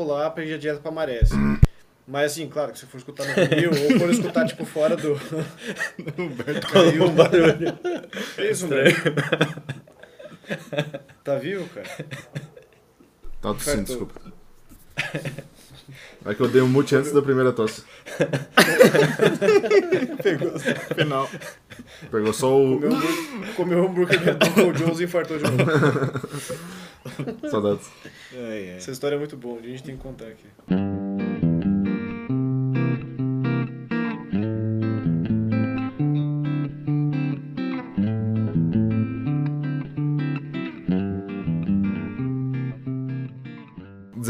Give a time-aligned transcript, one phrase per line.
[0.00, 1.58] pular pra ir direto pra maré, assim.
[2.06, 5.12] Mas assim, claro, que se for escutar no vinil, ou for escutar, tipo, fora do...
[6.18, 7.78] Humberto Falou um barulho.
[8.38, 8.96] Isso, velho?
[11.22, 11.86] Tá vivo, cara?
[13.40, 14.20] Tá tossindo, desculpa.
[16.24, 17.82] É que eu dei um mute antes da primeira tosse.
[20.22, 21.28] Pegou no final.
[22.10, 22.80] Pegou só o.
[23.56, 25.56] Comeu, hambúrguer- do Uncle Jones e infartou de novo.
[27.50, 27.86] Saudades.
[28.34, 28.76] Ai, ai.
[28.76, 30.44] Essa história é muito boa, a gente tem que contar aqui.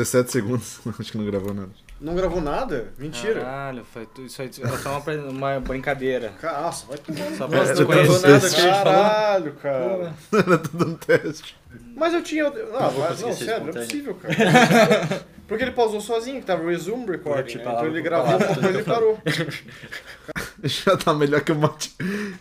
[0.00, 0.80] 17 segundos.
[0.98, 1.70] Acho que não gravou nada.
[2.00, 2.92] Não gravou nada?
[2.98, 3.40] Mentira.
[3.42, 6.32] Caralho, foi tu- isso aí era só uma, uma brincadeira.
[6.40, 8.56] Ca- Nossa, vai tomar Só pra não gravou nada que.
[8.56, 10.14] Caralho, cara.
[10.32, 11.56] Era tudo um teste.
[11.94, 12.44] Mas eu tinha.
[12.44, 15.26] Não, vou mas, conseguir não ser sério, não é possível, cara.
[15.50, 17.38] Porque ele pausou sozinho, que tava resume recording.
[17.38, 17.72] Repetir Né?
[17.72, 19.18] Então ele gravou uma coisa e que eu parou.
[20.62, 21.90] Já tá melhor que o Martin...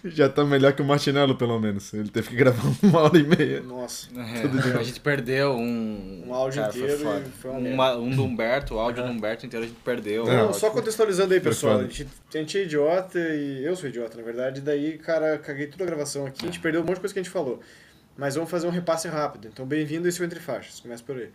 [0.05, 1.91] Já tá melhor que o Martinello, pelo menos.
[1.91, 3.61] Ele teve que gravar uma hora e meia.
[3.61, 4.09] Nossa.
[4.15, 6.25] É, a gente perdeu um.
[6.27, 9.09] Um áudio cara, foi inteiro e foi uma Uma- um do Humberto, o áudio do
[9.09, 10.29] Humberto inteiro a gente perdeu.
[10.31, 11.79] É, Não, só contextualizando aí, Foi pessoal.
[11.79, 14.61] A gente, a gente é idiota e eu sou idiota, na verdade.
[14.61, 16.43] Daí, cara, caguei toda a gravação aqui.
[16.43, 17.59] A gente perdeu um monte de coisa que a gente falou.
[18.15, 19.47] Mas vamos fazer um repasse rápido.
[19.51, 20.79] Então, bem-vindo a esse é o Entre Faixas.
[20.79, 21.29] Começa por aí.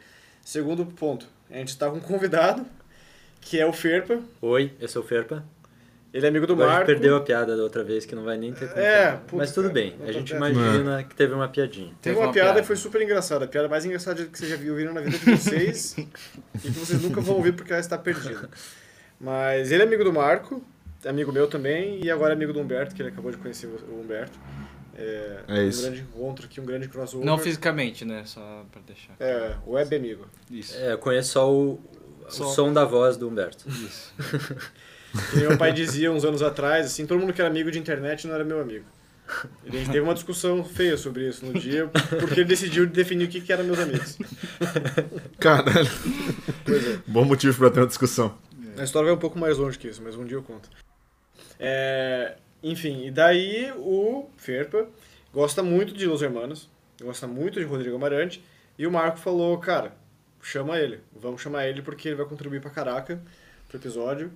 [0.44, 1.26] Segundo ponto.
[1.50, 2.66] A gente tá com um convidado,
[3.40, 4.20] que é o Ferpa.
[4.42, 5.44] Oi, eu sou o Ferpa.
[6.12, 6.92] Ele é amigo do Agora a gente Marco.
[6.92, 9.52] perdeu a piada da outra vez, que não vai nem ter como É, puta, Mas
[9.52, 11.88] tudo cara, bem, a gente imagina que teve uma piadinha.
[11.88, 12.60] Teve Teve uma, uma piada, piada.
[12.60, 13.46] e foi super engraçada.
[13.46, 16.04] A piada mais engraçada que vocês já viram na vida de vocês e
[16.60, 18.48] que vocês nunca vão ouvir porque ela está perdida.
[19.20, 20.62] Mas ele é amigo do Marco,
[21.04, 24.00] amigo meu também, e agora é amigo do Humberto, que ele acabou de conhecer o
[24.00, 24.38] Humberto.
[24.96, 25.82] É, É um isso.
[25.82, 27.26] grande encontro aqui, um grande crossover.
[27.26, 28.22] Não fisicamente, né?
[28.24, 29.14] Só pra deixar.
[29.20, 30.26] É, web amigo.
[30.50, 30.76] Isso.
[30.76, 32.44] É, eu conheço só o, o Só.
[32.46, 33.68] som da voz do Humberto.
[33.68, 34.12] Isso.
[35.34, 38.26] Nem meu pai dizia uns anos atrás, assim, todo mundo que era amigo de internet
[38.26, 38.84] não era meu amigo.
[39.64, 41.88] E a gente teve uma discussão feia sobre isso no dia,
[42.20, 44.18] porque ele decidiu definir o que, que eram meus amigos.
[45.40, 45.90] Caralho.
[46.64, 46.98] Pois é.
[47.06, 48.36] Bom motivo pra ter uma discussão.
[48.77, 50.68] A história vai um pouco mais longe que isso, mas um dia eu conto.
[51.58, 52.36] É,
[52.70, 54.86] enfim, e daí o Ferpa
[55.33, 56.69] gosta muito de Los Hermanos,
[57.01, 58.42] gosta muito de Rodrigo Amarante,
[58.79, 59.92] e o Marco falou, cara,
[60.42, 63.20] chama ele, vamos chamar ele porque ele vai contribuir pra caraca
[63.69, 64.33] pro episódio.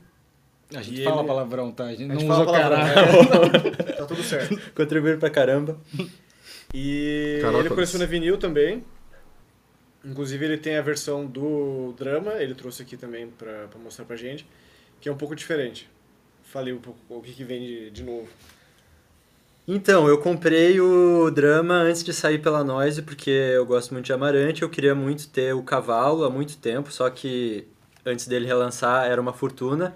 [0.75, 1.85] A gente E fala ele- palavrão, tá?
[1.85, 3.69] A gente A gente não fala usa palavrão, caralho.
[3.89, 3.93] é.
[3.97, 4.61] tá tudo certo.
[4.77, 5.79] Contribuir pra caramba.
[6.75, 8.85] E Caraca, ele coleciona vinil também.
[10.05, 14.15] Inclusive ele tem a versão do drama, ele trouxe aqui também pra, pra mostrar pra
[14.17, 14.47] gente,
[15.01, 15.89] que é um pouco diferente.
[16.53, 18.29] Falei um pouco o que, que vem de, de novo.
[19.67, 24.13] Então, eu comprei o drama antes de sair pela Noise, porque eu gosto muito de
[24.15, 27.69] Amarante, eu queria muito ter o cavalo há muito tempo, só que
[28.05, 29.95] antes dele relançar era uma fortuna.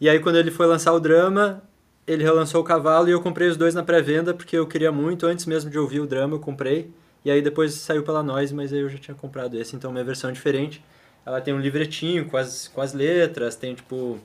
[0.00, 1.60] E aí quando ele foi lançar o drama,
[2.06, 5.26] ele relançou o cavalo e eu comprei os dois na pré-venda, porque eu queria muito,
[5.26, 6.88] antes mesmo de ouvir o drama eu comprei.
[7.24, 10.04] E aí depois saiu pela Noise, mas aí eu já tinha comprado esse, então minha
[10.04, 10.80] versão é diferente.
[11.26, 14.20] Ela tem um livretinho com as, com as letras, tem tipo...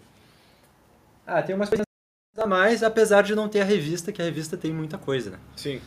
[1.27, 1.85] Ah, tem umas coisas
[2.37, 5.39] a mais, apesar de não ter a revista, que a revista tem muita coisa, né?
[5.57, 5.81] Sim.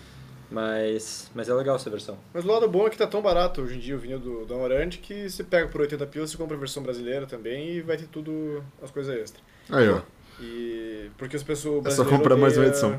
[0.50, 2.18] Mas, mas é legal essa versão.
[2.34, 4.44] Mas o lado bom é que tá tão barato hoje em dia o vinil do,
[4.44, 7.80] do Amarante que você pega por 80 pila, você compra a versão brasileira também e
[7.80, 9.42] vai ter tudo as coisas extras.
[9.70, 10.00] Aí, ó.
[10.40, 11.86] E porque as pessoas.
[11.86, 12.98] É só comprar mais uma edição.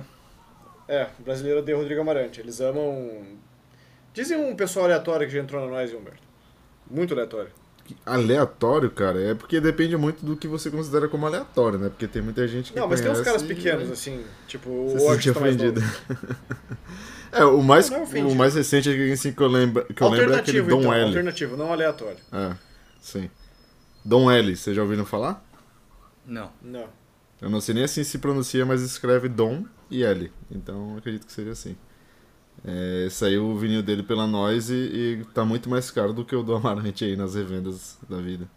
[0.88, 2.40] É, o brasileiro odeia Rodrigo Amarante.
[2.40, 3.38] Eles amam.
[4.13, 6.23] Dizem um pessoal aleatório que já entrou na nós, Humberto.
[6.90, 7.52] Muito aleatório.
[8.06, 11.90] Aleatório, cara, é porque depende muito do que você considera como aleatório, né?
[11.90, 14.96] Porque tem muita gente que Não, mas tem uns caras e pequenos, vai assim, tipo,
[14.97, 15.81] se o artista mais ofendido.
[17.34, 20.09] É, o mais, Não, não é o mais recente assim, que eu lembro, que eu
[20.09, 21.06] lembro é aquele Alternativo, Dom então, L.
[21.06, 22.18] alternativo, não aleatório.
[22.29, 22.56] É,
[23.00, 23.29] sim.
[24.03, 25.41] Dom L, vocês já ouviram falar?
[26.25, 26.52] Não.
[26.62, 26.90] Não.
[27.41, 30.31] Eu não sei nem assim se pronuncia, mas escreve Dom e L.
[30.52, 31.78] Então acredito que seja assim.
[32.64, 36.36] É, saiu o vinil dele pela Noise e, e tá muito mais caro do que
[36.36, 38.48] o do Amarante aí nas revendas da vida.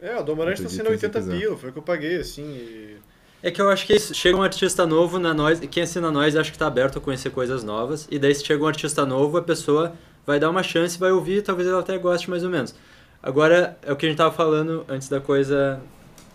[0.00, 1.38] É, o do Amarante tá sendo Acreditem se 80 quiser.
[1.38, 2.96] pila, foi o que eu paguei, assim, e...
[3.42, 6.34] É que eu acho que isso, chega um artista novo na nós, quem assina nós
[6.34, 9.36] acho que tá aberto a conhecer coisas novas, e daí se chega um artista novo,
[9.36, 9.92] a pessoa
[10.26, 12.74] vai dar uma chance, vai ouvir, talvez ela até goste mais ou menos.
[13.22, 15.80] Agora, é o que a gente tava falando antes da coisa,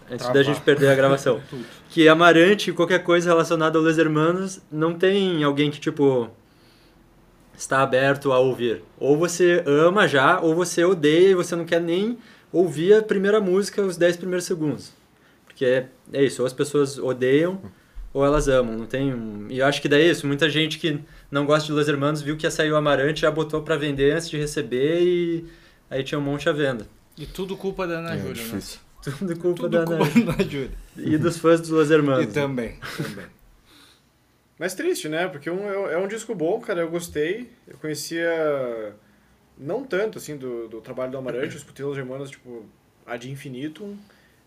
[0.09, 1.41] antes da gente perder a gravação.
[1.89, 6.29] Que Amarante, qualquer coisa relacionada aos Hermanos, não tem alguém que, tipo,
[7.61, 8.81] está aberto a ouvir.
[8.99, 12.17] Ou você ama já, ou você odeia e você não quer nem
[12.51, 14.91] ouvir a primeira música, os 10 primeiros segundos.
[15.45, 17.61] Porque é, é isso, ou as pessoas odeiam,
[18.13, 19.45] ou elas amam, não tem um...
[19.49, 20.99] E eu acho que daí é isso, muita gente que
[21.29, 24.13] não gosta de Los Hermanos viu que ia sair o Amarante, já botou pra vender
[24.13, 25.45] antes de receber e
[25.89, 26.87] aí tinha um monte à venda.
[27.17, 28.59] E tudo culpa da Ana É, Júlia, né?
[29.03, 30.33] Tudo culpa Tudo da culpa Ana.
[30.33, 30.71] Ana Júlia.
[30.97, 32.23] E dos fãs dos Los Hermanos.
[32.23, 33.25] E também, também.
[34.61, 35.27] Mas triste, né?
[35.27, 36.81] Porque um, é é um disco bom, cara.
[36.81, 37.49] Eu gostei.
[37.67, 38.95] Eu conhecia
[39.57, 41.55] não tanto, assim, do, do trabalho do Amarante.
[41.55, 42.63] Eu escutei Los Hermanos, tipo,
[43.03, 43.97] ad infinitum.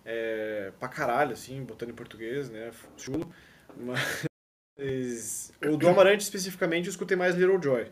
[0.04, 2.70] É, pra caralho, assim, botando em português, né?
[2.96, 3.28] Chulo.
[3.76, 7.88] Mas o do Amarante, especificamente, eu escutei mais Little Joy.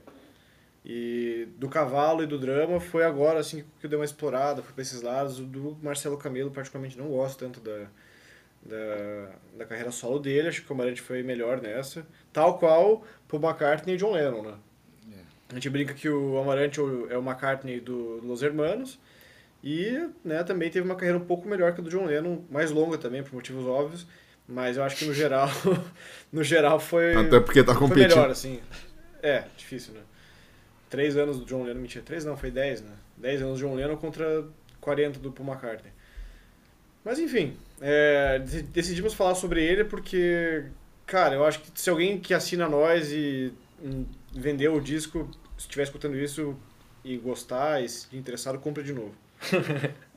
[0.84, 4.72] E do Cavalo e do Drama foi agora, assim, que eu dei uma explorada, fui
[4.72, 5.40] pra esses lados.
[5.40, 7.88] O do Marcelo Camelo, particularmente, não gosto tanto da,
[8.64, 10.48] da, da carreira solo dele.
[10.48, 12.06] Acho que o Amarante foi melhor nessa.
[12.32, 14.54] Tal qual Paul McCartney e John Lennon, né?
[15.50, 18.98] A gente brinca que o Amarante é o- é o McCartney do do Los Hermanos.
[19.62, 22.70] E né, também teve uma carreira um pouco melhor que a do John Lennon, mais
[22.70, 24.06] longa também, por motivos óbvios.
[24.48, 25.48] Mas eu acho que no geral,
[26.32, 28.08] no geral foi, Até porque tá competindo.
[28.08, 28.60] melhor, assim.
[29.22, 30.00] É, difícil, né?
[30.90, 32.90] Três anos do John Lennon, mentira, três não, foi dez, né?
[33.16, 34.44] Dez anos do John Lennon contra
[34.80, 35.92] 40 do Paul McCartney.
[37.04, 40.64] Mas enfim, é, de- decidimos falar sobre ele porque,
[41.06, 43.52] cara, eu acho que se alguém que assina nós e
[43.82, 45.28] hum, vendeu o disco,
[45.58, 46.56] se estiver escutando isso
[47.04, 49.14] e gostar e se interessado, compra de novo.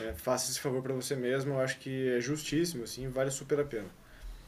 [0.00, 3.60] É, faça esse favor pra você mesmo, eu acho que é justíssimo, assim, vale super
[3.60, 3.86] a pena.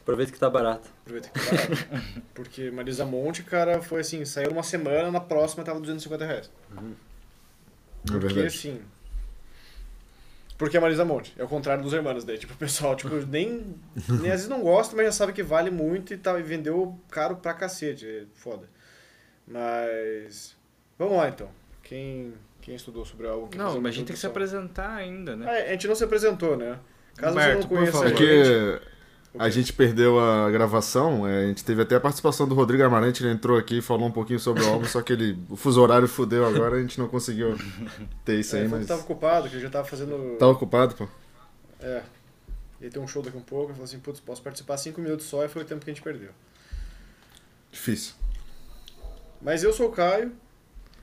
[0.01, 0.89] Aproveita que tá barato.
[1.01, 2.21] Aproveita que tá barato.
[2.35, 6.49] Porque Marisa Monte, cara, foi assim, saiu uma semana, na próxima tava 250 reais.
[6.75, 6.81] É
[8.11, 8.47] Porque verdade.
[8.47, 8.81] assim.
[10.61, 11.33] Porque é Marisa Monte.
[11.39, 12.37] É o contrário dos hermanos daí.
[12.37, 13.75] Tipo, o pessoal, tipo, nem,
[14.07, 16.99] nem às vezes não gosta, mas já sabe que vale muito e, tá, e vendeu
[17.09, 18.05] caro pra cacete.
[18.05, 18.69] É foda.
[19.47, 20.55] Mas.
[20.99, 21.49] Vamos lá então.
[21.81, 25.35] Quem, quem estudou sobre algo que Não, mas a gente tem que se apresentar ainda,
[25.35, 25.47] né?
[25.49, 26.77] Ah, a gente não se apresentou, né?
[27.15, 28.05] Caso Humberto, você não por conheça favor.
[28.05, 28.81] a É gente, que
[29.37, 33.23] a gente perdeu a gravação, é, a gente teve até a participação do Rodrigo Amarante,
[33.23, 35.81] ele entrou aqui e falou um pouquinho sobre o álbum, só que ele, o fuso
[35.81, 37.57] horário fudeu agora, a gente não conseguiu
[38.25, 38.85] ter isso é, aí, mas...
[38.85, 40.37] tava ocupado, que ele já tava fazendo.
[40.37, 41.07] Tá ocupado, pô?
[41.79, 42.03] É.
[42.81, 44.99] Ele tem um show daqui a um pouco, ele falou assim, putz, posso participar cinco
[44.99, 46.31] minutos só e foi o tempo que a gente perdeu.
[47.71, 48.15] Difícil.
[49.41, 50.31] Mas eu sou o Caio,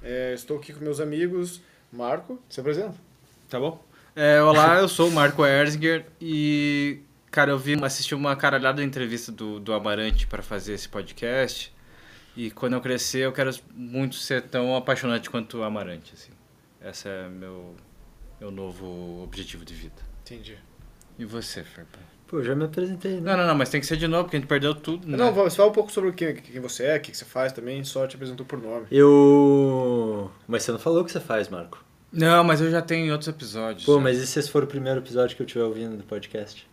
[0.02, 1.60] é, estou aqui com meus amigos.
[1.92, 2.94] Marco, se apresenta.
[3.48, 3.82] Tá bom?
[4.14, 8.86] É, olá, eu sou o Marco Erzinger e, cara, eu vi, assisti uma caralhada de
[8.86, 11.72] entrevista do, do Amarante para fazer esse podcast.
[12.36, 16.30] E quando eu crescer, eu quero muito ser tão apaixonante quanto o Amarante, assim.
[16.80, 17.74] Esse é meu,
[18.40, 20.00] meu novo objetivo de vida.
[20.22, 20.56] Entendi.
[21.18, 21.98] E você, Ferpa?
[22.28, 23.20] Pô, já me apresentei, né?
[23.22, 25.16] Não, não, não, mas tem que ser de novo, porque a gente perdeu tudo, né?
[25.16, 27.52] Não, vamos fala um pouco sobre quem, quem você é, o que, que você faz
[27.52, 28.86] também, só te apresentou por nome.
[28.90, 30.30] Eu.
[30.46, 31.82] Mas você não falou o que você faz, Marco.
[32.12, 33.84] Não, mas eu já tenho em outros episódios.
[33.84, 34.00] Pô, já.
[34.00, 36.68] mas e se esse for o primeiro episódio que eu estiver ouvindo do podcast?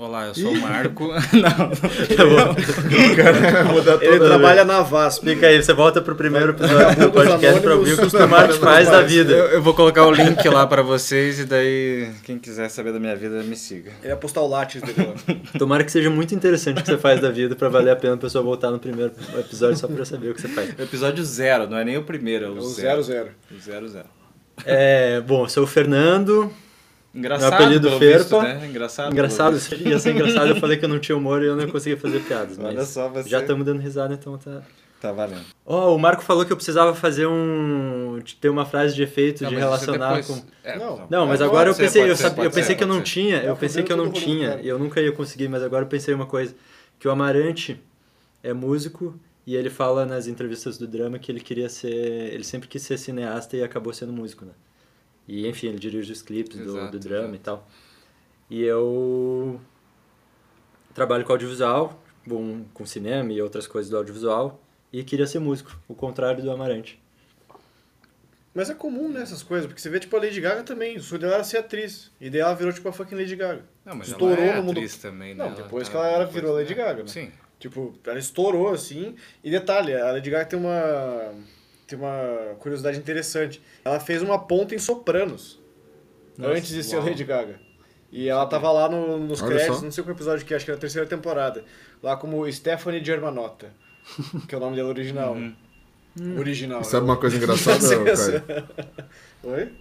[0.00, 1.08] Olá, eu sou o Marco.
[1.12, 2.56] não, Tá bom.
[4.00, 5.18] Ele trabalha na VASP.
[5.18, 8.26] Explica aí, você volta pro primeiro episódio do podcast pra ouvir o que o.
[8.26, 9.30] Marcos faz da vida.
[9.30, 12.98] eu, eu vou colocar o link lá pra vocês e daí quem quiser saber da
[12.98, 13.92] minha vida me siga.
[14.02, 15.34] Ele ia postar o látis dele lá.
[15.58, 18.14] Tomara que seja muito interessante o que você faz da vida pra valer a pena
[18.14, 20.70] a pessoa voltar no primeiro episódio só pra saber o que você faz.
[20.78, 23.02] O episódio zero, não é nem o primeiro, é o, É o zero.
[23.02, 23.28] 00.
[23.54, 24.06] O zero, zero.
[24.64, 26.50] É, bom, eu sou o Fernando.
[27.14, 28.18] Engraçado, Meu apelido Ferpa.
[28.18, 28.66] visto, né?
[28.68, 29.12] Engraçado.
[29.12, 29.54] Engraçado,
[29.84, 32.20] ia ser engraçado, eu falei que eu não tinha humor e eu não conseguia fazer
[32.20, 33.28] piadas, Olha mas só, você...
[33.28, 34.62] já estamos dando risada, então tá...
[35.00, 35.40] Tá valendo.
[35.64, 38.18] Ó, o Marco falou que eu precisava fazer um...
[38.38, 40.46] ter uma frase de efeito, Não, de isso relacionar depois- com...
[40.62, 41.06] É, Não.
[41.08, 43.02] Não, mas agora eu pensei, eu, eu pensei ser, que eu não ser.
[43.04, 44.62] tinha, É eu o pensei que eu não tinha, Faro.
[44.62, 46.54] eu nunca ia conseguir, mas agora eu pensei uma coisa,
[46.98, 47.80] que o Amarante
[48.42, 51.88] é músico e ele fala nas entrevistas do drama que ele queria ser,
[52.34, 54.52] ele sempre quis ser cineasta e acabou sendo músico, né?
[55.32, 57.36] E enfim, ele dirige os clipes do, do drama exato.
[57.36, 57.68] e tal.
[58.50, 59.60] E eu
[60.92, 64.60] trabalho com audiovisual, com, com cinema e outras coisas do audiovisual
[64.92, 67.00] e queria ser músico, o contrário do Amarante.
[68.52, 70.96] Mas é comum nessas coisas, porque você vê, tipo, a Lady Gaga também.
[70.96, 72.10] O sonho dela era ser atriz.
[72.20, 73.64] E daí ela virou, tipo, a fucking Lady Gaga.
[73.84, 75.44] Não, mas Estourou ela é no mundo- atriz também, né?
[75.44, 77.08] Não, depois tá- que ela era- depois, virou Lady Gaga, né?
[77.08, 77.30] Sim.
[77.60, 79.14] Tipo, ela estourou, assim.
[79.44, 81.32] E detalhe, a Lady Gaga tem uma...
[81.90, 83.60] Tem uma curiosidade interessante.
[83.84, 85.58] Ela fez uma ponta em Sopranos.
[86.38, 87.06] Nossa, antes de ser uau.
[87.06, 87.58] Lady Gaga.
[88.12, 89.84] E ela tava lá no- nos Olha créditos, só.
[89.84, 91.64] não sei qual episódio que é, acho que era a terceira temporada.
[92.00, 93.72] Lá como Stephanie Germanotta.
[94.48, 95.34] Que é o nome dela original.
[95.34, 96.38] Uhum.
[96.38, 96.80] Original.
[96.80, 97.12] E sabe né?
[97.12, 97.84] uma coisa engraçada?
[99.42, 99.72] Oi?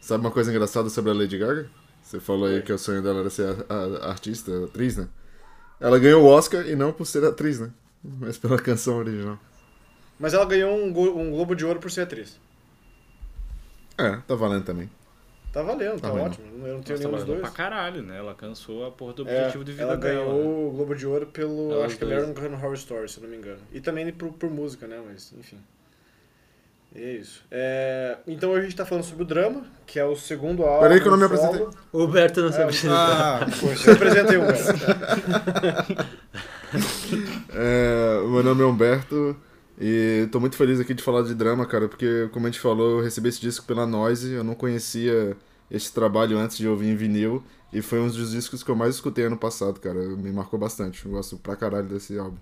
[0.00, 1.68] Sabe uma coisa engraçada sobre a Lady Gaga?
[2.02, 5.08] Você falou aí que o sonho dela era ser a, a- artista, atriz, né?
[5.80, 7.70] Ela ganhou o Oscar e não por ser atriz, né?
[8.02, 9.38] Mas pela canção original.
[10.18, 12.38] Mas ela ganhou um, um Globo de Ouro por ser atriz.
[13.96, 14.90] É, tá valendo também.
[15.52, 16.26] Tá valendo, tá, Tá valendo.
[16.32, 16.46] ótimo.
[16.66, 17.40] Eu não tenho Nossa, nenhum dos mas dois.
[17.40, 18.18] pra caralho, né?
[18.18, 20.14] Ela alcançou a porra do É, objetivo de vida ela dela.
[20.14, 20.68] ganhou né?
[20.68, 22.22] o Globo de Ouro pelo, Elas acho que duas.
[22.22, 23.58] American Horror Story, se não me engano.
[23.72, 25.00] E também por, por música, né?
[25.04, 25.58] Mas, enfim.
[26.94, 27.44] E é isso.
[27.50, 30.82] É, então a gente tá falando sobre o drama, que é o segundo álbum.
[30.82, 31.66] Peraí que eu não me apresentei.
[31.92, 36.08] O Huberto não É, sabe ah, poxa, eu apresentei o Humberto.
[37.50, 39.36] É, meu nome é Humberto
[39.80, 42.98] e tô muito feliz aqui de falar de drama, cara, porque como a gente falou,
[42.98, 45.36] eu recebi esse disco pela Noise, eu não conhecia
[45.70, 48.96] esse trabalho antes de ouvir em vinil e foi um dos discos que eu mais
[48.96, 52.38] escutei ano passado, cara, me marcou bastante, eu gosto pra caralho desse álbum.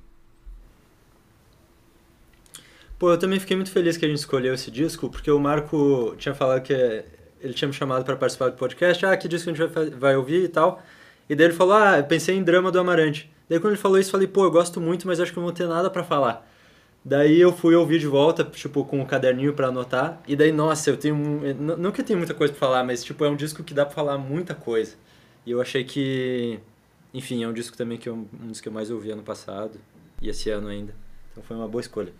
[2.98, 6.14] Pô, eu também fiquei muito feliz que a gente escolheu esse disco, porque o Marco
[6.16, 6.72] tinha falado que
[7.40, 10.16] ele tinha me chamado pra participar do podcast, ah, que disco a gente vai, vai
[10.16, 10.82] ouvir e tal.
[11.28, 13.30] E daí ele falou, ah, pensei em Drama do Amarante.
[13.48, 15.42] Daí quando ele falou isso, eu falei, pô, eu gosto muito, mas acho que eu
[15.42, 16.48] não vou ter nada pra falar.
[17.08, 20.20] Daí eu fui ouvir de volta, tipo, com o caderninho pra anotar.
[20.26, 21.14] E daí, nossa, eu tenho...
[21.14, 23.72] um- Não que eu tenha muita coisa pra falar, mas, tipo, é um disco que
[23.72, 24.96] dá pra falar muita coisa.
[25.46, 26.58] E eu achei que...
[27.14, 29.78] Enfim, é um disco também que eu, um dos que eu mais ouvi ano passado.
[30.20, 30.92] E esse ano ainda.
[31.30, 32.12] Então foi uma boa escolha.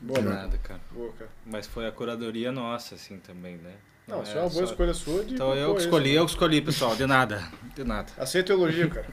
[0.00, 0.40] Boa, Marco.
[0.42, 0.80] Nada, cara.
[0.90, 1.30] Boa, cara.
[1.46, 3.74] Mas foi a curadoria nossa, assim, também, né?
[4.08, 5.34] Não, isso é uma boa só- escolha sua de.
[5.34, 6.18] Então eu que escolhi, né?
[6.18, 6.96] eu que escolhi, pessoal.
[6.96, 7.40] De nada.
[7.76, 8.10] De nada.
[8.18, 9.06] Aceito o elogio, cara.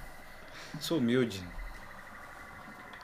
[0.80, 1.44] Sou humilde.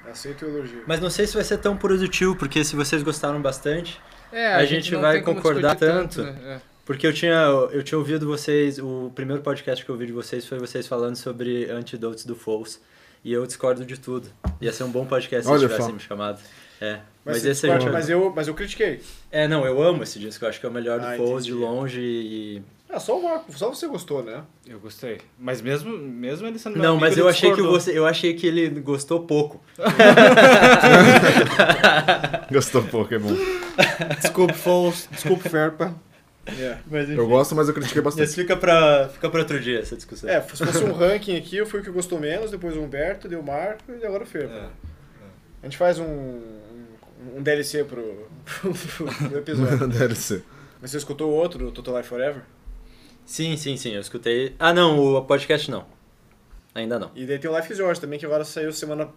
[0.10, 0.84] Aceito o elogio.
[0.88, 4.00] Mas não sei se vai ser tão produtivo, porque se vocês gostaram bastante.
[4.32, 6.24] É, A gente não vai concordar discutir tanto.
[6.24, 6.62] né?
[6.86, 7.36] Porque eu tinha,
[7.72, 11.16] eu tinha ouvido vocês, o primeiro podcast que eu ouvi de vocês foi vocês falando
[11.16, 12.82] sobre antidotes do Foles.
[13.24, 14.28] E eu discordo de tudo.
[14.60, 15.94] Ia ser um bom podcast se Olha eles tivessem só.
[15.94, 16.42] me chamado.
[16.82, 16.94] É.
[17.24, 17.92] Mas, Mas, esse a discorda, gente...
[17.94, 19.00] mas, eu, mas eu critiquei.
[19.32, 20.44] É, não, eu amo esse disco.
[20.44, 22.64] Eu acho que é o melhor do Ah, Foles de longe e...
[22.94, 24.44] Ah, só o Marco, só você gostou, né?
[24.68, 25.20] É, eu gostei.
[25.40, 27.80] Mas mesmo, mesmo ele sendo meu Não, amigo, mas ele eu achei que discordou.
[27.80, 29.62] você, eu achei que ele gostou pouco.
[32.52, 33.30] Gostou pouco, é bom.
[34.20, 35.08] Desculpe, Foles.
[35.12, 35.96] Desculpe, Ferpa.
[36.46, 36.78] É.
[36.90, 38.28] Mas Eu gosto, mas eu critiquei bastante.
[38.28, 40.30] Isso fica pra, fica pra outro dia, essa discussão.
[40.30, 43.28] É, se fosse um ranking aqui, eu fui o que gostou menos, depois o Humberto,
[43.28, 44.54] deu o Marco e agora o Ferpa.
[44.54, 44.68] É.
[45.62, 48.04] A gente faz um, um, um DLC pro,
[49.30, 49.86] pro episódio.
[49.88, 50.42] DLC.
[50.82, 52.42] Mas você escutou o outro, o Total Life Forever?
[53.26, 54.56] Sim, sim, sim, eu escutei.
[54.60, 55.86] Ah, não, o podcast não.
[56.74, 57.12] Ainda não.
[57.16, 59.10] E daí tem o Life is Yours também, que agora saiu semana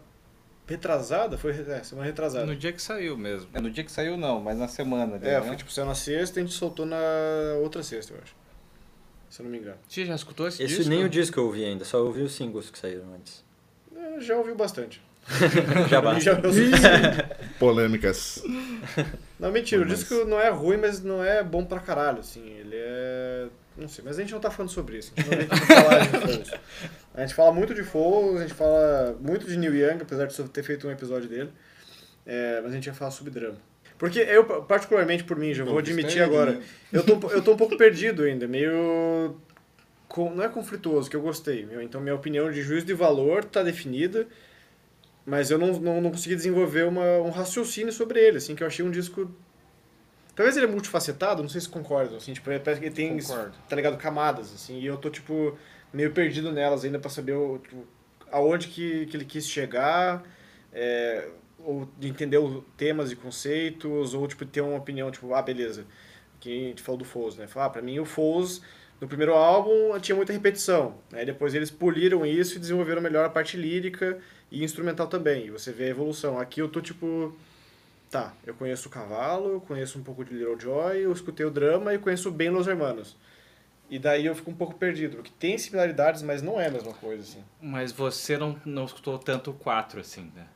[0.66, 1.36] retrasada?
[1.36, 2.46] Foi é, semana retrasada.
[2.46, 3.48] No dia que saiu mesmo.
[3.52, 5.16] É, no dia que saiu não, mas na semana.
[5.22, 5.42] É, né?
[5.42, 6.96] foi tipo, saiu na sexta e a gente soltou na
[7.62, 8.34] outra sexta, eu acho.
[9.30, 9.76] Se eu não me engano.
[9.88, 10.90] Você já escutou esse, Esse disco?
[10.90, 13.44] nem o disco eu ouvi ainda, só ouvi os singles que saíram antes.
[13.94, 15.02] Eu já ouviu bastante.
[15.88, 16.20] Já basta.
[16.20, 17.24] Já ouviu o suficiente.
[17.58, 18.42] Polêmicas.
[19.40, 22.46] Não, mentira, o Mas- disco não é ruim, mas não é bom pra caralho, assim.
[22.46, 23.46] Ele é.
[23.76, 25.12] Não sei, mas a gente não tá falando sobre isso.
[25.16, 26.52] A gente não vem falar de.
[27.14, 30.48] A gente fala muito de Foles, a gente fala muito de Neil Young, apesar de
[30.48, 31.50] ter feito um episódio dele.
[32.26, 33.56] É, mas a gente ia falar sobre drama.
[33.96, 36.62] Porque eu, particularmente por mim, já vou Pô, admitir gostei, agora, né?
[36.92, 39.36] eu tô, eu tô um pouco perdido ainda, meio.
[40.08, 41.68] com- não é conflituoso, que eu gostei.
[41.82, 44.26] Então minha opinião de juízo de valor tá definida,
[45.24, 48.66] mas eu não, não, não consegui desenvolver uma, um raciocínio sobre ele, assim, que eu
[48.66, 49.30] achei um disco.
[50.34, 53.54] Talvez ele é multifacetado, não sei se concordam, assim, tipo, parece que ele tem, Concordo.
[53.68, 55.56] tá ligado, camadas, assim, e eu tô, tipo,
[55.92, 57.86] meio perdido nelas ainda pra saber o, tipo,
[58.32, 60.24] aonde que, que ele quis chegar,
[60.72, 61.28] é,
[61.60, 65.86] ou de entender os temas e conceitos, ou, tipo, ter uma opinião, tipo, ah, beleza,
[66.40, 68.60] que a gente falou do Foz, né, falar, ah, pra mim o Foz,
[69.00, 73.30] no primeiro álbum, tinha muita repetição, aí depois eles poliram isso e desenvolveram melhor a
[73.30, 74.18] parte lírica
[74.50, 76.38] e instrumental também, e você vê a evolução.
[76.38, 77.36] Aqui eu tô, tipo,
[78.14, 81.50] tá, eu conheço o Cavalo, eu conheço um pouco de Little Joy, eu escutei o
[81.50, 83.16] drama e conheço bem Los Hermanos.
[83.90, 86.92] E daí eu fico um pouco perdido, porque tem similaridades, mas não é a mesma
[86.94, 87.44] coisa, assim.
[87.60, 90.46] Mas você não, não escutou tanto o 4, assim, né?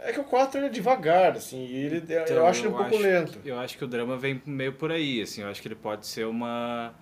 [0.00, 2.94] É que o 4 é devagar, assim, e ele, eu Então, acho ele um pouco
[2.94, 3.38] acho- lento.
[3.44, 5.42] Eu acho que o drama vem meio por aí, assim.
[5.42, 6.92] Eu acho que ele pode ser uma...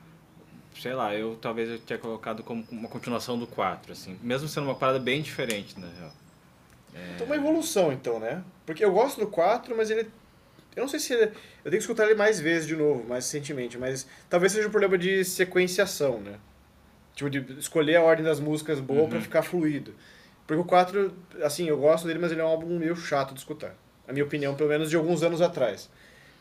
[0.78, 4.16] Sei lá, eu talvez eu tenha colocado como uma continuação do 4, assim.
[4.23, 6.12] Mesmo sendo uma parada bem diferente, na real.
[7.14, 8.42] Então uma evolução, então, né?
[8.66, 10.09] Porque eu gosto do 4, mas ele...
[10.76, 11.23] Eu não sei se ele...
[11.25, 11.30] Eu
[11.71, 14.97] tenho que escutar ele mais vezes de novo, mais recentemente, mas talvez seja um problema
[14.97, 16.35] de sequenciação, né?
[17.14, 19.09] Tipo, de escolher a ordem das músicas boa Uhum.
[19.09, 19.92] pra ficar fluido.
[20.47, 23.40] Porque o 4, assim, eu gosto dele, mas ele é um álbum meio chato de
[23.40, 23.75] escutar.
[24.07, 25.90] A minha opinião, pelo menos de alguns anos atrás.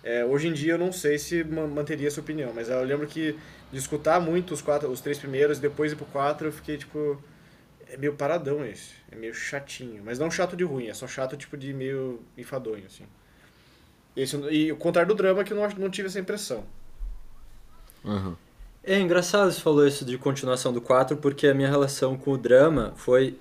[0.04, 3.08] É, hoje em dia eu não sei se ma- manteria essa opinião, mas eu lembro
[3.08, 3.36] que
[3.72, 7.22] de escutar muito os, quatro, os três primeiros, depois ir pro 4, eu fiquei tipo.
[7.90, 8.94] É meio paradão esse.
[9.12, 10.02] É meio chatinho.
[10.04, 13.06] Mas não chato de ruim, é só chato tipo de meio enfadonho, assim.
[14.16, 16.64] Esse, e o contrário do drama que eu não, não tive essa impressão.
[18.04, 18.36] Aham.
[18.84, 22.38] É engraçado você falou isso de continuação do 4, porque a minha relação com o
[22.38, 23.38] drama foi.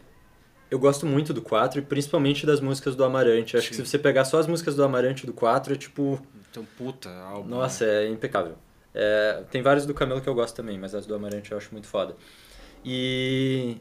[0.68, 3.56] Eu gosto muito do 4 e principalmente das músicas do Amarante.
[3.56, 3.84] Acho que Sim.
[3.84, 6.20] se você pegar só as músicas do Amarante do 4, é tipo.
[6.50, 7.48] Então, puta, álbum.
[7.48, 8.56] Nossa, é impecável.
[8.92, 11.68] É, tem vários do Camelo que eu gosto também, mas as do Amarante eu acho
[11.70, 12.16] muito foda.
[12.84, 13.76] E.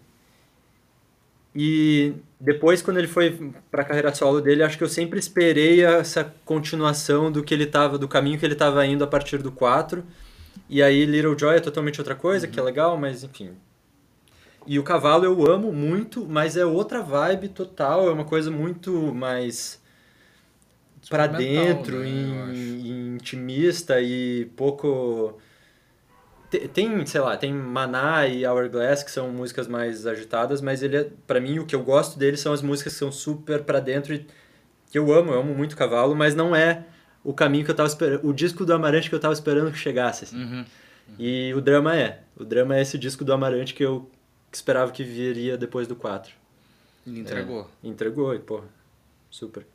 [1.55, 6.33] E depois, quando ele foi pra carreira solo dele, acho que eu sempre esperei essa
[6.45, 10.03] continuação do que ele tava, do caminho que ele tava indo a partir do 4.
[10.69, 13.51] E aí Little Joy é totalmente outra coisa, que é legal, mas enfim.
[14.67, 19.13] E o cavalo eu amo muito, mas é outra vibe total, é uma coisa muito
[19.13, 19.79] mais
[21.01, 25.39] Experimental, dentro, né, in- intimista e pouco
[26.49, 31.09] tem, sei lá, tem Maná e Hourglass que são músicas mais agitadas, mas ele é,
[31.25, 34.13] para mim o que eu gosto dele são as músicas que são super pra dentro
[34.13, 34.25] e
[34.91, 36.85] que eu amo, eu amo muito cavalo, mas não é
[37.23, 39.77] o caminho que eu tava esperando, o disco do Amarante que eu tava esperando que
[39.77, 40.25] chegasse.
[40.25, 40.37] assim.
[40.37, 40.65] Uhum.
[41.19, 44.09] E o drama é, o drama é esse disco do Amarante que eu
[44.51, 46.33] esperava que viria depois do 4.
[47.05, 47.69] Ele entregou.
[47.83, 48.63] Entregou e, pô,
[49.29, 49.65] super.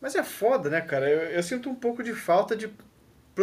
[0.00, 1.08] Mas é foda, né, cara?
[1.08, 2.68] Eu, eu sinto um pouco de falta de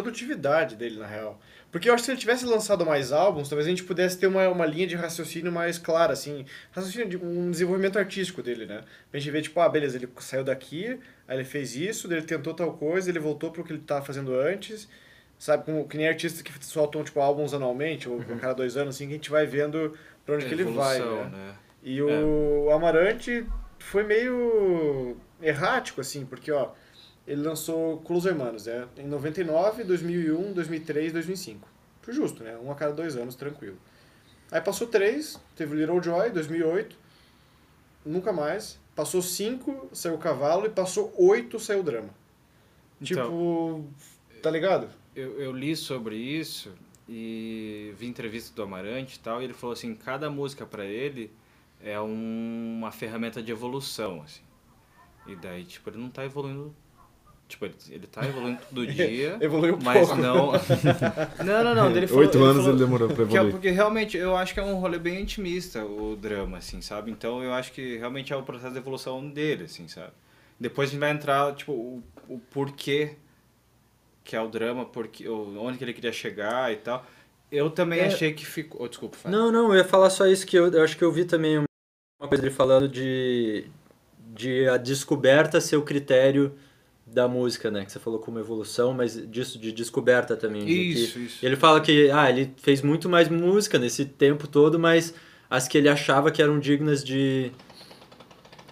[0.01, 1.39] produtividade dele, na real.
[1.71, 4.27] Porque eu acho que se ele tivesse lançado mais álbuns, talvez a gente pudesse ter
[4.27, 6.45] uma, uma linha de raciocínio mais clara, assim.
[6.71, 8.81] Raciocínio de um desenvolvimento artístico dele, né?
[9.09, 12.53] Pra gente ver, tipo, ah, beleza, ele saiu daqui, aí ele fez isso, ele tentou
[12.53, 14.87] tal coisa, ele voltou pro que ele tava fazendo antes.
[15.37, 18.95] Sabe, como, que nem artistas que soltam, tipo, álbuns anualmente, ou a cada dois anos,
[18.95, 21.37] assim, que a gente vai vendo pra onde que ele vai, Evolução, né?
[21.37, 21.55] né?
[21.83, 23.45] E o Amarante
[23.79, 26.71] foi meio errático, assim, porque, ó,
[27.27, 28.87] ele lançou com Los Hermanos, né?
[28.97, 31.67] Em 99, 2001, 2003, 2005.
[32.01, 32.55] Foi justo, né?
[32.57, 33.77] Um a cada dois anos, tranquilo.
[34.51, 36.95] Aí passou três, teve Little Joy, 2008,
[38.05, 38.79] nunca mais.
[38.95, 42.09] Passou cinco, saiu Cavalo, e passou oito, saiu Drama.
[43.01, 44.87] Então, tipo, tá ligado?
[45.15, 46.71] eu, eu li sobre isso
[47.09, 51.31] e vi entrevista do Amarante e tal, e ele falou assim, cada música pra ele
[51.81, 54.41] é um- uma ferramenta de evolução, assim.
[55.27, 56.73] E daí, tipo, ele não tá evoluindo...
[57.47, 60.21] Tipo, ele, ele tá evoluindo todo dia, Evoluiu mas pouco.
[60.21, 60.51] não...
[61.45, 61.91] não, não, não.
[61.95, 63.51] Ele falou, Oito anos falou ele demorou pra que é evoluir.
[63.51, 67.11] porque realmente eu acho que é um rolê bem intimista o drama, assim, sabe?
[67.11, 70.11] Então eu acho que realmente é o processo de evolução dele, assim, sabe?
[70.59, 73.15] Depois a gente vai entrar, tipo, o, o porquê
[74.23, 77.05] que é o drama, porque, o- onde que ele queria chegar e tal.
[77.51, 78.05] Eu também É.
[78.07, 78.81] achei que ficou.
[78.83, 79.37] Oh, desculpa, Fábio.
[79.37, 81.59] Não, não, eu ia falar só isso que eu, eu acho que eu vi também
[81.59, 83.67] uma coisa dele falando de,
[84.33, 86.55] de a descoberta ser o critério
[87.05, 87.85] da música, né?
[87.85, 90.65] Que você falou como evolução, mas disso de descoberta também.
[90.65, 91.45] de que- Isso, isso.
[91.45, 95.13] ele fala que ah, ele fez muito mais música nesse tempo todo, mas
[95.49, 97.51] as que ele achava que eram dignas de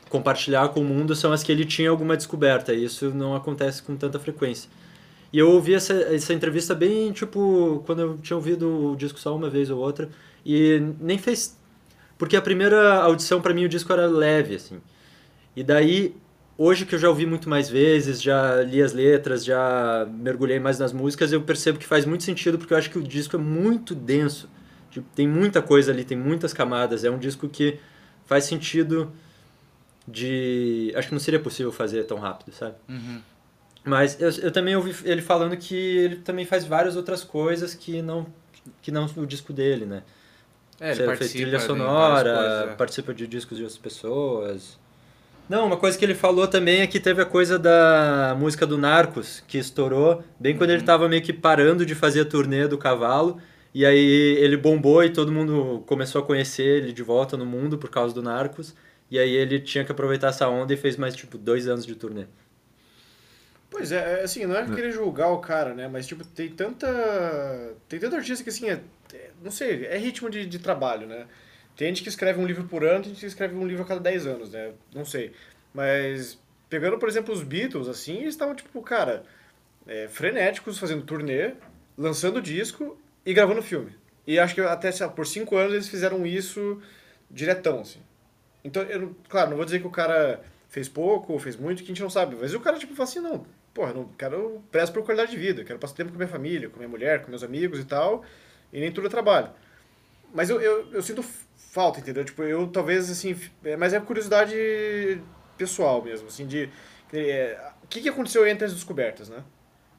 [0.09, 2.73] compartilhar com o mundo são as que ele tinha alguma descoberta.
[2.73, 4.69] E isso não acontece com tanta frequência.
[5.31, 9.35] E eu ouvi essa, essa entrevista bem, tipo, quando eu tinha ouvido o disco só
[9.35, 10.09] uma vez ou outra.
[10.45, 11.57] E nem fez.
[12.17, 14.79] Porque a primeira audição, pra mim, o disco era leve, assim.
[15.55, 16.15] E daí,
[16.63, 20.79] hoje que eu já ouvi muito mais vezes, já li as letras, já mergulhei mais
[20.79, 23.39] nas músicas, eu percebo que faz muito sentido, porque eu acho que o disco é
[23.39, 24.49] muito denso.
[24.89, 27.03] Tipo, tem muita coisa ali, tem muitas camadas.
[27.03, 27.79] É um disco que
[28.25, 29.11] faz sentido
[30.07, 30.93] de.
[30.95, 32.75] Acho que não seria possível fazer tão rápido, sabe?
[32.87, 33.21] Uhum.
[33.83, 38.01] Mas eu, eu também ouvi ele falando que ele também faz várias outras coisas que
[38.01, 38.25] não,
[38.81, 40.03] que não o disco dele, né?
[40.79, 42.75] É, ele Você fez participa trilha sonora, coisas, é.
[42.75, 44.79] participa de discos de outras pessoas.
[45.49, 48.77] Não, uma coisa que ele falou também é que teve a coisa da música do
[48.77, 50.85] Narcos, que estourou bem quando ele Uhum.
[50.85, 53.39] tava meio que parando de fazer a turnê do cavalo.
[53.73, 57.77] E aí ele bombou e todo mundo começou a conhecer ele de volta no mundo
[57.77, 58.73] por causa do Narcos.
[59.11, 61.95] E aí ele tinha que aproveitar essa onda e fez mais, tipo, dois anos de
[61.95, 62.25] turnê.
[63.69, 65.87] Pois é, é, assim, não é querer julgar o cara, né?
[65.91, 66.87] Mas, tipo, tem tanta.
[67.89, 68.79] Tem tanta artista que, assim, é,
[69.13, 71.25] é- não sei, é ritmo de, de trabalho, né?
[71.75, 73.85] Tem gente que escreve um livro por ano, tem gente que escreve um livro a
[73.85, 74.73] cada 10 anos, né?
[74.93, 75.33] Não sei.
[75.73, 79.23] Mas, pegando, por exemplo, os Beatles, assim, eles estavam, tipo, cara,
[79.87, 81.53] é, frenéticos, fazendo turnê,
[81.97, 83.95] lançando disco e gravando filme.
[84.25, 86.81] E acho que até, por 5 anos eles fizeram isso
[87.29, 87.99] diretão, assim.
[88.63, 91.85] Então, eu, claro, não vou dizer que o cara fez pouco ou fez muito, que
[91.85, 92.35] a gente não sabe.
[92.39, 95.37] Mas o cara, tipo, fala assim, não, porra, eu não quero prezo por qualidade de
[95.37, 98.23] vida, quero passar tempo com minha família, com minha mulher, com meus amigos e tal,
[98.71, 99.49] e nem tudo é trabalho.
[100.33, 101.23] Mas eu, eu, eu sinto
[101.73, 102.23] falta, entendeu?
[102.23, 104.55] Tipo, eu talvez, assim, é, mas é curiosidade
[105.57, 106.69] pessoal mesmo, assim, de...
[107.11, 109.43] é, O que, que aconteceu entre as descobertas, né?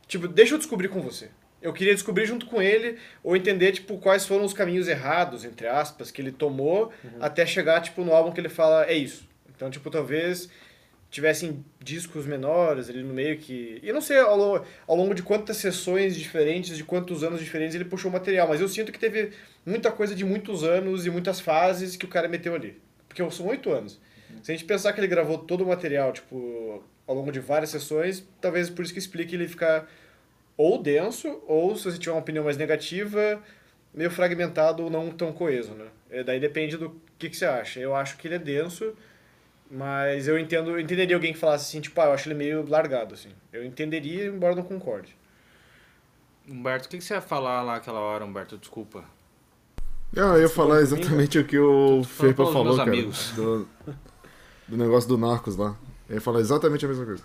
[0.06, 1.30] Tipo, deixa eu descobrir com você.
[1.60, 5.66] Eu queria descobrir junto com ele, ou entender, tipo, quais foram os caminhos errados, entre
[5.66, 9.26] aspas, que ele tomou, até chegar, tipo, no álbum que ele fala, é isso.
[9.56, 10.48] Então, tipo, talvez
[11.14, 13.78] tivessem discos menores ali no meio que...
[13.80, 17.38] E eu não sei ao longo, ao longo de quantas sessões diferentes, de quantos anos
[17.38, 19.30] diferentes ele puxou o material, mas eu sinto que teve
[19.64, 22.82] muita coisa de muitos anos e muitas fases que o cara meteu ali.
[23.06, 24.00] Porque são oito anos.
[24.42, 27.70] Se a gente pensar que ele gravou todo o material, tipo, ao longo de várias
[27.70, 29.88] sessões, talvez por isso que explique ele ficar
[30.56, 33.40] ou denso, ou se você tiver uma opinião mais negativa,
[33.94, 35.86] meio fragmentado ou não tão coeso, né?
[36.10, 37.78] É, daí depende do que, que você acha.
[37.78, 38.96] Eu acho que ele é denso,
[39.70, 42.68] mas eu entendo, eu entenderia alguém que falasse assim, tipo, ah, eu acho ele meio
[42.68, 43.30] largado, assim.
[43.52, 45.16] Eu entenderia, embora não concorde.
[46.48, 48.58] Humberto, o que, que você ia falar lá aquela hora, Humberto?
[48.58, 49.04] Desculpa.
[50.16, 52.90] Ah, eu ia falar exatamente o que o pelos falou, cara.
[52.90, 53.32] amigos.
[53.32, 53.68] Do,
[54.68, 55.76] do negócio do Narcos lá.
[56.08, 57.24] Eu ia falar exatamente a mesma coisa.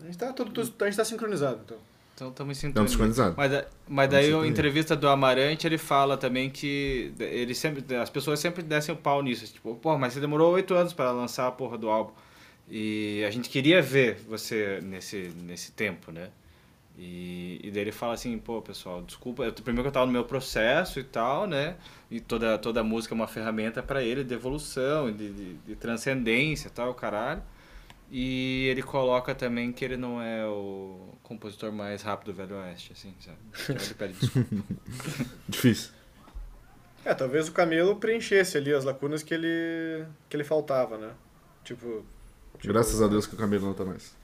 [0.00, 1.78] A gente tá, tudo, tudo- a gente tá sincronizado, então.
[2.14, 3.12] Então estamos em Estamos sintonia.
[3.12, 3.36] sincronizados.
[3.36, 4.50] Mas, mas daí, a sincronizar.
[4.50, 9.20] entrevista do Amarante, ele fala também que ele sempre, as pessoas sempre descem o pau
[9.22, 9.52] nisso.
[9.52, 12.12] Tipo, pô, mas você demorou oito anos para lançar a porra do álbum.
[12.68, 16.30] E a gente queria ver você nesse, nesse tempo, né?
[16.96, 20.12] E, e daí ele fala assim, pô, pessoal, desculpa, eu, primeiro que eu tava no
[20.12, 21.76] meu processo e tal, né?
[22.10, 26.68] E toda, toda música é uma ferramenta para ele de evolução, de, de, de transcendência
[26.68, 27.42] e tal, caralho.
[28.16, 32.92] E ele coloca também que ele não é o compositor mais rápido do Velho Oeste,
[32.92, 33.38] assim, sabe?
[33.64, 34.56] Então ele pede desculpa.
[35.48, 35.90] Difícil.
[37.04, 41.10] É, talvez o Camelo preenchesse ali as lacunas que ele, que ele faltava, né?
[41.64, 42.06] Tipo...
[42.56, 44.14] tipo- Graças a Deus que o Camilo não tá mais.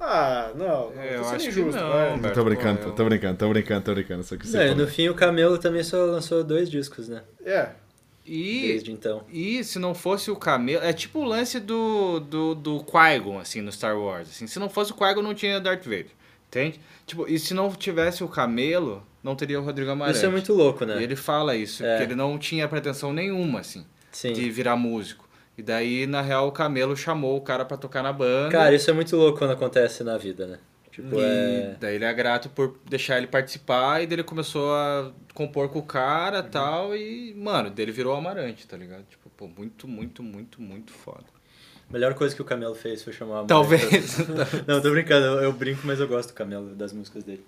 [0.00, 2.14] Ah, não, É, eu tô sendo acho que injusto, não, vai.
[2.14, 2.34] Humberto.
[2.38, 4.22] tô brincando, pô, eu- tô brincando, tô brincando, tô brincando.
[4.24, 7.22] Só que você Não, no fim o Camelo também só lançou dois discos, né?
[7.44, 7.70] É,
[8.28, 9.24] E, Desde então.
[9.32, 10.84] e se não fosse o Camelo...
[10.84, 14.28] É tipo o lance do, do, do Qui-Gon, assim, no Star Wars.
[14.28, 14.46] Assim.
[14.46, 16.10] Se não fosse o Qui-Gon, não tinha Darth Vader.
[16.48, 16.80] Entende?
[17.06, 20.16] Tipo, e se não tivesse o Camelo, não teria o Rodrigo Amarante.
[20.18, 21.00] Isso é muito louco, né?
[21.00, 21.96] E ele fala isso, É.
[21.98, 24.32] que ele não tinha pretensão nenhuma, assim, Sim.
[24.32, 25.28] de virar músico.
[25.56, 28.50] E daí, na real, o Camelo chamou o cara pra tocar na banda.
[28.52, 30.58] Cara, isso é muito louco quando acontece na vida, né?
[30.98, 31.76] Tipo, e é...
[31.78, 35.78] daí ele é grato por deixar ele participar e daí ele começou a compor com
[35.78, 36.50] o cara e Uhum.
[36.50, 36.96] tal.
[36.96, 39.04] E, mano, dele virou Amarante, tá ligado?
[39.04, 41.22] Tipo, pô, muito, muito, muito, muito foda.
[41.88, 44.18] A melhor coisa que o Camelo fez foi chamar a Talvez.
[44.66, 47.44] Não, tô brincando, eu, eu brinco, mas eu gosto do Camelo, das músicas dele.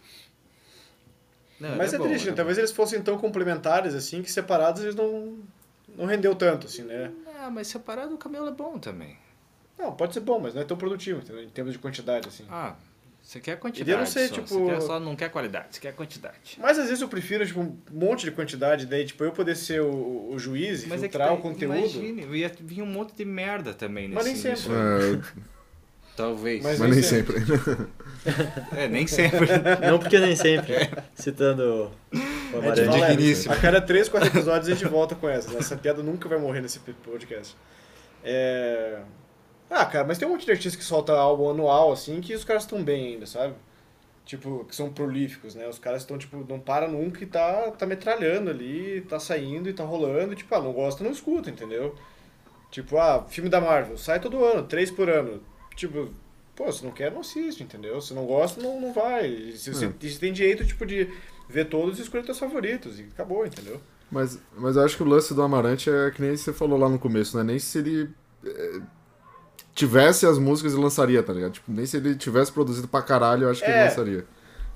[1.58, 2.36] Não, mas é, ele bom, triste, né?
[2.36, 5.40] Talvez eles fossem tão complementares, assim, que separados eles não,
[5.96, 7.10] não rendeu tanto, assim, né?
[7.40, 9.18] Ah, mas separado o Camelo é bom também.
[9.76, 11.42] Não, pode ser bom, mas não é tão produtivo, entendeu?
[11.42, 12.44] Em termos de quantidade, assim.
[12.48, 12.76] Ah,
[13.22, 13.90] você quer quantidade.
[13.90, 14.35] E eu não sei, só.
[14.35, 16.59] tipo- Você quer só, não quer qualidade, você quer quantidade.
[16.59, 19.80] Mas às vezes eu prefiro, tipo, um monte de quantidade, daí, tipo, eu poder ser
[19.83, 21.76] o, o juiz e Mas é que filtrar o conteúdo.
[21.76, 24.72] Imagine, ia vir um monte de merda também nesse Mas nem sempre.
[24.74, 25.40] É,
[26.16, 26.62] Talvez.
[26.62, 27.37] Mas- mas nem sempre.
[28.76, 29.46] É, nem sempre.
[29.88, 30.74] Não porque nem sempre,
[31.14, 32.85] citando o A gente Amarante.
[32.90, 33.54] fala, digníssimo.
[33.54, 35.56] a cada 3, 4 episódios a gente volta com essa.
[35.56, 37.56] Essa piada nunca vai morrer nesse podcast.
[38.22, 38.98] É...
[39.70, 42.42] Ah, cara, mas tem um monte de artistas que solta álbum anual, assim, que os
[42.44, 43.54] caras estão bem ainda, sabe?
[44.26, 45.68] Tipo, que são prolíficos, né?
[45.68, 49.72] Os caras estão, tipo, não para nunca e tá, tá metralhando ali, tá saindo e
[49.72, 50.33] tá rolando.
[50.33, 51.94] E, tipo, ah, não gosta, não escuta, entendeu?
[52.70, 55.40] Tipo, ah, filme da Marvel, sai todo ano, três por ano.
[55.74, 56.11] Tipo,
[56.54, 58.00] pô, se não quer, não assiste, entendeu?
[58.00, 59.26] Se não gosta, não, não vai.
[59.26, 59.94] E se você, Hum.
[60.00, 61.09] você tem direito, tipo, de
[61.48, 63.00] ver todos e escolher teus favoritos.
[63.00, 63.80] E acabou, entendeu?
[64.11, 66.88] Mas, mas eu acho que o lance do Amarante é que nem você falou lá
[66.88, 67.42] no começo, né?
[67.44, 68.11] Nem se ele
[68.44, 68.80] é,
[69.81, 71.53] tivesse as músicas ele lançaria, tá ligado?
[71.53, 73.75] Tipo, nem se ele tivesse produzido pra caralho, eu acho que É.
[73.77, 74.25] ele lançaria.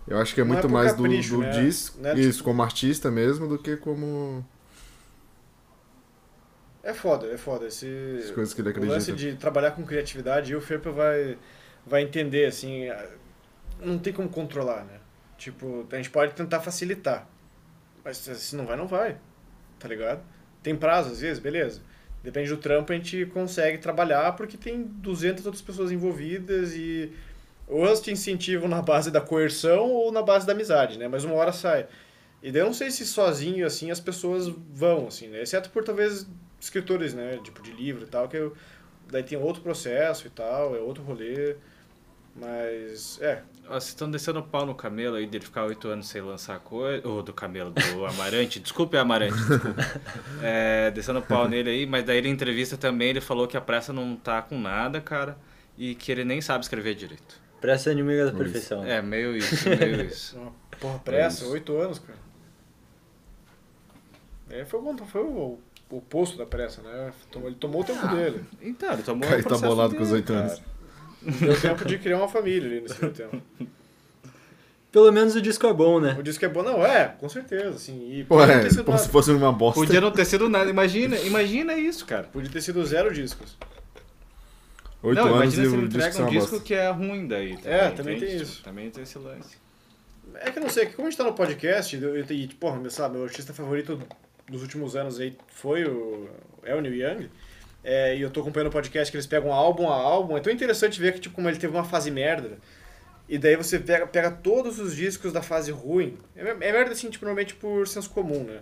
[0.06, 1.50] Eu acho que é Não é muito por mais capricho, do, do né?
[1.62, 2.14] disco, Né?
[2.14, 4.44] isso, Tipo- como artista mesmo, do que como
[6.82, 7.66] É foda, é foda.
[7.66, 7.86] Esse,
[8.24, 9.32] as coisas que ele o lance acredita.
[9.32, 11.38] de trabalhar com criatividade, e o Ferpa vai,
[11.86, 12.88] vai entender, assim,
[13.80, 14.98] não tem como controlar, né?
[15.38, 17.26] Tipo, a gente pode tentar facilitar,
[18.04, 19.16] mas se não vai, não vai,
[19.78, 20.20] tá ligado?
[20.62, 21.80] Tem prazo às vezes, beleza.
[22.24, 27.12] Depende do trampo, a gente consegue trabalhar porque tem 200 outras pessoas envolvidas e
[27.68, 31.06] ou elas te incentivam na base da coerção ou na base da amizade, né?
[31.06, 31.86] Mas uma hora sai.
[32.42, 35.42] E daí eu não sei se sozinho, assim, as pessoas vão, assim, né?
[35.42, 36.26] Exceto por talvez
[36.58, 37.38] escritores, né?
[37.44, 38.54] Tipo de livro e tal, que eu,
[39.10, 41.56] daí tem outro processo e tal, é outro rolê.
[42.36, 43.42] Mas, é.
[43.68, 47.06] Vocês estão descendo o pau no camelo aí dele ficar oito anos sem lançar coisa.
[47.06, 48.58] Ou do camelo, do Amarante.
[48.60, 49.74] Desculpe, Amarante, desculpa.
[50.42, 53.56] É, descendo o pau nele aí, mas daí ele em entrevista também ele falou que
[53.56, 55.38] a pressa não tá com nada, cara.
[55.78, 57.40] E que ele nem sabe escrever direito.
[57.60, 58.38] Pressa é inimiga da Isso.
[58.38, 58.84] perfeição.
[58.84, 60.36] É, meio isso, meio isso.
[60.78, 62.18] Porra pressa, oito anos, cara.
[64.50, 65.58] É, foi, o- foi o,
[65.90, 67.12] o oposto da pressa, né?
[67.36, 68.44] Ele tomou o tempo dele.
[68.60, 70.58] Então, ele tomou Cara, o ele tá processo bolado com os dele, oito cara.
[71.40, 73.40] Deu tempo de criar uma família ali nesse tempo.
[74.92, 76.16] Pelo menos o disco é bom, né?
[76.18, 78.12] O disco é bom, não, é, com certeza, assim.
[78.12, 79.80] E Pô, podia, é, ter sido como uma- se fosse uma bosta.
[79.80, 80.70] Podia não ter sido nada.
[80.70, 82.24] Imagina, imagina isso, cara.
[82.24, 83.56] podia ter sido zero discos.
[85.02, 87.58] Oito não, anos imagina e se ele entrega é um disco que é ruim daí.
[87.64, 88.30] É, também entende?
[88.32, 88.62] tem Tipo, isso.
[88.62, 89.56] Também tem esse lance.
[90.36, 92.46] É que eu não sei, que como a gente tá no podcast, eu, eu, e,
[92.48, 94.00] porra, meu, sabe, meu artista favorito
[94.48, 96.28] dos últimos anos aí foi o,
[96.62, 97.28] é o Neil Young.
[97.84, 100.36] É, e eu tô acompanhando o podcast que eles pegam álbum a álbum.
[100.36, 102.58] É tão interessante ver que, tipo, como ele teve uma fase merda.
[103.28, 106.18] E daí você pega, pega todos os discos da fase ruim.
[106.34, 108.60] É, é merda, assim, tipo, normalmente por senso comum, né?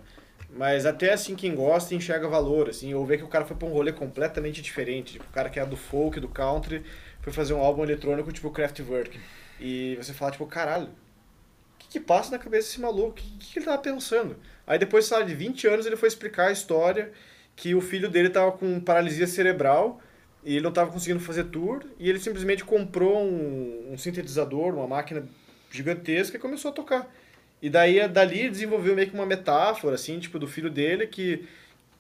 [0.55, 3.67] Mas até assim, quem gosta enxerga valor, assim, ou vê que o cara foi pra
[3.67, 5.15] um rolê completamente diferente.
[5.15, 6.85] Tipo, o cara que é do folk, do country,
[7.23, 9.19] foi fazer um álbum eletrônico tipo Kraftwerk.
[9.59, 13.11] E você fala, tipo, caralho, o que, passa na cabeça desse maluco?
[13.11, 14.37] O que, que, ele tava pensando?
[14.67, 17.13] Aí depois, sabe, de 20 anos ele foi explicar a história
[17.57, 20.01] que o filho dele tava com paralisia cerebral
[20.45, 24.87] e ele não tava conseguindo fazer tour e ele simplesmente comprou um, um sintetizador, uma
[24.87, 25.25] máquina
[25.71, 27.13] gigantesca e começou a tocar.
[27.61, 31.47] E daí, dali, desenvolveu meio que uma metáfora, assim, tipo, do filho dele que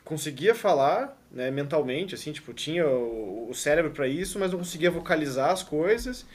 [0.04, 4.90] conseguia falar, né, mentalmente, assim, tipo, tinha o, o cérebro para isso, mas não conseguia
[4.90, 6.26] vocalizar as coisas.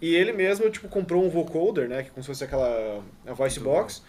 [0.00, 3.58] E ele mesmo, tipo, comprou um vocoder, né, que como se fosse aquela a voice
[3.58, 4.00] box,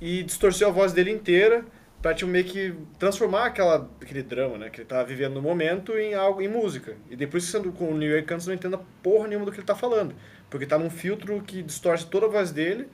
[0.00, 1.64] e distorceu a voz dele inteira
[2.00, 5.96] pra, tipo, meio que transformar aquela, aquele drama, né, que ele tava vivendo no momento
[5.96, 6.96] em algo, em música.
[7.10, 9.66] E depois, sendo com o New York Cantos, não entenda porra nenhuma do que ele
[9.66, 10.14] tá falando.
[10.48, 12.88] Porque tá num filtro que distorce toda a voz dele,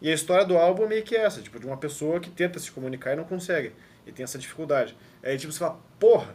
[0.00, 2.58] e a história do álbum é meio que essa, tipo, de uma pessoa que tenta
[2.58, 3.72] se comunicar e não consegue.
[4.06, 4.96] E tem essa dificuldade.
[5.22, 6.34] Aí, tipo, você fala, porra,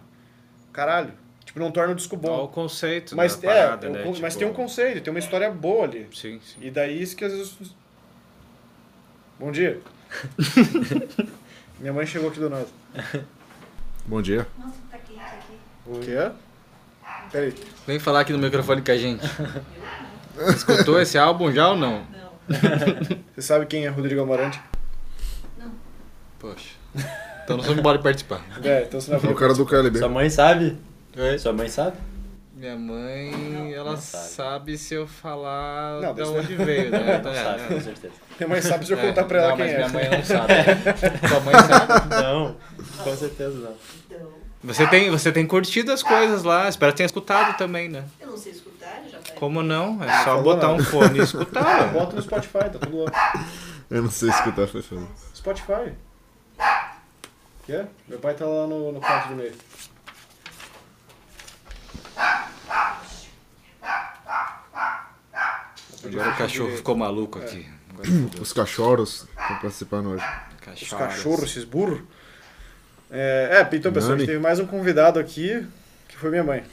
[0.71, 1.13] caralho.
[1.45, 2.45] Tipo, não torna o disco bom.
[2.45, 4.03] o conceito Mas, da é, parada, o né?
[4.05, 6.07] mas Tipo, tem um conceito, tem uma história boa ali.
[6.13, 6.57] Sim, sim.
[6.61, 7.75] E daí isso que às vezes...
[9.37, 9.81] Bom dia.
[11.83, 12.65] Minha mãe chegou aqui do nada.
[14.07, 14.47] Bom dia.
[14.57, 15.57] Nossa, tá quente aqui.
[15.85, 16.31] O quê?
[17.29, 17.53] Peraí.
[17.85, 19.21] Vem falar aqui no microfone com a gente.
[20.55, 22.05] Escutou esse álbum já ou não?
[22.05, 22.31] Não.
[23.35, 24.61] Você sabe quem é Rodrigo Amarante?
[26.39, 26.69] Poxa.
[27.43, 28.41] Então nós vamos embora participar.
[28.63, 29.99] É, então você não É o vai cara do KLB.
[29.99, 30.77] Sua mãe sabe?
[31.17, 31.37] Oi?
[31.37, 31.97] Sua mãe sabe?
[32.63, 34.23] Minha mãe, Não, ela não sabe.
[34.29, 34.77] sabe.
[34.77, 37.19] se eu falar Não, de onde veio, né?
[37.21, 37.67] Não É, sabe, é.
[37.67, 38.13] com certeza.
[38.39, 39.77] Minha mãe sabe se eu É, contar pra ela não, quem mas é.
[39.79, 40.53] minha mãe não sabe.
[41.27, 42.09] Sua mãe sabe.
[42.23, 42.55] Não,
[43.03, 43.75] com certeza não.
[44.07, 44.29] Então,
[44.63, 48.05] Você tem, você tem curtido as coisas lá, espero que tenha escutado também, né?
[48.21, 49.33] eu não sei escutar, já tá.
[49.33, 50.01] Como não?
[50.01, 51.91] É só falou botar um fone e escutar.
[51.91, 53.11] Bota no Spotify, tá tudo lá.
[53.91, 55.05] Eu não sei escutar, foi foda.
[55.35, 55.91] Spotify.
[57.65, 57.83] Quê?
[58.07, 59.51] Meu pai tá lá no, no quarto do meio.
[66.03, 67.65] Agora o cachorro ficou maluco aqui.
[67.89, 68.07] Agora
[68.41, 70.25] Os cachorros estão participando hoje.
[70.81, 72.01] Os cachorros, esses burros.
[73.09, 75.65] É, é, então, pessoal, a gente teve mais um convidado aqui,
[76.07, 76.63] que foi minha mãe.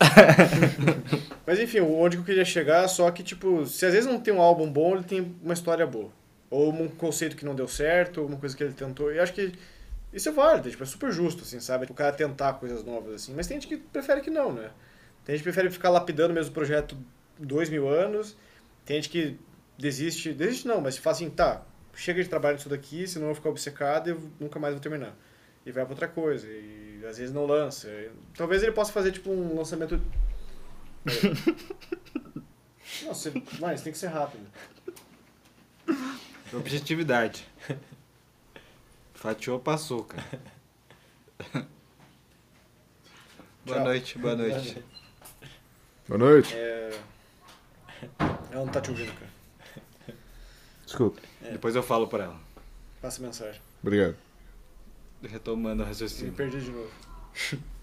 [1.46, 4.32] Mas enfim, onde que eu queria chegar, só que, tipo, se às vezes não tem
[4.32, 6.10] um álbum bom, ele tem uma história boa.
[6.48, 9.12] Ou um conceito que não deu certo, alguma coisa que ele tentou.
[9.12, 9.52] E eu acho que
[10.12, 11.86] isso é válido, tipo, é super justo, assim, sabe?
[11.88, 13.34] O cara tentar coisas novas, assim.
[13.36, 14.70] Mas tem gente que prefere que não, né?
[15.24, 16.96] Tem gente que prefere ficar lapidando o mesmo projeto
[17.38, 18.36] dois mil anos.
[18.90, 19.38] Tem gente que
[19.78, 21.62] desiste, desiste não, mas fala assim, tá,
[21.94, 24.82] chega de trabalho nisso daqui, senão eu vou ficar obcecado e eu nunca mais vou
[24.82, 25.14] terminar.
[25.64, 27.88] E vai pra outra coisa, e às vezes não lança.
[28.34, 30.02] Talvez ele possa fazer, tipo, um lançamento...
[33.04, 33.32] não, você...
[33.60, 34.44] mas tem que ser rápido.
[36.52, 37.46] Objetividade.
[39.14, 40.26] Fatiou, passou, cara.
[43.64, 44.84] boa noite, boa noite.
[46.08, 46.56] Boa noite.
[46.56, 46.90] É...
[48.50, 49.30] Ela não tá te ouvindo, cara.
[50.84, 51.20] Desculpa.
[51.40, 52.40] Depois eu falo pra ela.
[53.00, 53.60] Passa mensagem.
[53.82, 54.16] Obrigado.
[55.22, 56.32] Retomando o Me raciocínio.
[56.32, 56.90] perdi de novo.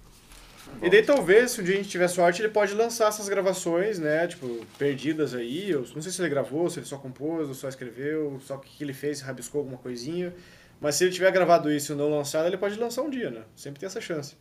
[0.81, 3.99] E daí talvez, se um dia a gente tiver sorte, ele pode lançar essas gravações,
[3.99, 4.27] né?
[4.27, 5.69] Tipo, perdidas aí.
[5.69, 8.59] Eu não sei se ele gravou, se ele só compôs, ou só escreveu, só o
[8.59, 10.35] que que ele fez, rabiscou alguma coisinha.
[10.81, 13.43] Mas se ele tiver gravado isso e não lançado, ele pode lançar um dia, né?
[13.55, 14.35] Sempre tem essa chance.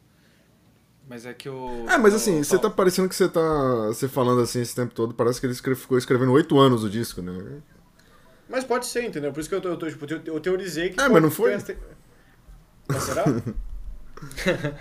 [1.09, 1.87] Mas é que o.
[1.89, 3.41] É, mas assim, o- você tá parecendo que você tá.
[3.89, 6.91] Você falando assim esse tempo todo, parece que ele escreve- ficou escrevendo oito anos o
[6.91, 7.61] disco, né?
[8.49, 9.33] Mas pode ser, entendeu?
[9.33, 11.01] Por isso que eu, tô, eu, tô, tipo, eu teorizei que.
[11.01, 11.53] É, mas não foi?
[12.89, 13.25] Mas será?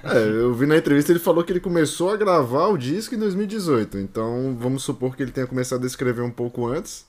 [0.03, 3.17] É, eu vi na entrevista ele falou que ele começou a gravar o disco em
[3.19, 3.97] 2018.
[3.97, 7.05] Então vamos supor que ele tenha começado a escrever um pouco antes.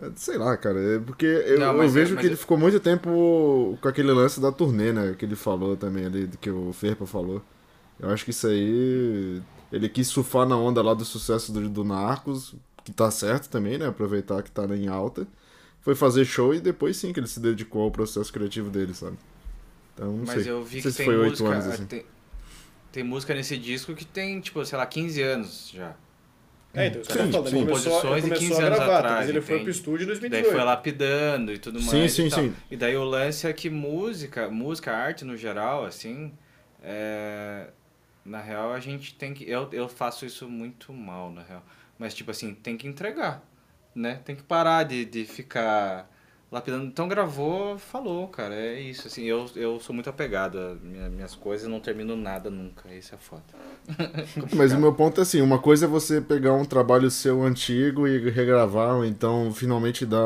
[0.00, 0.78] É, Sei lá, cara.
[0.78, 3.88] É porque eu, Não, eu é- vejo mas que é- ele ficou muito tempo com
[3.88, 5.16] aquele lance da turnê, né?
[5.18, 7.42] Que ele falou também ali, que o Ferpa falou.
[8.00, 9.42] Eu acho que isso aí.
[9.72, 13.78] Ele quis surfar na onda lá do sucesso do, do Narcos, que tá certo também,
[13.78, 13.86] né?
[13.86, 15.26] Aproveitar que tá em alta.
[15.80, 19.16] Foi fazer show e depois sim que ele se dedicou ao processo criativo dele, sabe?
[19.94, 20.52] Então não Mas sei.
[20.52, 21.48] eu vi não sei que se tem foi oito música.
[21.50, 21.86] anos assim.
[21.86, 22.04] tem,
[22.92, 25.94] tem música nesse disco que tem, tipo, sei lá, 15 anos já.
[26.72, 27.50] É, então, isso que eu Sim, tô falando.
[27.50, 27.56] sim.
[27.56, 30.06] Ele começou, ele começou 15 a anos gravar, atrás, mas ele foi pro estúdio em
[30.06, 30.52] Daí 2018.
[30.54, 32.12] foi lapidando e tudo Sim, mais.
[32.12, 32.40] sim, e tal.
[32.40, 32.54] sim.
[32.70, 36.32] E daí o lance é que música, música, arte no geral, assim,
[36.82, 37.68] é...
[38.24, 39.48] na real a gente tem que.
[39.48, 41.62] Eu, eu faço isso muito mal, na real.
[41.98, 43.42] Mas, tipo assim, tem que entregar,
[43.94, 44.16] né?
[44.24, 46.10] Tem que parar de, de ficar
[46.50, 46.86] lapidando.
[46.86, 48.54] Então gravou, falou, cara.
[48.54, 49.24] É isso, assim.
[49.24, 52.92] Eu, eu sou muito apegado às minha- minhas coisas não termino nada nunca.
[52.94, 53.44] Isso é foda.
[54.52, 58.06] Mas o meu ponto é assim, uma coisa é você pegar um trabalho seu antigo
[58.08, 60.24] e regravar, ou então finalmente dar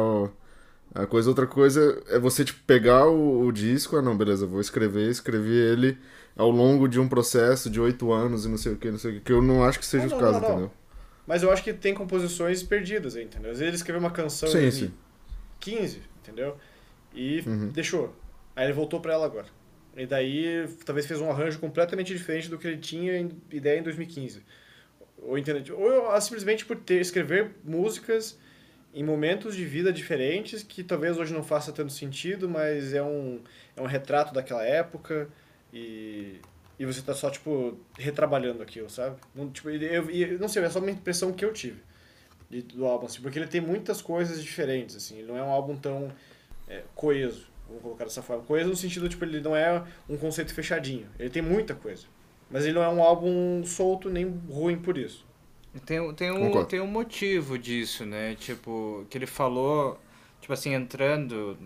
[0.94, 1.28] a coisa.
[1.30, 5.72] Outra coisa é você, tipo, pegar o, o disco, ah não, beleza, vou escrever, escrever
[5.72, 5.98] ele
[6.36, 9.12] ao longo de um processo de oito anos e não sei o que, não sei
[9.12, 10.72] o que, que eu não acho que seja Não, o não, caso, não, entendeu?
[11.26, 13.50] Mas eu acho que tem composições perdidas aí, entendeu?
[13.50, 14.92] Às vezes ele escreveu uma canção Sim, em sim.
[15.60, 16.56] 2015, entendeu?
[17.14, 17.70] E Uhum.
[17.72, 18.14] deixou.
[18.56, 19.46] Aí ele voltou pra ela agora.
[19.96, 23.82] E daí talvez fez um arranjo completamente diferente do que ele tinha em ideia em
[23.82, 24.42] 2015.
[25.18, 25.78] Ou, entendeu?
[25.78, 28.38] ou ah, simplesmente por ter escrever músicas
[28.92, 33.40] em momentos de vida diferentes que talvez hoje não faça tanto sentido, mas é um,
[33.76, 35.28] é um retrato daquela época
[35.74, 36.40] e,
[36.78, 39.16] e você tá só, tipo, retrabalhando aquilo, sabe?
[39.34, 41.82] Não, tipo, eu, eu não sei, é só uma impressão que eu tive
[42.48, 45.50] de- do álbum, assim, porque ele tem muitas coisas diferentes, assim, ele não é um
[45.50, 46.10] álbum tão
[46.68, 48.44] é, coeso, vou colocar dessa forma.
[48.44, 52.06] Coeso no sentido, tipo, ele não é um conceito fechadinho, ele tem muita coisa.
[52.50, 55.26] Mas ele não é um álbum solto nem ruim por isso.
[55.84, 56.68] Tem, tem, um, Concordo.
[56.68, 58.36] tem um motivo disso, né?
[58.36, 59.98] Tipo, que ele falou,
[60.40, 61.58] tipo assim, entrando.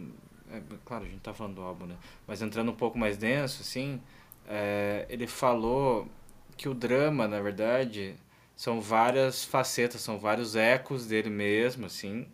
[0.52, 1.96] É, claro, a gente tá falando do álbum, né?
[2.26, 4.00] Mas entrando um pouco mais denso, assim,
[4.46, 6.08] é, ele falou
[6.56, 8.14] que o drama, na verdade,
[8.56, 12.26] são várias facetas, são vários ecos dele mesmo, assim,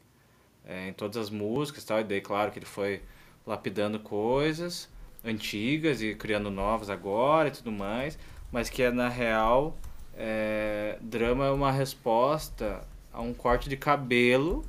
[0.65, 2.01] é, em todas as músicas e tal.
[2.01, 3.03] E daí, claro, que ele foi
[3.47, 4.89] lapidando coisas
[5.25, 8.19] antigas e criando novas agora e tudo mais,
[8.53, 9.77] mas que é, na real,
[10.17, 14.65] é, drama é uma resposta a um corte de cabelo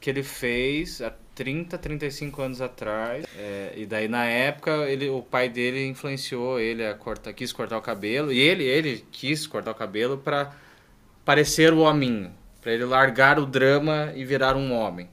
[0.00, 1.00] que ele fez
[1.36, 3.24] 30, 35 anos atrás.
[3.36, 7.78] É, e daí na época ele, o pai dele influenciou ele a cortar, quis cortar
[7.78, 10.52] o cabelo e ele, ele quis cortar o cabelo para
[11.24, 15.08] parecer o hominho, para ele largar o drama e virar um homem.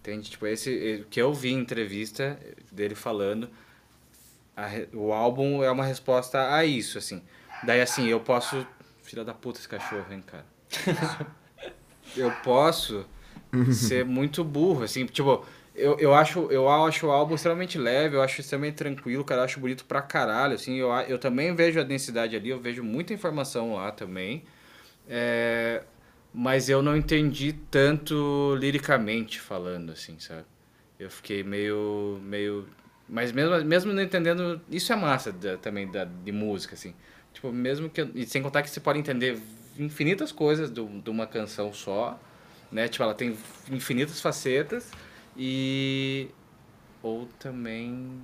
[0.00, 0.30] Entende?
[0.30, 2.38] Tipo, esse que eu vi em entrevista
[2.70, 3.48] dele falando,
[4.54, 7.22] a o álbum é uma resposta a isso, assim.
[7.64, 8.66] Daí assim, eu posso
[9.08, 10.44] Filha da puta esse cachorro, hein, cara.
[12.14, 13.06] eu posso
[13.72, 15.46] ser muito burro, assim, tipo,
[15.78, 19.44] eu, eu, acho, eu acho o álbum extremamente leve, eu acho extremamente tranquilo, cara, eu
[19.44, 23.12] acho bonito pra caralho, assim, eu, eu também vejo a densidade ali, eu vejo muita
[23.14, 24.44] informação lá também,
[25.08, 25.82] é,
[26.34, 30.44] mas eu não entendi tanto liricamente falando, assim, sabe?
[30.98, 32.68] Eu fiquei meio, meio,
[33.08, 36.94] mas mesmo, mesmo não entendendo, isso é massa da- também da, de música, assim,
[37.32, 39.38] tipo, mesmo que, e sem contar que você pode entender
[39.78, 42.18] infinitas coisas de uma canção só,
[42.70, 42.88] né?
[42.88, 43.36] Tipo, ela tem
[43.70, 44.90] infinitas facetas
[45.38, 46.28] e
[47.02, 48.20] ou também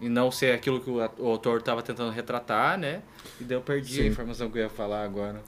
[0.00, 3.02] e não ser aquilo que o, autor estava tentando retratar, né?
[3.40, 4.08] E daí eu perdi a Sim.
[4.08, 5.42] informação que eu ia falar agora.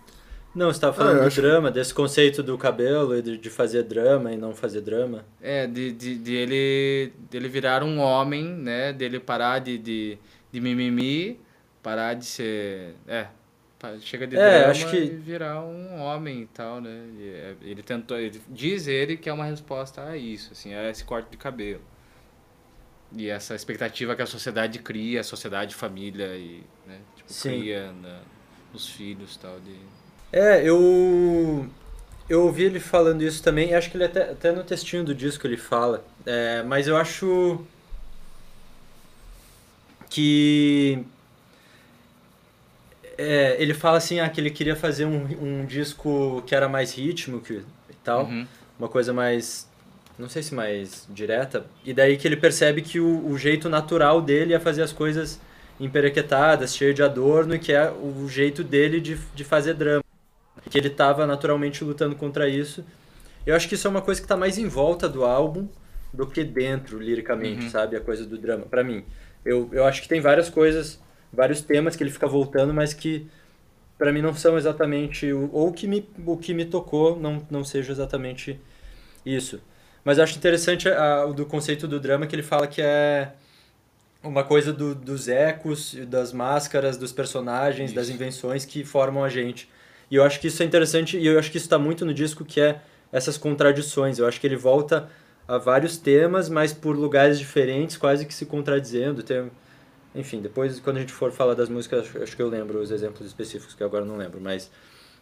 [0.52, 3.48] Não, você estava falando eu do acho- drama, desse conceito do cabelo e de, de
[3.48, 5.24] fazer drama e não fazer drama.
[5.40, 8.92] É, de, de, de ele dele virar um homem, né?
[8.92, 10.18] Dele parar de, de,
[10.50, 11.38] de mimimi,
[11.80, 12.96] parar de ser.
[13.06, 13.28] É.
[14.00, 17.08] Chega de É, acho que- e virar um homem e tal, né?
[17.18, 18.18] É, ele tentou.
[18.18, 21.80] Ele, diz ele que é uma resposta a isso, assim, a esse corte de cabelo.
[23.16, 26.62] E essa expectativa que a sociedade cria, a sociedade, família e.
[26.86, 27.60] Né, tipo, Sim.
[27.60, 28.20] cria na,
[28.72, 29.58] nos filhos e tal.
[29.60, 29.76] De...
[30.32, 31.66] É, eu
[32.28, 35.44] eu ouvi ele falando isso também, acho que ele até, até no textinho do disco
[35.46, 37.60] ele fala, é, mas eu acho
[40.08, 41.04] que
[43.20, 46.94] é, ele fala assim, ah, que ele queria fazer um, um disco que era mais
[46.94, 47.62] rítmico e
[48.04, 48.46] tal, Uhum.
[48.78, 49.68] uma coisa mais,
[50.18, 54.20] não sei se mais direta, e daí que ele percebe que o, o jeito natural
[54.20, 55.38] dele é fazer as coisas
[55.78, 60.04] emperequetadas, cheio de adorno, e que é o jeito dele de, de fazer drama.
[60.70, 62.84] Que ele estava naturalmente lutando contra isso.
[63.46, 65.66] Eu acho que isso é uma coisa que está mais em volta do álbum
[66.12, 67.70] do que dentro, liricamente, Uhum.
[67.70, 67.96] sabe?
[67.96, 68.66] A coisa do drama.
[68.66, 69.02] Para mim,
[69.44, 71.00] eu, eu acho que tem várias coisas,
[71.32, 73.26] vários temas que ele fica voltando, mas que
[73.98, 77.92] para mim não são exatamente ou que me o que me tocou não não seja
[77.92, 78.58] exatamente
[79.24, 79.60] isso.
[80.04, 83.32] Mas eu acho interessante a, o do conceito do drama que ele fala que é
[84.22, 88.14] uma coisa do, dos ecos, das máscaras, dos personagens, das Isso.
[88.14, 89.68] invenções que formam a gente.
[90.10, 92.12] E eu acho que isso é interessante e eu acho que isso está muito no
[92.12, 92.80] disco que é
[93.12, 94.18] essas contradições.
[94.18, 95.08] Eu acho que ele volta
[95.46, 99.22] a vários temas, mas por lugares diferentes, quase que se contradizendo.
[99.22, 99.50] Tem,
[100.14, 103.26] enfim, depois quando a gente for falar das músicas, acho, que eu lembro os exemplos
[103.26, 104.70] específicos que agora não lembro, mas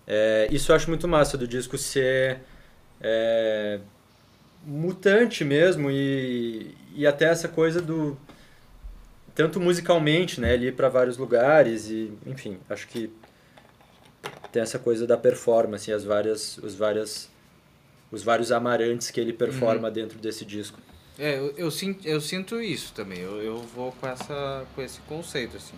[0.06, 2.40] é, isso eu acho muito massa do disco ser
[3.00, 3.80] é,
[4.64, 8.16] mutante mesmo e, e até essa coisa do
[9.34, 13.12] tanto musicalmente, né, ir para vários lugares e, enfim, acho que
[14.50, 17.30] tem essa coisa da performance, as várias os várias
[18.10, 20.80] os vários amarantes que ele performa dentro desse disco.
[21.18, 23.18] É, eu, eu, sinto, eu sinto isso também.
[23.18, 25.76] Eu, eu vou com, essa, com esse conceito, assim.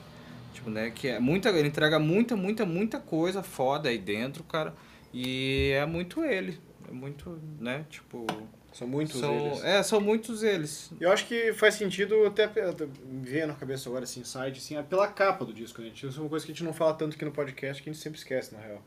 [0.52, 0.90] Tipo, né?
[0.90, 1.48] Que é muita.
[1.48, 4.74] Ele entrega muita, muita, muita coisa foda aí dentro, cara.
[5.12, 6.60] E é muito ele.
[6.88, 7.86] É muito, né?
[7.88, 8.26] Tipo.
[8.72, 9.64] São muitos são, eles.
[9.64, 10.92] É, são muitos eles.
[11.00, 12.46] Eu acho que faz sentido até
[13.04, 15.90] me veio na cabeça agora esse insight, assim, é pela capa do disco, né?
[15.92, 17.92] Isso é uma coisa que a gente não fala tanto aqui no podcast, que a
[17.92, 18.80] gente sempre esquece, na real.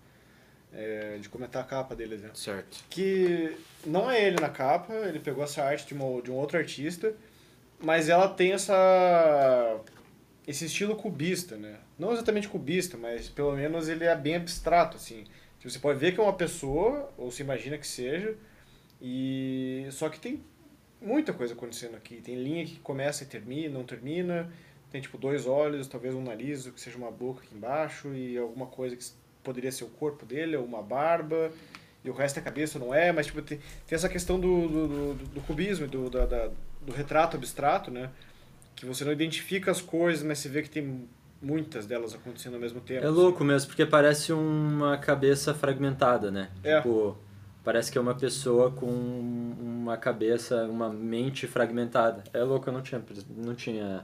[0.76, 2.32] É, de comentar a capa deles, né?
[2.34, 2.84] Certo.
[2.90, 3.56] Que
[3.86, 7.14] não é ele na capa, ele pegou essa arte de, uma, de um outro artista,
[7.80, 9.80] mas ela tem essa
[10.48, 11.78] esse estilo cubista, né?
[11.98, 15.26] Não exatamente cubista, mas pelo menos ele é bem abstrato, assim.
[15.60, 18.36] Tipo, Você pode ver que é uma pessoa, ou se imagina que seja,
[19.02, 20.44] e só que tem
[21.02, 22.22] muita coisa acontecendo aqui.
[22.22, 24.52] Tem linha que começa e termina, não termina.
[24.92, 28.38] Tem tipo dois olhos, talvez um nariz, ou que seja uma boca aqui embaixo e
[28.38, 29.04] alguma coisa que
[29.44, 31.52] poderia ser o corpo dele, ou uma barba.
[32.04, 33.12] E o resto é cabeça, não é?
[33.12, 36.50] Mas tipo, tem, tem essa questão do, do, do, do cubismo, do, da, da-
[36.82, 38.10] do retrato abstrato, né?
[38.76, 41.08] Que você não identifica as coisas, mas você vê que tem
[41.42, 43.06] muitas delas acontecendo ao mesmo tempo.
[43.06, 46.50] É louco mesmo, porque parece uma cabeça fragmentada, né?
[46.64, 46.78] É.
[46.78, 47.18] Tipo,
[47.64, 52.24] parece que é uma pessoa com uma cabeça, uma mente fragmentada.
[52.34, 53.02] É louco, eu não tinha,
[53.38, 54.04] não tinha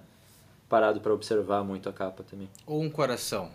[0.70, 2.50] parado pra observar muito a capa também.
[2.66, 3.52] Ou um coração.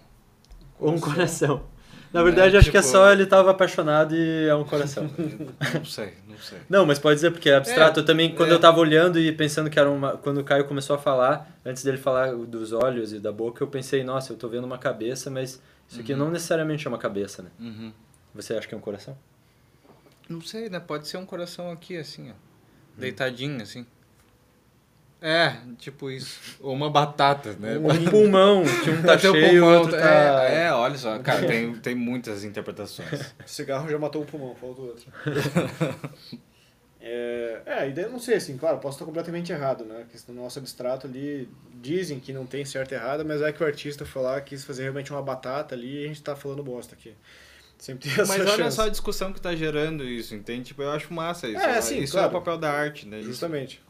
[0.78, 1.64] Ou um coração.
[2.12, 5.08] Na verdade, acho que é tipo- só ele tava apaixonado e é um coração.
[5.74, 6.58] Não sei, não sei.
[6.68, 7.98] Não, mas pode dizer, porque é abstrato.
[7.98, 8.54] É, eu também, quando é.
[8.54, 10.16] eu tava olhando e pensando que era uma.
[10.16, 13.68] Quando o Caio começou a falar, antes dele falar dos olhos e da boca, eu
[13.68, 17.42] pensei, nossa, eu tô vendo uma cabeça, mas isso aqui não necessariamente é uma cabeça,
[17.42, 17.50] né?
[17.58, 17.92] Uhum.
[18.34, 19.16] Você acha que é um coração?
[20.28, 20.80] Não sei, né?
[20.80, 22.34] Pode ser um coração aqui, assim, ó.
[22.96, 23.86] Deitadinho, assim.
[25.26, 26.38] É, tipo isso.
[26.60, 27.78] Ou uma batata, né?
[27.78, 30.44] Um pulmão, que um tá cheio, o pulmão outro tá-.
[30.50, 33.32] É, é, olha só, cara, tem, tem muitas interpretações.
[33.42, 35.06] O cigarro já matou o pulmão, falta o outro.
[37.00, 40.04] é, é, e daí eu não sei, assim, claro, posso estar completamente errado, né?
[40.12, 41.48] Questão do nosso abstrato ali,
[41.80, 44.62] dizem que não tem certo e errado, mas é que o artista foi lá, quis
[44.62, 47.14] fazer realmente uma batata ali e a gente tá falando bosta aqui.
[47.78, 48.76] Sempre tem essa Mas olha chance.
[48.76, 50.64] só a discussão que tá gerando isso, entende?
[50.64, 51.58] Tipo, eu acho massa isso.
[51.64, 51.80] É, ó.
[51.80, 52.26] sim, isso claro.
[52.26, 53.20] é o papel da arte, né?
[53.20, 53.82] Isso- Justamente.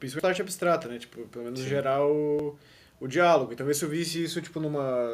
[0.00, 0.98] Principalmente arte abstrata, né?
[0.98, 2.58] Tipo, pelo menos gerar o,
[2.98, 3.52] o diálogo.
[3.52, 5.08] E talvez se eu visse isso, tipo, numa,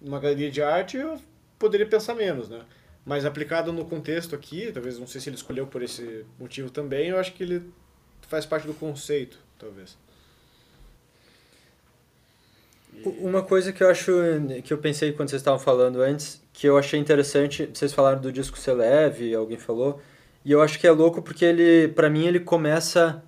[0.00, 1.20] numa galeria de arte, eu
[1.58, 2.62] poderia pensar menos, né?
[3.04, 7.10] Mas aplicado no contexto aqui, talvez, não sei se ele escolheu por esse motivo também,
[7.10, 7.62] eu acho que ele
[8.22, 9.96] faz parte do conceito, talvez.
[13.04, 14.12] Uma coisa que eu acho
[14.64, 18.32] que eu pensei quando vocês estavam falando antes, que eu achei interessante, vocês falaram do
[18.32, 20.00] disco ser leve, alguém falou,
[20.44, 23.22] e eu acho que é louco porque ele, para mim, ele começa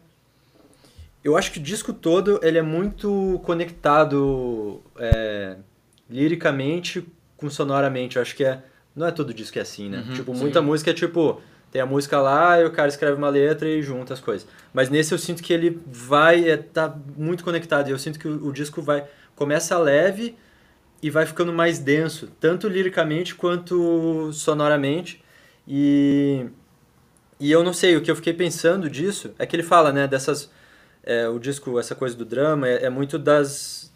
[1.22, 5.56] eu acho que o disco todo ele é muito conectado é,
[6.08, 7.06] liricamente
[7.36, 8.16] com sonoramente.
[8.16, 8.62] Eu acho que é
[8.94, 10.04] não é todo disco que é assim, né?
[10.08, 10.40] Uhum, tipo, sim.
[10.40, 11.40] muita música é tipo
[11.70, 14.48] tem a música lá e o cara escreve uma letra e junta as coisas.
[14.72, 17.88] Mas nesse eu sinto que ele vai é, tá muito conectado.
[17.88, 19.04] E eu sinto que o, o disco vai
[19.36, 20.36] começa leve
[21.00, 25.22] e vai ficando mais denso, tanto liricamente quanto sonoramente.
[25.66, 26.46] E
[27.40, 30.08] e eu não sei, o que eu fiquei pensando disso é que ele fala, né,
[30.08, 30.50] dessas
[31.02, 33.88] é, o disco, essa coisa do drama, é, é muito das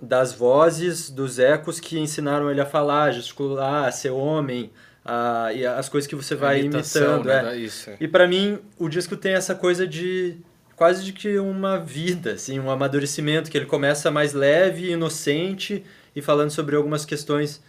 [0.00, 4.72] das vozes, dos ecos que ensinaram ele a falar, a gesticular, a ser homem,
[5.04, 7.26] a, e as coisas que você vai Imitação, imitando.
[7.26, 7.56] né?
[7.56, 7.90] é.
[7.90, 7.96] é.
[8.00, 10.38] E pra mim, o disco tem essa coisa de
[10.74, 15.84] quase de que uma vida, assim, um amadurecimento, que ele começa mais leve, inocente
[16.16, 17.62] e falando sobre algumas questões.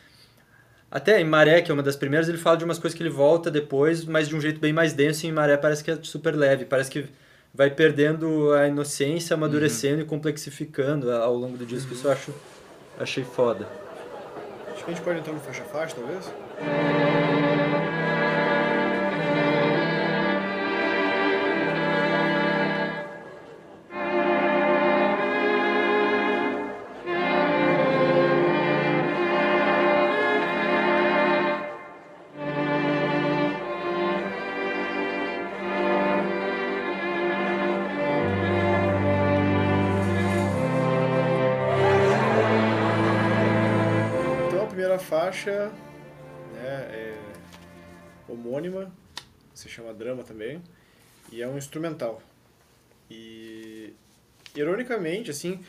[0.90, 3.12] Até em Maré, que é uma das primeiras, ele fala de umas coisas que ele
[3.12, 6.00] volta depois, mas de um jeito bem mais denso, e em Maré parece que é
[6.02, 7.06] super leve, parece que
[7.54, 11.94] vai perdendo a inocência, amadurecendo e complexificando ao longo do disco.
[11.94, 12.34] Isso eu acho
[13.00, 13.68] achei foda.
[14.74, 16.32] Acho que a gente pode entrar no faixa-faixa, talvez?
[48.54, 48.92] Homônima,
[49.54, 50.62] se chama drama também,
[51.32, 52.22] e é um instrumental.
[53.10, 53.94] E
[54.56, 55.60] ironicamente, assim,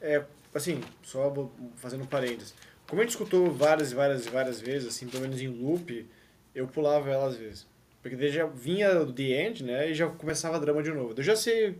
[0.00, 0.24] é
[0.54, 1.32] assim, só
[1.76, 2.54] fazendo parênteses.
[2.86, 6.08] Como a gente escutou várias e várias e várias vezes, assim, pelo menos em loop,
[6.54, 7.66] eu pulava ela às vezes.
[8.02, 11.14] Porque daí já vinha o The End, né, e já começava drama de novo.
[11.16, 11.78] Eu já sei,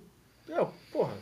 [0.48, 1.16] é, porra,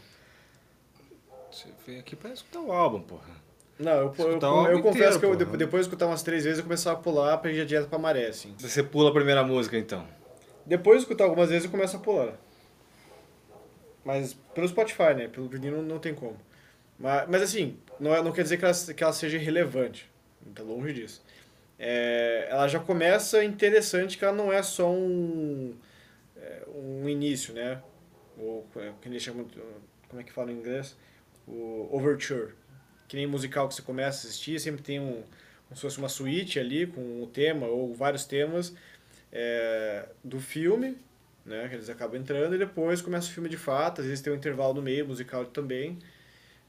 [1.50, 3.37] Você veio aqui pra escutar o álbum, porra.
[3.78, 5.36] Não, eu, eu, Escutar eu, álbum confesso inteiro, que eu, pô.
[5.36, 7.98] depois depois de escutar umas três vezes, eu começava a pular pra ir direto pra
[7.98, 8.54] maré, assim.
[8.58, 10.06] Você pula a primeira música, então.
[10.66, 12.34] Depois de escutar algumas vezes, eu começo a pular.
[14.04, 15.28] Mas pelo Spotify, né?
[15.28, 16.36] Pelo vinil não, não tem como.
[16.98, 20.10] Mas, mas assim, não, é- não quer dizer que ela, que ela seja irrelevante.
[20.54, 21.22] Tá longe disso.
[21.78, 25.76] É, ela já começa interessante que ela não é só um,
[26.36, 27.80] é, um início, né?
[28.36, 28.92] Ou é,
[30.08, 30.96] como é que fala em inglês?
[31.46, 32.54] O overture.
[33.08, 35.22] Que nem musical que você começa a assistir, sempre tem um,
[35.66, 38.74] como se fosse uma suíte ali com o tema ou vários temas
[39.32, 40.96] é, do filme,
[41.44, 41.66] né?
[41.68, 44.36] Que eles acabam entrando e depois começa o filme de fato, às vezes tem um
[44.36, 45.98] intervalo no meio, musical também.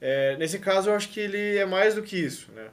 [0.00, 2.68] É, nesse caso eu acho que ele é mais do que isso, né?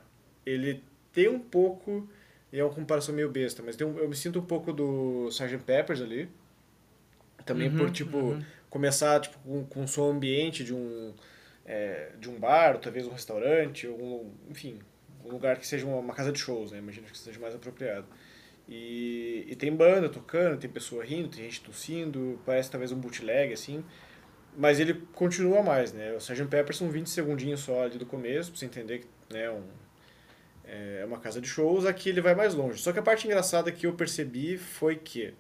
[0.46, 2.08] Ele tem um pouco,
[2.54, 5.58] e é uma comparação meio besta, mas um- eu me sinto um pouco do Sgt.
[5.66, 6.30] Peppers ali.
[7.46, 8.38] Também por, tipo,
[8.70, 11.14] começar tipo, com, com um som ambiente de um,
[11.68, 14.80] é, de um bar, talvez um restaurante, ou um, enfim,
[15.24, 16.78] um lugar que seja uma, uma casa de shows, né?
[16.78, 18.08] Imagino que seja mais apropriado.
[18.68, 23.54] E, e tem banda tocando, tem pessoa rindo, tem gente tossindo, parece talvez um bootleg,
[23.54, 23.84] assim.
[24.58, 26.14] Mas ele continua mais, né?
[26.14, 26.46] O Sgt.
[26.46, 29.64] Pepper são 20 segundinhos só ali do começo, pra você entender que né, um,
[30.64, 31.86] é uma casa de shows.
[31.86, 32.82] Aqui ele vai mais longe.
[32.82, 35.34] Só que a parte engraçada que eu percebi foi que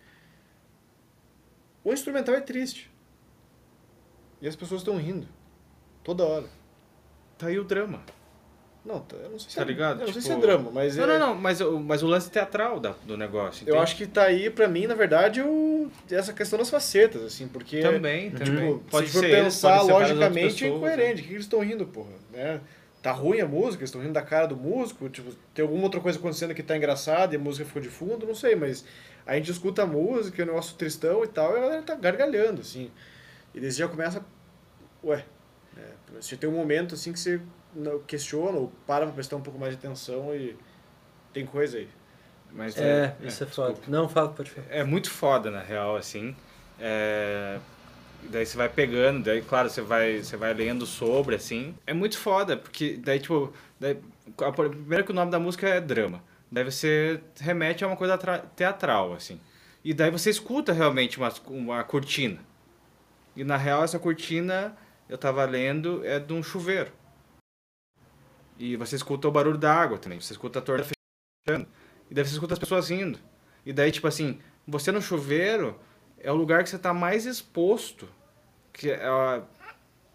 [1.84, 2.91] o instrumental é triste.
[4.41, 5.28] E as pessoas estão rindo.
[6.08, 6.45] Toda hora.
[7.38, 8.01] Tá aí o drama.
[8.86, 9.99] Não, tá- eu não sei se Tá é, ligado?
[9.99, 12.01] Eu não sei se Tipo- é drama, mas Não, é- não, não, mas, o- mas
[12.01, 13.64] o lance teatral da, do negócio.
[13.68, 13.84] Eu entende?
[13.84, 17.82] acho que tá aí, pra mim, na verdade, o, essa questão das facetas, assim, porque...
[17.82, 18.80] Também, Tipo, também.
[18.89, 21.22] Pode se for eles, pensar outras logicamente, é incoerente.
[21.22, 22.14] O que eles estão rindo, porra?
[22.32, 22.62] Né?
[23.03, 25.99] Tá ruim a música, eles estão rindo da cara do músico, tipo, tem alguma outra
[25.99, 28.86] coisa acontecendo que tá engraçada e a música ficou de fundo, não sei, mas
[29.26, 31.93] a gente escuta a música, é um negócio tristão e tal, e a galera tá
[31.95, 32.89] gargalhando, assim.
[33.53, 34.26] E eles já começa,
[35.03, 35.26] ué,
[36.19, 37.41] você tem um momento, assim, que você
[38.07, 40.55] questiona ou para pra prestar um pouco mais de atenção e
[41.34, 41.89] tem coisa aí.
[42.51, 43.78] Mas É, isso é, foda.
[43.88, 44.67] Não, fala, pode falar.
[44.69, 46.36] é muito foda, na real, assim.
[46.80, 47.59] É,
[48.30, 51.75] Daí você vai pegando, daí, claro, você vai, você vai lendo sobre, assim.
[51.86, 53.97] É muito foda, porque daí, tipo, daí,
[54.41, 56.21] a- primeiro que o nome da música é drama.
[56.51, 59.39] Daí você remete a uma coisa tra- teatral, assim.
[59.84, 62.39] E daí você escuta realmente uma, uma cortina.
[63.36, 64.75] E na real, essa cortina,
[65.10, 66.91] eu tava lendo, é de um chuveiro.
[68.60, 70.20] E você escuta o barulho da água também.
[70.20, 70.89] Você escuta a torneira
[71.47, 71.68] fechando.
[72.10, 73.20] E daí você escuta as pessoas rindo.
[73.66, 75.78] E daí, tipo assim, você no chuveiro
[76.20, 78.08] é o lugar que você tá mais exposto.
[78.74, 79.43] Que é, a-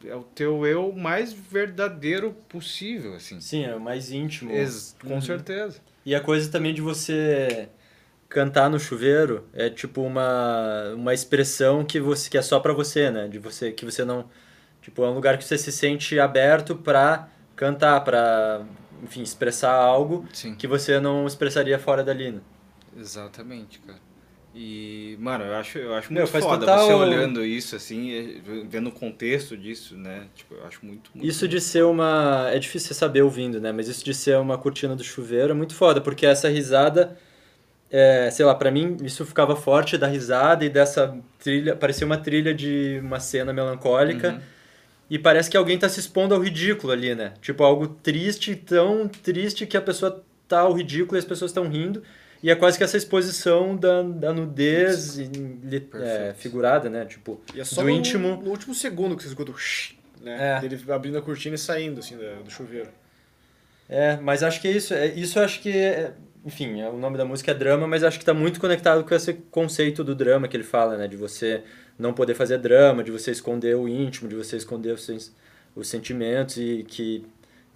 [0.05, 3.41] é o teu eu mais verdadeiro possível, assim.
[3.41, 4.51] Sim, é o mais íntimo.
[4.51, 5.81] Ex- com certeza.
[6.05, 7.69] E a coisa também de você
[8.29, 13.11] cantar no chuveiro é tipo uma, uma expressão que você que é só pra você,
[13.11, 13.29] né?
[13.29, 14.29] De você que você não
[14.83, 18.63] tipo é um lugar que você se sente aberto pra cantar, pra
[19.03, 20.55] enfim, expressar algo Sim.
[20.55, 22.41] que você não expressaria fora dali, né?
[22.97, 23.99] Exatamente, cara.
[24.55, 28.43] E, mano, eu acho, eu acho Meu, muito faz foda total- você olhando isso, assim,
[28.69, 30.27] vendo o contexto disso, né?
[30.35, 32.51] Tipo, eu acho muito, muito Isso de ser uma.
[32.53, 33.73] É difícil você saber ouvindo, né?
[33.73, 37.17] Mas isso de ser uma cortina do chuveiro é muito foda, porque essa risada.
[37.91, 41.75] É, sei lá, pra mim isso ficava forte da risada e dessa trilha.
[41.75, 44.33] Parecia uma trilha de uma cena melancólica.
[44.33, 44.41] Uhum.
[45.13, 47.35] E parece que alguém tá se expondo ao ridículo ali, né?
[47.43, 51.69] Tipo, algo triste, tão triste que a pessoa tá ao ridículo e as pessoas estão
[51.69, 52.03] rindo.
[52.43, 57.05] E é quase que essa exposição da, da nudez li- é, figurada, né?
[57.05, 58.37] Tipo, E é só do no, íntimo.
[58.43, 60.57] no último segundo que você escuta o shh, né?
[60.57, 60.61] É.
[60.67, 62.89] Dele abrindo a cortina e saindo, assim, do chuveiro.
[63.89, 64.95] É, mas acho que é isso.
[64.95, 66.13] É, isso acho que, é-
[66.45, 69.15] enfim, é- o nome da música é drama, mas acho que está muito conectado com
[69.15, 71.07] esse conceito do drama que ele fala, né?
[71.07, 71.63] De você
[71.99, 75.33] não poder fazer drama, de você esconder o íntimo, de você esconder os,
[75.75, 77.25] os sentimentos e que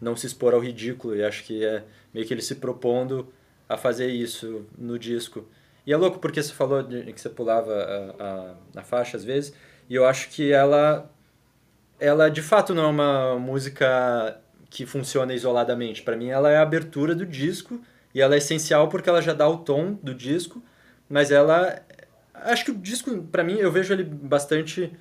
[0.01, 1.17] não se expor ao ridículo.
[1.17, 3.33] E acho que é meio que ele se propondo
[3.69, 5.47] a fazer isso no disco.
[5.87, 8.25] E é louco porque você falou de, que você pulava a,
[8.77, 9.55] a, a faixa às vezes,
[9.89, 11.11] e eu acho que ela
[11.99, 14.39] ela de fato não é uma música
[14.69, 16.03] que funciona isoladamente.
[16.03, 17.81] Para mim, ela é a abertura do disco
[18.14, 20.62] e ela é essencial porque ela já dá o tom do disco,
[21.09, 21.81] mas ela
[22.45, 24.93] acho que o disco para mim eu vejo ele bastante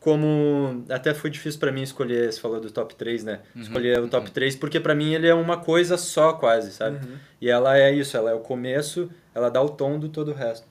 [0.00, 3.40] como até foi difícil para mim escolher, você falou do top 3, né?
[3.56, 6.98] Escolher o top 3 porque para mim ele é uma coisa só quase, sabe?
[7.40, 10.34] E ela é isso, ela é o começo, ela dá o tom do todo o
[10.34, 10.66] resto.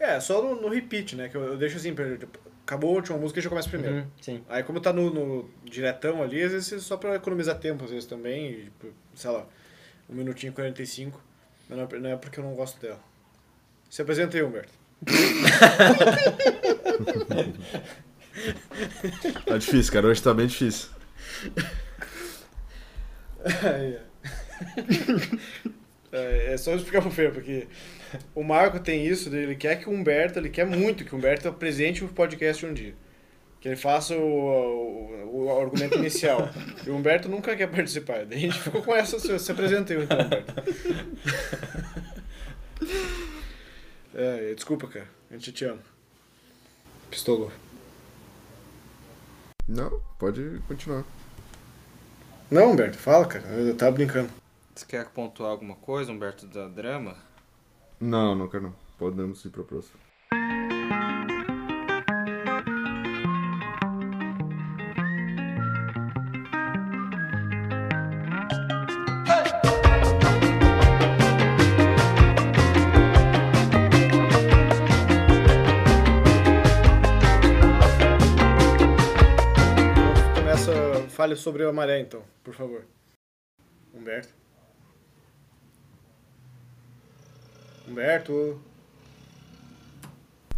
[0.00, 1.28] É, só no, no repeat, né?
[1.28, 3.96] Que eu, eu deixo assim, pra- tipo, acabou a última música e já começa primeiro.
[3.96, 4.44] Uhum, sim.
[4.48, 7.90] Aí como tá no, no diretão ali, às vezes é só pra economizar tempo, às
[7.90, 9.46] vezes também, e, tipo, sei lá,
[10.08, 11.22] um minutinho e 45,
[11.68, 12.98] mas é, não é porque eu não gosto dela.
[13.92, 14.72] Se apresenta aí, Humberto.
[19.44, 20.06] Tá difícil, cara.
[20.06, 20.88] Hoje tá bem difícil.
[23.44, 23.98] É.
[26.12, 27.66] É, só explicar pro Fer, porque
[28.32, 31.48] o Marco tem isso, ele quer que o Humberto, ele quer muito que o Humberto
[31.48, 32.94] apresente o podcast um dia.
[33.60, 36.48] Que ele faça o, o, o argumento inicial.
[36.86, 38.24] E o Humberto nunca quer participar.
[38.24, 40.54] Daí a gente ficou com essa, se, se apresentei então, Humberto.
[44.14, 45.08] É, desculpa, cara.
[45.30, 45.80] A gente te ama.
[47.10, 47.50] Pistolou.
[49.68, 51.04] Não, pode continuar.
[52.50, 53.46] Não, Humberto, fala, cara.
[53.46, 54.30] Eu tava brincando.
[54.74, 57.16] Você quer pontuar alguma coisa, Humberto, da drama?
[58.00, 58.74] Não, não quero não.
[58.98, 59.98] Podemos ir pra próxima.
[81.22, 82.84] Fale sobre a maré, então, por favor.
[83.94, 84.34] Humberto.
[87.86, 88.60] Humberto.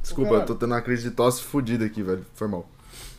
[0.01, 2.25] Desculpa, eu tô tendo uma crise de tosse fodida aqui, velho.
[2.33, 2.67] Foi mal.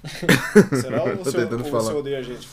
[0.82, 2.48] Será ou você, ou você odeia a gente?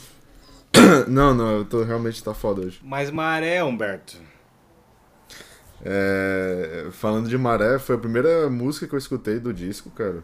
[1.07, 2.79] Não, não, eu tô realmente tá foda hoje.
[2.83, 4.17] Mas maré, Humberto.
[5.85, 10.23] É, falando de Maré, foi a primeira música que eu escutei do disco, cara.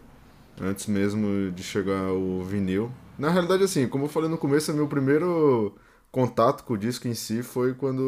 [0.59, 2.91] Antes mesmo de chegar o vinil.
[3.19, 5.75] Na realidade, assim, como eu falei no começo, meu primeiro
[6.11, 8.01] contato com o disco em si foi quando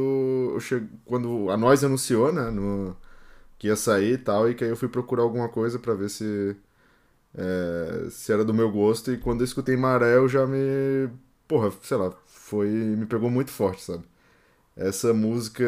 [0.53, 0.83] eu che...
[1.05, 2.95] quando a Noise anunciou, né, no...
[3.59, 6.09] que ia sair e tal, e que aí eu fui procurar alguma coisa pra ver
[6.09, 6.55] se
[7.35, 11.09] é, se era do meu gosto, e quando eu escutei Maré, eu já me,
[11.47, 14.03] porra, sei lá, foi, me pegou muito forte, sabe?
[14.75, 15.63] Essa música,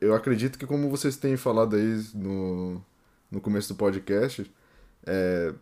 [0.00, 2.82] eu acredito que como vocês têm falado aí no,
[3.30, 4.50] no começo do podcast,
[5.06, 5.54] é,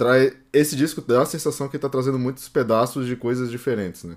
[0.00, 4.16] trai, esse disco dá a sensação que tá trazendo muitos pedaços de coisas diferentes, né?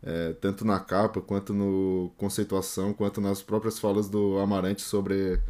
[0.00, 5.40] É, tanto na capa, quanto no conceituação, quanto nas próprias falas do Amarante sobre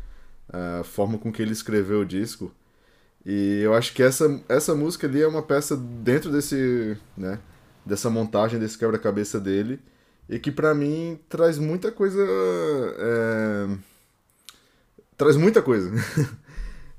[0.51, 2.51] a forma com que ele escreveu o disco.
[3.27, 7.39] E eu acho que essa, essa música ali é uma peça dentro desse, né,
[7.85, 9.81] dessa montagem, desse quebra-cabeça dele,
[10.31, 12.25] e que pra mim traz muita coisa.
[12.99, 13.77] é,
[15.17, 15.91] traz muita coisa.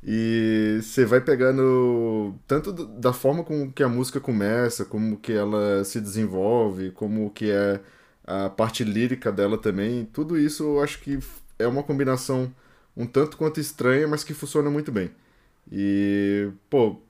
[0.05, 5.83] e você vai pegando tanto da forma com que a música começa, como que ela
[5.83, 7.81] se desenvolve, como que é
[8.25, 10.05] a parte lírica dela também.
[10.05, 11.19] Tudo isso eu acho que
[11.59, 12.53] é uma combinação
[12.97, 15.11] um tanto quanto estranha, mas que funciona muito bem.
[15.71, 17.01] E, pô,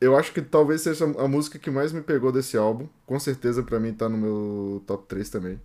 [0.00, 2.88] eu acho que talvez seja a música que mais me pegou desse álbum.
[3.06, 5.60] Com certeza pra mim tá no meu top 3 também.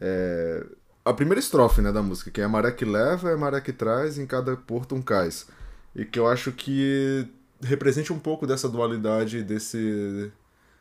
[0.00, 0.64] É,
[1.04, 4.18] A primeira estrofe, né, da música, que é maré que leva, é maré que traz,
[4.18, 5.46] em cada porto um cais.
[5.94, 7.26] E que eu acho que
[7.62, 10.30] representa um pouco dessa dualidade, desse,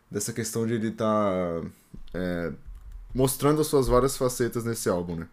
[0.09, 1.61] dessa questão de ele estar
[3.13, 5.27] mostrando as suas várias facetas nesse álbum, né?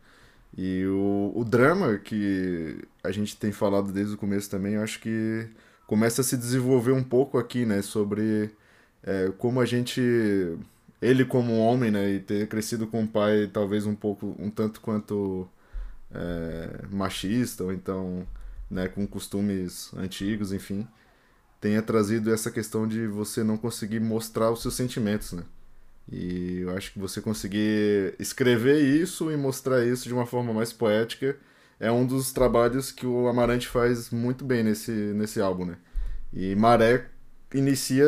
[0.57, 5.01] E o, o drama que a gente tem falado desde o começo também, eu acho
[5.01, 5.49] que
[5.87, 7.83] começa a se desenvolver um pouco aqui, né?
[7.83, 8.51] Sobre
[9.03, 10.01] é, como a gente,
[11.01, 12.11] ele como homem, né?
[12.11, 15.49] E ter crescido com um pai talvez um pouco, um tanto quanto
[16.13, 18.27] é, machista, ou então,
[18.71, 18.89] né?
[18.89, 20.87] Com costumes antigos, enfim.
[21.61, 25.45] Tenha trazido essa questão de você não conseguir mostrar os seus sentimentos, né?
[26.11, 30.73] E eu acho que você conseguir escrever isso e mostrar isso de uma forma mais
[30.73, 31.37] poética
[31.81, 35.77] é um dos trabalhos que o Amarante faz muito bem nesse, nesse álbum, né?
[36.33, 37.09] E Maré
[37.55, 38.07] inicia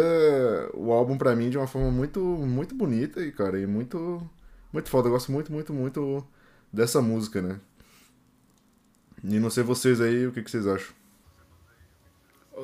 [0.74, 4.28] o álbum pra mim de uma forma muito muito bonita e cara, e muito
[4.72, 5.08] muito foda.
[5.08, 6.26] Eu gosto muito, muito, muito
[6.72, 7.60] dessa música, né?
[9.22, 10.94] E não sei vocês aí, o que, que vocês acham?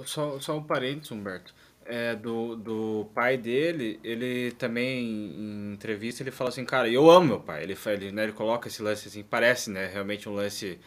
[0.04, 1.54] Só, só um parênteses, Humberto.
[1.84, 7.28] É, do, do pai dele, ele também, em entrevista, ele fala assim, cara, eu amo
[7.28, 7.62] meu pai.
[7.62, 10.78] Ele, ele, né, ele coloca esse lance assim, parece, né, realmente um lance,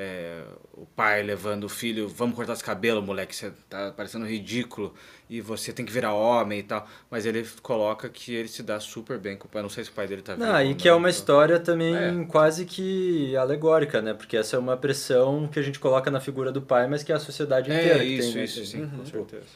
[0.00, 0.44] é,
[0.74, 4.94] o pai levando o filho, vamos cortar os cabelos, moleque, você tá parecendo ridículo,
[5.28, 6.86] e você tem que virar homem e tal.
[7.10, 9.60] Mas ele coloca que ele se dá super bem com o pai.
[9.60, 10.36] Não sei se o pai dele tá.
[10.36, 11.10] Não, ou e que é uma então.
[11.10, 12.24] história também É.
[12.26, 14.14] quase que alegórica, né?
[14.14, 17.10] Porque essa é uma pressão que a gente coloca na figura do pai, mas que
[17.10, 18.44] é a sociedade inteira É, que isso, tem, né?
[18.44, 18.88] isso, sim, Uhum.
[18.98, 19.46] com certeza.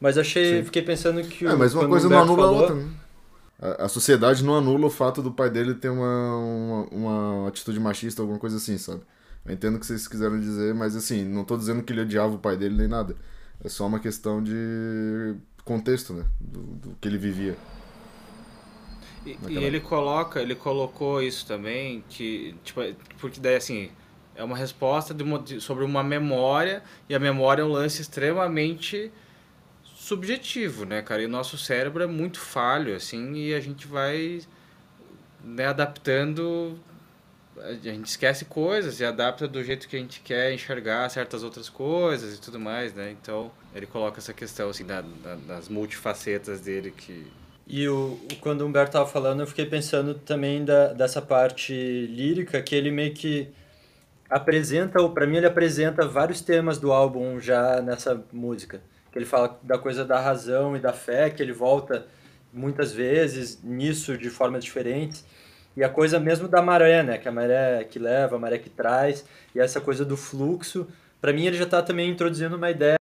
[0.00, 0.64] Mas achei, Sim.
[0.64, 2.88] fiquei pensando que o É, mas uma coisa não anula a falou- outra, né?
[3.60, 7.80] A, a sociedade não anula o fato do pai dele ter uma, uma, uma atitude
[7.80, 9.02] machista, alguma coisa assim, sabe?
[9.48, 12.34] Eu entendo o que vocês quiseram dizer, mas assim, não tô dizendo que ele odiava
[12.34, 13.16] o pai dele nem nada.
[13.64, 16.26] É só uma questão de contexto, né?
[16.40, 17.56] Do, do que ele vivia.
[19.26, 22.80] E, e ele coloca, ele colocou isso também, que, tipo,
[23.18, 23.90] porque daí assim,
[24.34, 28.00] é uma resposta de uma- de- sobre uma memória, e a memória é um lance
[28.00, 29.12] extremamente
[29.82, 31.22] subjetivo, né, cara?
[31.22, 34.40] E o nosso cérebro é muito falho, assim, e a gente vai
[35.42, 36.78] né, adaptando
[37.62, 41.68] a gente esquece coisas e adapta do jeito que a gente quer enxergar certas outras
[41.68, 43.10] coisas e tudo mais, né?
[43.10, 47.26] Então, ele coloca essa questão, assim, da, da- das multifacetas dele que...
[47.66, 52.62] E o, quando o Humberto tava falando, eu fiquei pensando também da, dessa parte lírica,
[52.62, 53.48] que ele meio que
[54.30, 58.80] apresenta, ou para mim ele apresenta vários temas do álbum já nessa música.
[59.12, 62.06] Que ele fala da coisa da razão e da fé, que ele volta
[62.52, 65.24] muitas vezes nisso de formas diferentes.
[65.78, 67.18] E a coisa mesmo da maré, né?
[67.18, 69.24] Que a maré que leva, a maré que traz,
[69.54, 70.88] e essa coisa do fluxo.
[71.20, 72.96] Para mim ele já tá também introduzindo uma ideia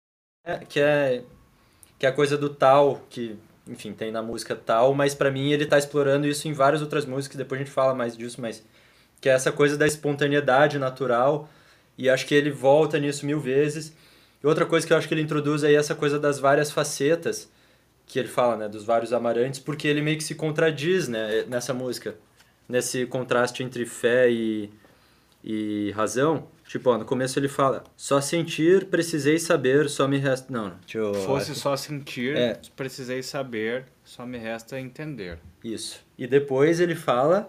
[0.69, 1.25] que é
[1.99, 5.53] que é a coisa do tal, que enfim, tem na música tal, mas pra mim
[5.53, 8.63] ele tá explorando isso em várias outras músicas, depois a gente fala mais disso, mas
[9.23, 11.49] que é essa coisa da espontaneidade natural,
[11.97, 13.95] e acho que ele volta nisso mil vezes.
[14.45, 16.71] E outra coisa que eu acho que ele introduz aí é essa coisa das várias
[16.71, 17.51] facetas,
[18.07, 21.73] que ele fala, né, dos vários amarantes, porque ele meio que se contradiz, né, nessa
[21.73, 22.15] música,
[22.69, 24.71] nesse contraste entre fé e,
[25.45, 26.49] e razão.
[26.67, 30.53] Tipo, ó, no começo ele fala, só sentir, precisei saber, só me resta...
[30.53, 31.15] Não, não, deixa eu...
[31.15, 32.61] Fosse só sentir, É.
[32.75, 35.39] precisei saber, só me resta entender.
[35.63, 36.01] Isso.
[36.19, 37.49] E depois ele fala: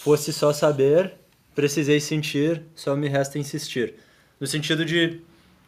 [0.00, 1.14] fosse só saber,
[1.54, 3.94] precisei sentir, só me resta insistir.
[4.38, 5.20] No sentido de,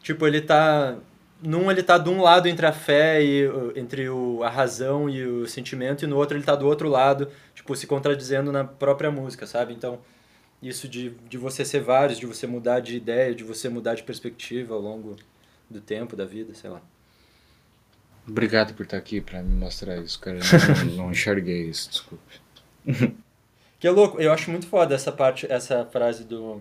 [0.02, 0.96] tipo, ele tá.
[1.40, 5.24] Num ele tá de um lado entre a fé e entre o, a razão e
[5.24, 7.28] o sentimento, e no outro ele tá do outro lado,
[7.68, 9.74] tipo, se contradizendo na própria música, sabe?
[9.74, 10.00] Então,
[10.62, 14.02] isso de, de você ser vários, de você mudar de ideia, de você mudar de
[14.02, 15.16] perspectiva ao longo
[15.68, 16.80] do tempo, da vida, sei lá.
[18.26, 20.38] Obrigado por estar aqui pra me mostrar isso, cara.
[20.38, 22.40] Eu não, não enxerguei isso, desculpe.
[23.80, 26.60] Que é louco, eu acho muito foda essa parte, essa frase do.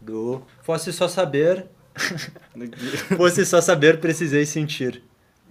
[0.00, 0.42] Do.
[0.62, 1.66] Fosse só saber.
[3.14, 5.02] Fosse só saber, precisei sentir.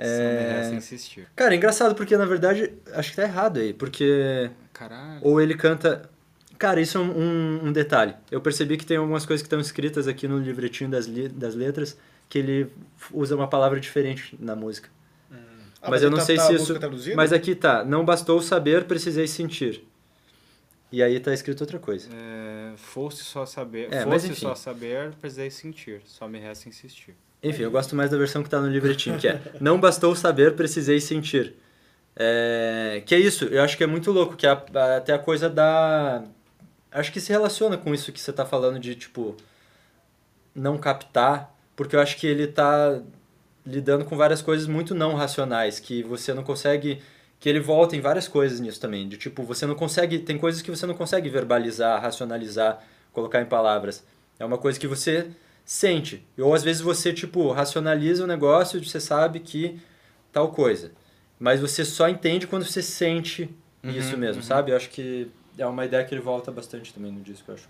[0.02, 0.78] Só me resta É...
[0.78, 1.28] insistir.
[1.36, 4.50] Cara, é engraçado porque na verdade acho que tá errado aí, porque.
[4.74, 5.20] Caralho.
[5.22, 6.10] Ou ele canta.
[6.58, 8.14] Cara, isso é um, um, detalhe.
[8.30, 11.56] Eu percebi que tem algumas coisas que estão escritas aqui no livretinho das, li- das
[11.56, 11.97] letras
[12.28, 12.70] que ele
[13.14, 14.89] usa uma palavra diferente na música.
[15.82, 16.74] Ah, mas eu ele não tá- sei tá se isso.
[17.16, 19.86] Mas aqui tá, não bastou saber, precisei sentir.
[20.91, 22.10] E aí tá escrito outra coisa.
[22.12, 24.41] É, fosse só saber, É, mas fosse enfim.
[24.41, 27.16] só saber, precisei sentir, só me resta insistir.
[27.42, 30.56] Enfim, eu gosto mais da versão que tá no livretinho, que é Não bastou saber,
[30.56, 31.56] precisei sentir.
[32.16, 35.20] É, que é isso, eu acho que é muito louco, que é a- até a
[35.20, 36.24] coisa da...
[36.92, 39.38] Acho que se relaciona com isso que você tá falando de, tipo,
[40.54, 43.00] não captar, porque eu acho que ele tá
[43.66, 47.02] lidando com várias coisas muito não racionais, que você não consegue...
[47.40, 50.20] Que ele volta em várias coisas nisso também, de tipo, você não consegue...
[50.20, 52.84] Tem coisas que você não consegue verbalizar, racionalizar,
[53.14, 54.04] colocar em palavras.
[54.38, 55.30] É uma coisa que você
[55.70, 56.26] sente.
[56.36, 59.80] Ou às vezes você, tipo, racionaliza o negócio e você sabe que
[60.34, 60.91] tal coisa.
[61.38, 63.47] Mas você só entende quando você sente
[63.84, 64.72] isso mesmo, sabe?
[64.72, 67.67] Eu acho que é uma ideia que ele volta bastante também no disco, eu acho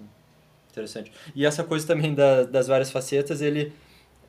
[0.72, 1.12] interessante.
[1.36, 3.74] E essa coisa também da, das várias facetas, ele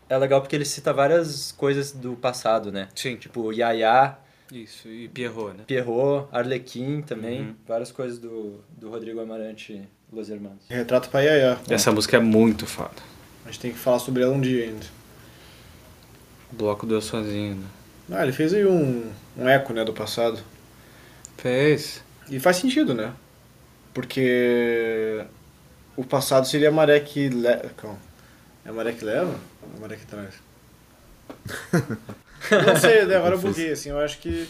[0.09, 2.89] é legal porque ele cita várias coisas do passado, né?
[2.97, 3.15] Sim.
[3.15, 4.19] Tipo, Yaya,
[4.53, 5.65] Isso, e Pierrot, né?
[5.65, 7.55] Pierrot, Arlequim também, Uhum.
[7.69, 10.65] várias coisas do, do Rodrigo Amarante Los Hermanos.
[10.69, 11.57] Retrato pra Yaya.
[11.69, 13.20] Essa música é muito foda.
[13.51, 14.87] A gente tem que falar sobre ela um dia ainda.
[16.53, 17.67] O bloco deu sozinho, né?
[18.13, 20.39] Ah, ele fez aí um, um eco, né, do passado.
[21.37, 22.01] Fez.
[22.31, 23.13] E faz sentido, né?
[23.93, 25.25] Porque
[25.97, 27.69] o passado seria a maré que leva.
[27.77, 27.99] Calma.
[28.65, 29.35] É a maré que leva?
[29.63, 30.35] Ou a maré que traz?
[32.67, 33.17] Não sei, né?
[33.17, 34.47] agora eu buguei, assim, eu acho que.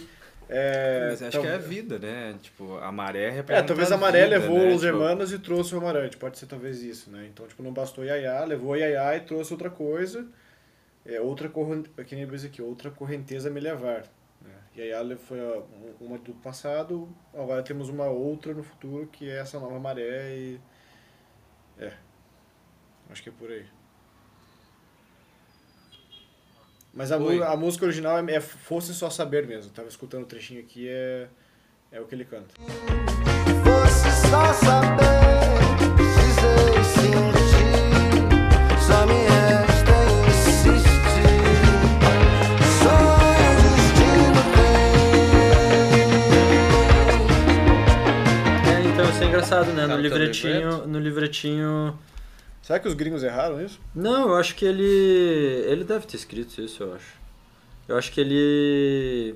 [0.53, 2.35] É, Mas acho tal- que é a vida, né?
[2.43, 4.67] Tipo, a maré É, representa talvez a maré vida, levou né?
[4.75, 6.17] os Tipo, hermanos e trouxe o amarante.
[6.17, 7.29] Pode ser talvez isso, né?
[7.33, 10.27] Então, tipo, não bastou Yaya, levou Yaya e trouxe outra coisa.
[11.07, 14.03] É, outra correnteza, que nem eu aqui, outra correnteza me levar.
[14.43, 14.51] Né?
[14.77, 19.59] Yaya foi um- uma do passado, agora temos uma outra no futuro, que é essa
[19.61, 20.61] nova maré e...
[21.79, 21.93] É,
[23.09, 23.65] acho que é por aí.
[26.93, 29.71] Mas a, a música original é, é Fosse Só Saber mesmo.
[29.73, 31.29] Tava escutando o trechinho aqui, é,
[31.93, 32.55] é o que ele canta.
[33.65, 35.07] Fosse só saber,
[35.97, 37.75] precisei sentir,
[38.81, 39.93] só me resta
[40.29, 41.31] insistir.
[42.83, 44.43] Sonho, destino
[48.65, 48.75] tem.
[48.75, 49.83] É, então isso é engraçado, né?
[49.83, 51.99] Tá No teu livretinho, no livretinho
[52.63, 53.81] Será que os gringos erraram isso?
[53.95, 54.85] Não, eu acho que ele.
[55.67, 57.19] Ele deve ter escrito isso, eu acho.
[57.89, 59.35] Eu acho que ele.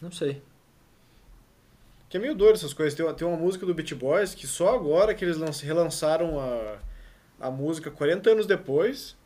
[0.00, 0.40] Não sei.
[2.08, 2.94] Que é meio doido essas coisas.
[2.94, 6.38] Tem uma, tem uma música do Beach Boys que só agora que eles lanç- relançaram
[6.38, 6.78] a,
[7.40, 9.16] a música 40 anos depois,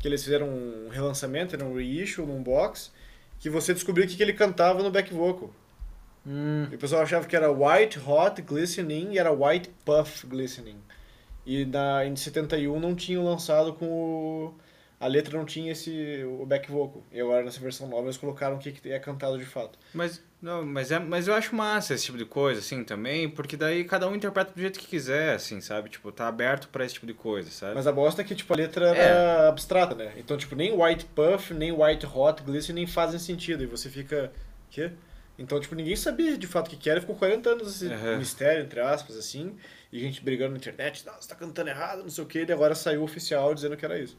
[0.00, 2.90] que eles fizeram um relançamento, era um reissue num box,
[3.38, 5.50] que você descobriu o que, que ele cantava no back vocal.
[6.26, 10.78] Hum, E o pessoal achava que era White Hot Glistening e era White Puff Glistening.
[11.48, 14.54] E na, em 71 não tinham lançado com o...
[15.00, 17.02] A letra não tinha esse o back vocal.
[17.10, 19.78] E agora nessa versão nova eles colocaram o que, que é cantado de fato.
[19.94, 23.56] Mas, não, mas, é, mas eu acho massa esse tipo de coisa, assim, também, porque
[23.56, 25.88] daí cada um interpreta do jeito que quiser, assim, sabe?
[25.88, 27.76] Tipo, tá aberto pra esse tipo de coisa, sabe?
[27.76, 30.12] Mas a bosta é que tipo, a letra era abstrata, né?
[30.18, 33.62] Então, tipo, nem White Puff, nem White Hot Glistening fazem sentido.
[33.62, 34.30] E você fica.
[34.68, 34.90] Quê?
[35.38, 37.00] Então, tipo, ninguém sabia de fato o que que era.
[37.00, 38.18] Ficou 40 anos esse Aham.
[38.18, 39.54] mistério, entre aspas, assim.
[39.92, 41.06] E gente brigando na internet.
[41.06, 42.44] Não, você tá cantando errado, não sei o quê.
[42.46, 44.16] E agora saiu o oficial dizendo que era isso.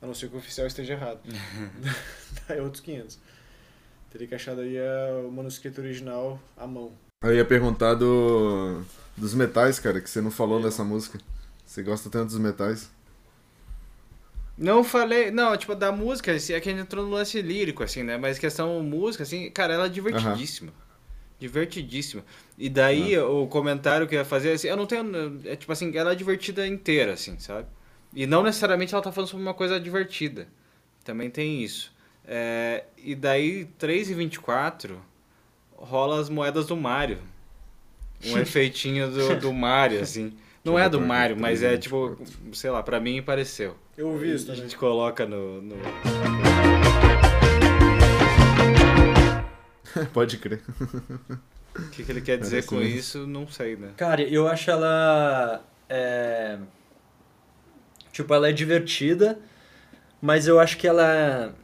[0.00, 1.20] A não ser que o oficial esteja errado.
[2.48, 3.18] Daí outros 500.
[4.10, 6.92] Teria que achar daí a- o manuscrito original à mão.
[7.24, 8.82] Eu ia perguntar do,
[9.16, 11.18] dos metais, cara, que você não falou nessa música.
[11.64, 12.90] Você gosta tanto dos metais?
[14.56, 17.82] Não falei, não, tipo, da música, assim, é que a gente entrou no lance lírico,
[17.82, 18.16] assim, né?
[18.18, 20.72] Mas questão música, assim, cara, ela é divertidíssima.
[21.38, 22.24] Divertidíssima.
[22.56, 25.40] E daí o comentário que eu ia fazer, assim, eu não tenho.
[25.44, 27.66] É tipo assim, ela é divertida inteira, assim, sabe?
[28.14, 30.46] E não necessariamente ela tá falando sobre uma coisa divertida.
[31.02, 31.92] Também tem isso.
[32.24, 35.02] É, e daí, 3 e 24
[35.72, 37.18] rola as moedas do Mario.
[38.24, 40.32] Um efeitinho do, do Mario, assim.
[40.64, 42.16] Não é do Mario, mas é tipo,
[42.52, 43.76] sei lá, pra mim pareceu.
[43.96, 45.60] Eu ouvi isso A gente coloca no.
[45.60, 45.74] no...
[50.12, 50.62] Pode crer.
[51.76, 52.96] O que, que ele quer dizer Parece com mesmo.
[52.96, 53.90] isso, não sei, né?
[53.96, 55.64] Cara, eu acho ela.
[55.88, 56.58] É...
[58.12, 59.38] Tipo, ela é divertida,
[60.20, 61.54] mas eu acho que ela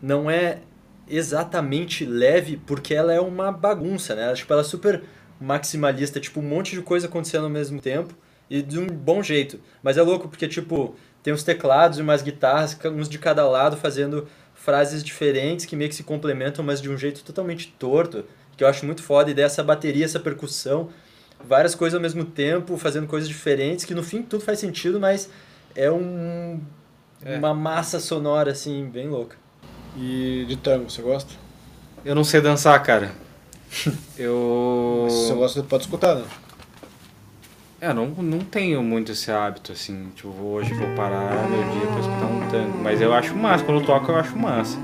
[0.00, 0.60] não é
[1.08, 4.24] exatamente leve, porque ela é uma bagunça, né?
[4.24, 5.02] Ela, tipo, ela é super
[5.40, 8.14] maximalista, tipo, um monte de coisa acontecendo ao mesmo tempo
[8.48, 9.60] e de um bom jeito.
[9.82, 13.76] Mas é louco porque, tipo, tem uns teclados e umas guitarras, uns de cada lado,
[13.76, 18.24] fazendo frases diferentes que meio que se complementam, mas de um jeito totalmente torto,
[18.56, 19.30] que eu acho muito foda.
[19.30, 20.88] E daí essa bateria, essa percussão,
[21.46, 25.28] várias coisas ao mesmo tempo, fazendo coisas diferentes, que no fim tudo faz sentido, mas
[25.74, 26.60] é um
[27.24, 27.36] É.
[27.38, 29.36] uma massa sonora, assim, bem louca.
[29.96, 31.32] E de tango, você gosta?
[32.04, 33.12] Eu não sei dançar, cara.
[34.16, 35.02] Eu.
[35.04, 36.24] Mas se você gosta, pode escutar, né?
[37.78, 42.00] É, não, não tenho muito esse hábito, assim, tipo, hoje vou parar meu dia pra
[42.00, 42.78] escutar um tango.
[42.78, 44.78] Mas eu acho massa, quando eu toco eu acho massa.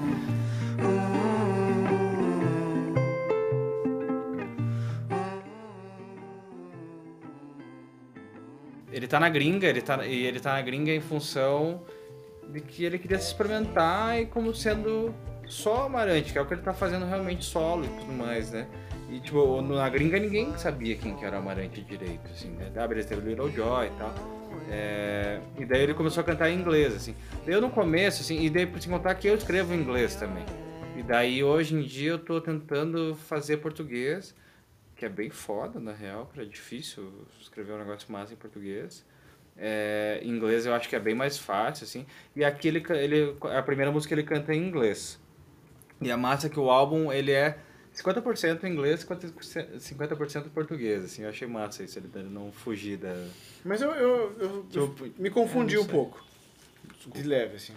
[8.93, 11.81] Ele tá na gringa, ele tá, e ele tá na gringa em função
[12.51, 15.15] de que ele queria se experimentar e como sendo
[15.53, 18.67] só Amarante, que é o que ele tá fazendo realmente solo e tudo mais, né?
[19.11, 22.73] E, tipo, na gringa ninguém sabia quem que era o Amarante direito, assim, né?
[22.75, 24.15] Ah, beleza, teve o Little Joy e tal.
[24.71, 27.15] É, E daí ele começou a cantar em inglês, assim.
[27.47, 30.45] Eu no começo, assim, e daí por se contar que eu escrevo em inglês também.
[30.97, 34.35] E daí hoje em dia eu tô tentando fazer português,
[34.97, 39.05] que é bem foda, na real, é difícil escrever um negócio massa em português.
[39.57, 42.07] É, em inglês eu acho que é bem mais fácil, assim.
[42.35, 45.21] E aqui ele, ele, a primeira música ele canta em inglês.
[46.05, 47.59] E a massa é que o álbum, ele é
[47.95, 51.23] 50% em inglês, 50%, 50% português, assim.
[51.23, 53.15] Eu achei massa isso, ele não fugir da...
[53.65, 56.25] Mas eu, eu, eu- eu me confundi eu um pouco.
[57.07, 57.75] De leve, assim.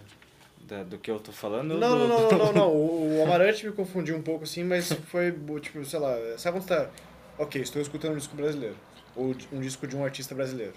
[0.66, 1.78] da- do que eu tô falando.
[1.78, 2.72] Não, do- não, não, não, não, não.
[2.76, 6.68] O, o Amarante me confundiu um pouco, assim, mas foi, tipo, sei lá, sabe quando
[6.68, 6.90] tá...
[7.38, 8.76] Ok, estou escutando um disco brasileiro.
[9.14, 10.72] Ou um disco de um artista brasileiro.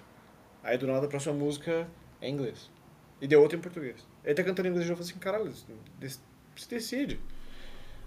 [0.64, 1.88] Aí, do nada, a próxima música
[2.22, 2.70] é em inglês.
[3.22, 3.96] E deu outra em português.
[4.26, 7.20] Ele tá cantando em inglês e eu falei assim, caralho, se decide.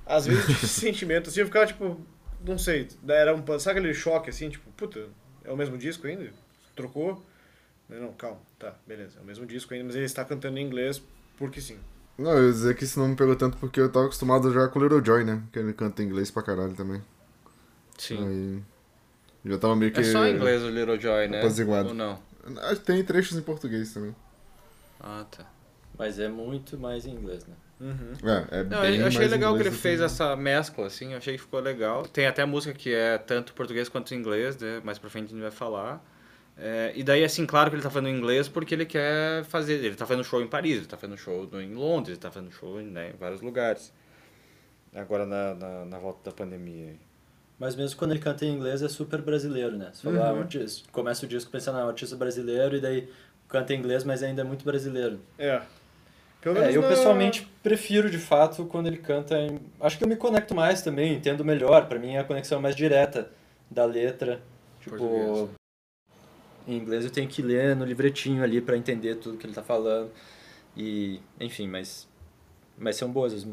[0.06, 2.00] Às vezes, esse sentimento, assim, eu ficava, tipo,
[2.44, 3.58] não sei, era um...
[3.58, 5.08] Sabe aquele choque, assim, tipo, puta,
[5.44, 6.30] é o mesmo disco ainda?
[6.74, 7.22] Trocou?
[7.88, 11.02] Não, calma, tá, beleza, é o mesmo disco ainda, mas ele está cantando em inglês
[11.36, 11.78] porque sim.
[12.16, 14.68] Não, eu ia dizer que isso não me pegou tanto porque eu tava acostumado já
[14.68, 15.42] com o Little Joy, né?
[15.52, 17.02] Que ele canta em inglês pra caralho também.
[17.98, 18.26] Sim.
[18.26, 18.62] Aí.
[19.44, 20.00] Já tava meio que.
[20.00, 21.40] É só em inglês o Little Joy, né?
[21.40, 21.88] Apaziguado.
[21.88, 22.20] Ou não?
[22.58, 24.14] Ah, Tem trechos em português também.
[25.00, 25.50] Ah, tá.
[25.98, 27.54] Mas é muito mais em inglês, né?
[27.82, 28.12] Uhum.
[28.22, 31.42] É, é Não, eu achei legal que ele fez essa mescla, assim, eu achei que
[31.42, 32.04] ficou legal.
[32.04, 34.80] Tem até música que é tanto português quanto inglês, né?
[34.84, 36.02] Mais pra frente a gente vai falar.
[36.56, 39.74] É, e daí, assim, claro que ele tá fazendo inglês porque ele quer fazer.
[39.84, 42.52] Ele tá fazendo show em Paris, ele tá fazendo show em Londres, ele tá fazendo
[42.52, 43.92] show em, né, em vários lugares.
[44.94, 46.94] Agora na, na, na volta da pandemia.
[47.58, 49.90] Mas mesmo quando ele canta em inglês é super brasileiro, né?
[49.92, 53.08] Você fala, ah, um artista- começa o disco pensando, ah, um artista brasileiro, e daí
[53.48, 55.20] canta em inglês, mas ainda é muito brasileiro.
[55.38, 55.62] É.
[56.42, 59.58] Pelo É, eu na- pessoalmente prefiro de fato quando ele canta em...
[59.80, 61.86] Acho que eu me conecto mais também, entendo melhor.
[61.88, 63.30] Pra mim é a conexão mais direta
[63.70, 64.42] da letra.
[64.80, 65.48] Tipo, Português.
[66.66, 69.62] em inglês eu tenho que ler no livretinho ali pra entender tudo que ele tá
[69.62, 70.10] falando.
[70.76, 72.08] E, enfim, mas
[72.76, 73.46] mas são boas, as-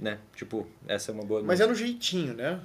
[0.00, 0.18] né?
[0.34, 1.68] Tipo, essa é uma boa Mas é música.
[1.68, 2.60] no jeitinho, né?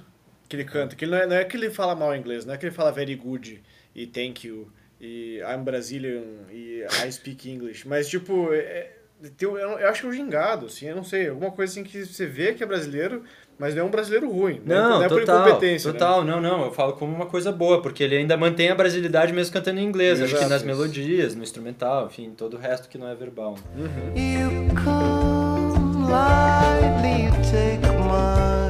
[0.48, 0.96] que ele canta.
[0.96, 2.74] Que ele não, é, não é que ele fala mal inglês, não é que ele
[2.74, 3.62] fala very good
[3.94, 7.86] e thank you e I'm Brazilian e I speak English.
[7.86, 8.97] Mas, tipo, é- é-
[9.36, 11.28] tem, eu, eu acho que é um gingado, assim, eu não sei.
[11.28, 13.22] Alguma coisa assim que você vê que é brasileiro,
[13.58, 14.62] mas não é um brasileiro ruim.
[14.64, 15.92] Não, não é por total, incompetência.
[15.92, 15.98] né?
[15.98, 19.32] total, não, não, eu falo como uma coisa boa, porque ele ainda mantém a brasilidade
[19.32, 20.66] mesmo cantando em inglês, acho que Exato, nas isso.
[20.66, 23.56] melodias, no instrumental, enfim, todo o resto que não é verbal.
[23.74, 23.88] né?
[24.14, 24.50] You
[24.82, 28.67] come lightly, you take my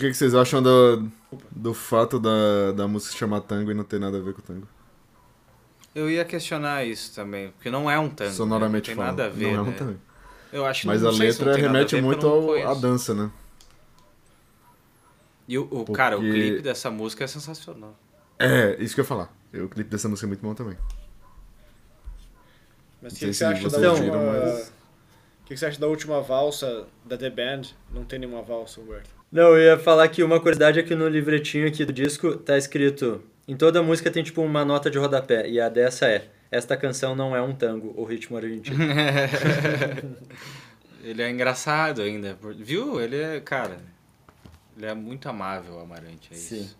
[0.00, 1.08] que, que vocês acham do,
[1.50, 4.42] do fato da, da música se chamar tango e não ter nada a ver com
[4.42, 4.66] tango?
[5.94, 8.32] Eu ia questionar isso também, porque não é um tango.
[8.32, 8.96] Sonoramente né?
[8.96, 9.18] Não tem falando.
[9.18, 9.76] nada a ver, não é um né?
[9.78, 10.00] tango.
[10.52, 13.30] Eu acho Mas não a letra a remete ver, muito porque à dança, né?
[15.46, 17.96] E o, o- cara, o Porque- clipe dessa música é sensacional.
[18.38, 19.32] É, isso que eu ia falar.
[19.52, 20.76] O clipe dessa música é muito bom também.
[23.02, 24.16] Mas o que, que você acha da vocês última...
[24.16, 27.62] mas- O que, que você acha da última valsa da The Band?
[27.92, 29.10] Não tem nenhuma valsa, Humberto.
[29.30, 32.58] Não, eu ia falar que uma curiosidade é que no livretinho aqui do disco tá
[32.58, 36.76] escrito, em toda música tem tipo uma nota de rodapé, e a dessa é, esta
[36.76, 38.78] canção não é um tango, o ritmo argentino.
[41.02, 43.00] Ele é engraçado ainda, viu?
[43.00, 43.78] Ele é, cara,
[44.76, 46.60] ele é muito amável, Amarante, é Sim.
[46.60, 46.78] isso.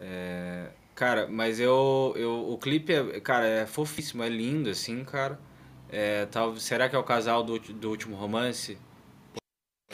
[0.00, 5.38] É, cara, mas eu, eu, o clipe, é, cara, é fofíssimo, é lindo, assim, cara.
[5.88, 8.76] É, tal, será que é o casal do, do último romance?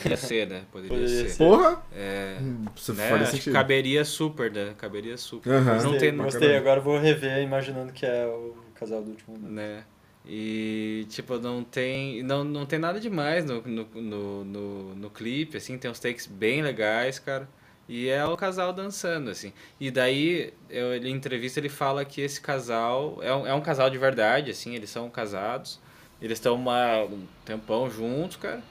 [0.02, 0.62] Poderia ser, né?
[0.70, 1.28] Poderia, Poderia ser.
[1.30, 1.38] ser.
[1.38, 1.82] Porra!
[1.94, 2.36] É,
[2.76, 3.12] Você né?
[3.14, 3.52] Acho que sentido.
[3.52, 4.74] caberia super, né?
[4.78, 5.50] Caberia super.
[5.52, 5.64] Aham.
[5.64, 9.02] Mas não Gostei, tem, não, gostei, agora eu vou rever imaginando que é o casal
[9.02, 9.52] do último momento.
[9.52, 9.84] né?
[10.24, 15.56] E, tipo, não tem, não, não tem nada demais no, no, no, no, no clipe,
[15.56, 17.48] assim, tem uns takes bem legais, cara.
[17.88, 19.52] E é o casal dançando, assim.
[19.80, 23.60] E daí, eu, ele, em entrevista, ele fala que esse casal é um, é um
[23.60, 25.80] casal de verdade, assim, eles são casados.
[26.20, 28.62] Eles estão uma- um tempão juntos, cara.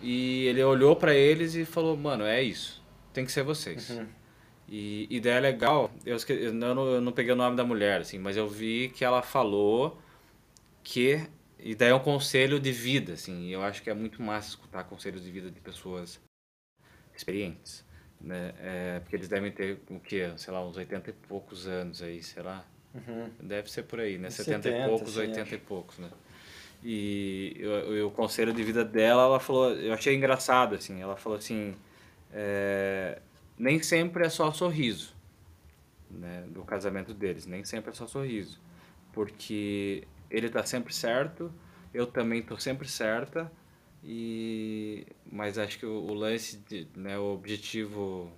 [0.00, 2.82] E ele olhou pra eles e falou, mano, é isso.
[3.12, 3.90] Tem que ser vocês.
[3.90, 4.06] Uhum.
[4.68, 8.02] E, daí é legal, eu, esque- eu não, eu não peguei o nome da mulher,
[8.02, 9.98] assim, mas eu vi que ela falou
[10.84, 11.26] que.
[11.58, 14.84] E daí é um conselho de vida, assim, eu acho que é muito massa escutar
[14.84, 16.20] conselhos de vida de pessoas
[17.16, 17.84] experientes,
[18.20, 18.52] né?
[18.60, 20.30] É, porque eles devem ter, o quê?
[20.36, 22.64] Sei lá, uns 80 e poucos anos aí, sei lá.
[22.94, 23.30] Uhum.
[23.40, 24.28] Deve ser por aí, né?
[24.28, 25.54] Uns 70, e 70, poucos, assim, 80 acho.
[25.54, 26.10] e poucos, né?
[26.82, 31.16] E eu- eu- o conselho de vida dela, ela falou, eu achei engraçado, assim, ela
[31.16, 31.74] falou assim,
[32.32, 33.20] é,
[33.58, 35.14] nem sempre é só sorriso,
[36.10, 38.60] né, do casamento deles, nem sempre é só sorriso,
[39.12, 41.52] porque ele tá sempre certo,
[41.92, 43.50] eu também tô sempre certa,
[44.04, 48.32] e mas acho que o, o lance, de, né, o objetivo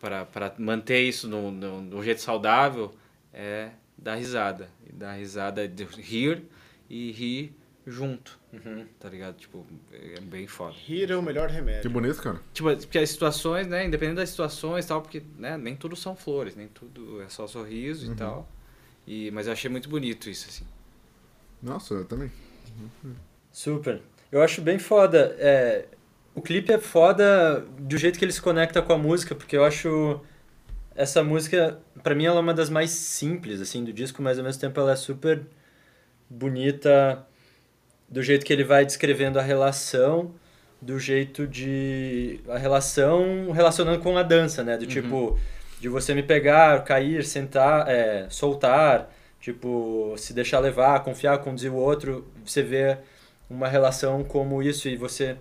[0.00, 2.92] para manter isso no, no, no jeito saudável
[3.32, 4.70] é dar risada.
[4.88, 6.42] E dar risada de rir
[6.88, 7.54] e rir
[7.86, 8.84] junto, Uhum.
[9.00, 9.36] tá ligado?
[9.36, 10.74] Tipo, é bem foda.
[10.86, 11.90] Rir é o melhor Que remédio.
[11.90, 12.38] bonito, cara.
[12.52, 16.14] Tipo, porque as situações, né, independente das situações e tal, porque, né, nem tudo são
[16.14, 18.46] flores, nem tudo é só sorriso e tal.
[19.06, 20.66] E, mas eu achei muito bonito isso, assim.
[21.62, 22.30] Nossa, eu também.
[23.50, 24.02] Super.
[24.30, 25.34] Eu acho bem foda.
[25.38, 25.86] É,
[26.34, 29.64] o clipe é foda do jeito que ele se conecta com a música, porque eu
[29.64, 30.20] acho
[30.98, 34.44] essa música, pra mim, ela é uma das mais simples assim do disco, mas ao
[34.44, 35.42] mesmo tempo ela é super
[36.28, 37.24] bonita
[38.08, 40.34] do jeito que ele vai descrevendo a relação,
[40.82, 44.76] do jeito de a relação relacionando com a dança, né?
[44.76, 45.38] Do tipo
[45.80, 49.08] de você me pegar, cair, sentar, é, soltar,
[49.40, 52.98] tipo se deixar levar, confiar, conduzir o outro, você vê
[53.48, 55.36] uma relação como isso e você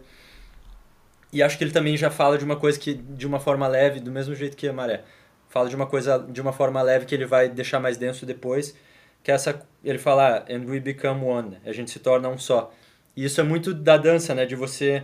[1.34, 4.00] e acho que ele também já fala de uma coisa que de uma forma leve,
[4.00, 5.04] do mesmo jeito que a maré.
[5.50, 8.76] Fala de uma coisa de uma forma leve que ele vai deixar mais denso depois,
[9.24, 12.74] que é essa ele fala and we become one, a gente se torna um só.
[13.16, 15.04] E isso é muito da dança, né, de você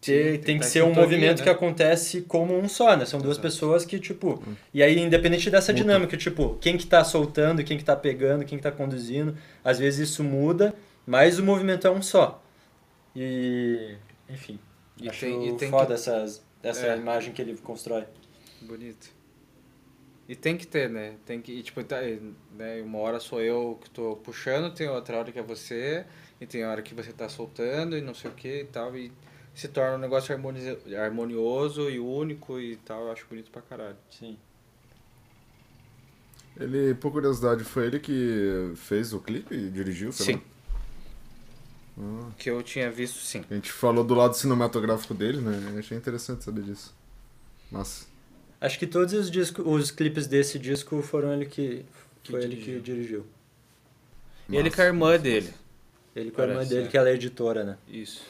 [0.00, 1.44] ter, Sim, tem que ser um sintonia, movimento né?
[1.44, 3.04] que acontece como um só, né?
[3.04, 3.42] São duas Exato.
[3.48, 4.40] pessoas que, tipo...
[4.72, 8.58] E aí, independente dessa dinâmica, tipo, quem que tá soltando, quem que tá pegando, quem
[8.58, 10.72] que tá conduzindo, às vezes isso muda,
[11.06, 12.40] mas o movimento é um só.
[13.16, 13.96] E...
[14.28, 14.58] Enfim.
[15.00, 16.96] E acho tem- e tem foda que- essas, essa É.
[16.96, 18.04] imagem que ele constrói.
[18.62, 19.08] Bonito.
[20.28, 21.16] E tem que ter, né?
[21.24, 21.96] Tem que, e, tipo, tá,
[22.52, 22.82] né?
[22.82, 26.04] uma hora sou eu que tô puxando, tem outra hora que é você,
[26.40, 29.10] e tem hora que você tá soltando e não sei o que e tal, e
[29.54, 33.96] se torna um negócio harmonioso, harmonioso e único e tal, eu acho bonito pra caralho.
[34.10, 34.38] Sim.
[36.56, 40.12] Ele, por curiosidade, foi ele que fez o clipe e dirigiu?
[40.12, 40.34] sei Sim.
[40.34, 40.40] lá?
[41.98, 43.44] Ah, Que eu tinha visto, sim.
[43.50, 45.72] a gente falou do lado cinematográfico dele, né?
[45.74, 46.94] Eu achei interessante saber disso.
[47.70, 48.07] Massa.
[48.60, 51.84] Acho que todos os, discos, os clipes desse disco foram ele que.
[52.24, 52.74] Que Foi ele dirigiu.
[52.74, 53.26] que dirigiu.
[54.48, 55.52] E ele com a irmã dele.
[56.14, 56.88] Ele com a irmã dele, é.
[56.88, 57.78] que ela é editora, né?
[57.86, 58.22] Isso.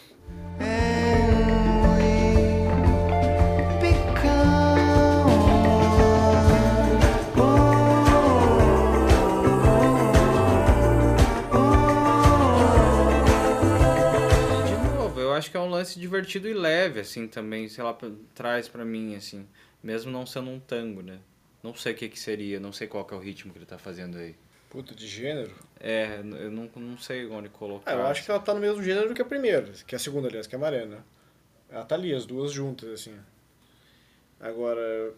[14.66, 17.96] De novo, eu acho que é um lance divertido e leve, assim, também, sei lá,
[18.34, 19.46] traz pra mim, assim.
[19.82, 21.20] Mesmo não sendo um tango, né?
[21.62, 23.66] Não sei o que que seria, não sei qual que é o ritmo que ele
[23.66, 24.36] tá fazendo aí.
[24.70, 25.54] Puta, de gênero.
[25.80, 27.90] É, eu não, não sei onde colocar.
[27.90, 30.28] Ah, eu acho que ela tá no mesmo gênero que a primeira, que a segunda,
[30.28, 31.04] aliás, que é a Marena.
[31.70, 33.14] Ela tá ali, as duas juntas, assim.
[34.40, 35.14] Agora,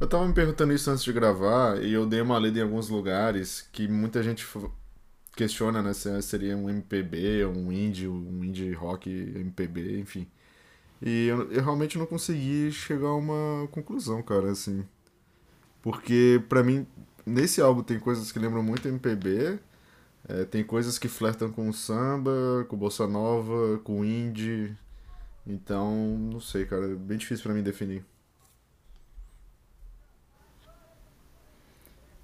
[0.00, 2.88] Eu tava me perguntando isso antes de gravar e eu dei uma lida em alguns
[2.88, 4.46] lugares que muita gente
[5.36, 10.28] questiona, né, se seria um MPB, um indie, um indie rock MPB, enfim.
[11.00, 14.84] E eu, eu realmente não consegui chegar a uma conclusão, cara, assim.
[15.82, 16.86] Porque pra mim,
[17.24, 19.58] nesse álbum tem coisas que lembram muito MPB,
[20.28, 24.76] é, tem coisas que flertam com o samba, com bossa nova, com indie.
[25.46, 28.04] Então, não sei, cara, é bem difícil pra mim definir.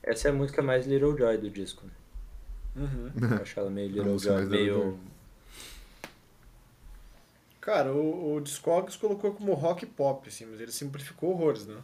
[0.03, 1.87] Essa é a música mais Little Joy do disco.
[1.87, 1.93] né?
[2.77, 3.11] uhum.
[3.31, 4.99] Eu acho ela meio Little Joy, meio.
[7.65, 11.81] Cara, o, o Discogs colocou como rock pop, assim, mas ele simplificou horrores, né?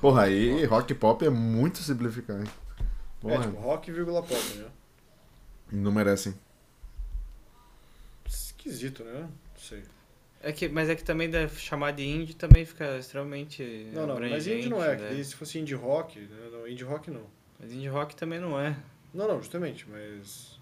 [0.00, 2.46] Porra, aí rock pop é muito simplificar, hein?
[2.80, 2.82] É,
[3.20, 4.68] Porra, tipo, rock, vírgula pop, né?
[5.70, 6.34] não merecem.
[8.26, 9.20] Esquisito, né?
[9.20, 9.84] Não sei.
[10.42, 14.18] É que, mas é que também da- chamar de indie também fica extremamente Não, não,
[14.18, 14.96] mas indie não é.
[14.96, 15.22] né?
[15.22, 16.48] se fosse indie rock, né?
[16.50, 17.26] não, indie rock não.
[17.60, 18.76] Mas indie rock também não é.
[19.14, 20.58] Não, não, justamente, mas...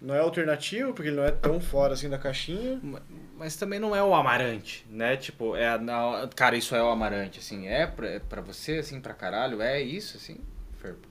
[0.00, 2.78] Não é alternativo, porque ele não é tão fora assim da caixinha.
[2.82, 3.00] Ma-
[3.38, 5.16] Mas também não é o Amarante, né?
[5.16, 8.78] Tipo, é a- na- cara, isso é o Amarante, assim, é pra, é pra você,
[8.78, 10.38] assim, pra caralho, é isso, assim,
[10.80, 11.06] Ferpo?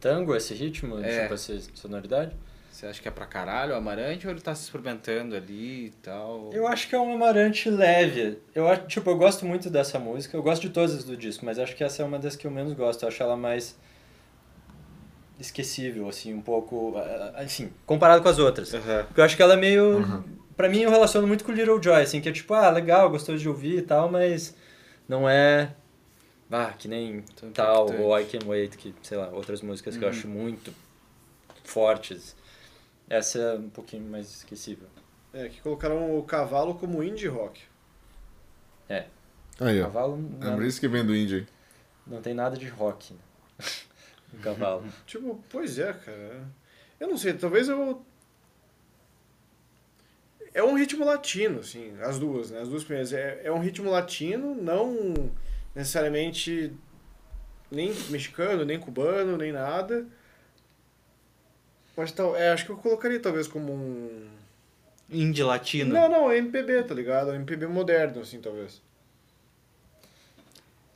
[0.00, 1.22] Tango, esse ritmo, É.
[1.22, 2.32] tipo, essa sonoridade?
[2.70, 5.90] Você acha que é pra caralho o Amarante ou ele tá se experimentando ali e
[6.02, 6.50] tal?
[6.52, 8.38] Eu acho que é um amarante leve.
[8.52, 10.36] Eu acho, tipo, eu gosto muito dessa música.
[10.36, 12.46] Eu gosto de todas as do disco, mas acho que essa é uma das que
[12.46, 13.02] eu menos gosto.
[13.04, 13.76] Eu acho ela mais
[15.38, 16.94] esquecível, assim, um pouco,
[17.42, 18.72] enfim, comparado com as outras.
[18.74, 19.04] Aham.
[19.04, 20.24] Porque eu acho que ela é meio,
[20.56, 23.38] Pra mim eu relaciono muito com Little Joy, assim, que é tipo, ah, legal, gostoso
[23.38, 24.54] de ouvir e tal, mas
[25.08, 25.74] não é
[26.50, 30.04] ah, que nem Tão tal ou I Can Wait, que, sei lá, outras músicas que
[30.04, 30.14] eu Uhum.
[30.14, 30.72] acho muito
[31.64, 32.36] fortes.
[33.10, 34.86] Essa é um pouquinho mais esquecível.
[35.32, 37.60] É, que colocaram o cavalo como indie rock.
[39.60, 39.84] Aí, ó.
[39.84, 41.46] Cavalo É não, por isso que vem do indie.
[42.06, 43.20] não tem nada de rock né?
[44.42, 44.84] cavalo.
[45.06, 46.46] Tipo, pois é, cara.
[46.98, 48.04] Eu não sei, talvez eu.
[50.52, 52.60] É um ritmo latino, assim, as duas, né?
[52.60, 53.12] As duas primeiras.
[53.12, 55.30] É, é um ritmo latino, não
[55.74, 56.72] necessariamente
[57.70, 60.06] nem mexicano, nem cubano, nem nada.
[61.96, 64.28] Mas tal, é, acho que eu colocaria talvez como um.
[65.10, 65.92] Indie latino.
[65.92, 67.30] Não, não, é MPB, tá ligado?
[67.30, 68.82] É MPB moderno, assim, talvez.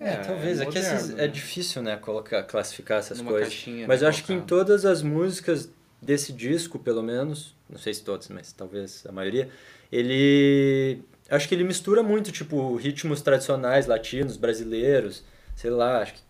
[0.00, 0.60] É, talvez.
[0.60, 1.24] É, que moderno, esses, né?
[1.24, 3.48] é difícil, né, colocar, classificar essas Numa coisas.
[3.48, 5.70] caixinha, Mas né, eu acho que em todas as músicas
[6.00, 9.48] desse disco, pelo menos, não sei se todas, mas talvez a maioria,
[9.90, 11.02] ele.
[11.30, 15.22] Acho que ele mistura muito, tipo, ritmos tradicionais latinos, brasileiros,
[15.54, 16.20] sei lá, acho que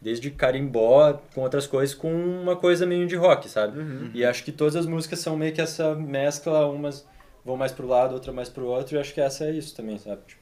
[0.00, 3.78] desde carimbó com outras coisas, com uma coisa meio de rock, sabe?
[4.12, 7.06] E acho que todas as músicas são meio que essa mescla, umas
[7.44, 9.98] vão mais pro lado, outra mais pro outro, e acho que essa é isso também,
[9.98, 10.22] sabe?
[10.26, 10.41] Tipo,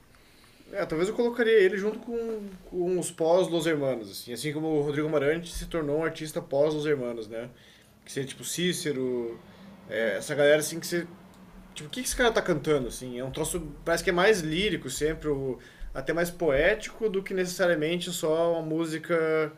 [0.73, 4.83] É, talvez eu colocaria ele junto com, com os pós-Los Hermanos, assim, assim como o
[4.83, 7.49] Rodrigo Amarante se tornou um artista pós-Los Hermanos, né?
[8.05, 9.39] Que seria tipo Cícero,
[9.89, 11.07] é, essa galera assim que você.
[11.75, 13.19] Tipo, o que esse cara tá cantando, assim?
[13.19, 15.59] É um troço, parece que é mais lírico sempre, o-
[15.95, 19.53] até mais poético do que necessariamente só uma música.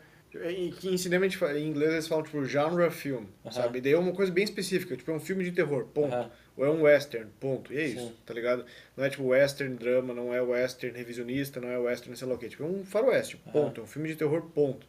[0.45, 3.51] em- Que em cinema, gente em inglês eles falam tipo genre film, Aham.
[3.53, 3.77] sabe?
[3.77, 6.11] E daí é uma coisa bem específica, tipo é um filme de terror, ponto.
[6.13, 6.31] aham.
[6.55, 7.73] Ou é um western, ponto.
[7.73, 8.13] E é isso, Sim.
[8.25, 8.65] tá ligado?
[8.95, 12.37] Não é tipo western drama, não é western revisionista, não é western sei lá o
[12.37, 12.47] quê.
[12.47, 13.81] Tipo, é um faroeste, ponto.
[13.81, 14.87] É um filme de terror, ponto.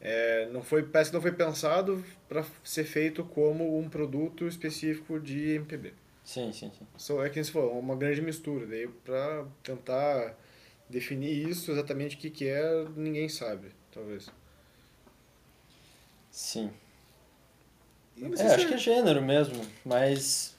[0.00, 5.18] É, não foi, parece que não foi pensado pra ser feito como um produto específico
[5.18, 5.94] de MPB.
[6.24, 6.86] Sim, sim, sim.
[6.96, 8.66] Só é que você falou, uma grande mistura.
[8.66, 10.36] Daí pra tentar
[10.88, 14.28] definir isso exatamente o que, que é, ninguém sabe, talvez.
[16.30, 16.70] Sim.
[18.38, 20.54] É, acho que é gênero mesmo, mas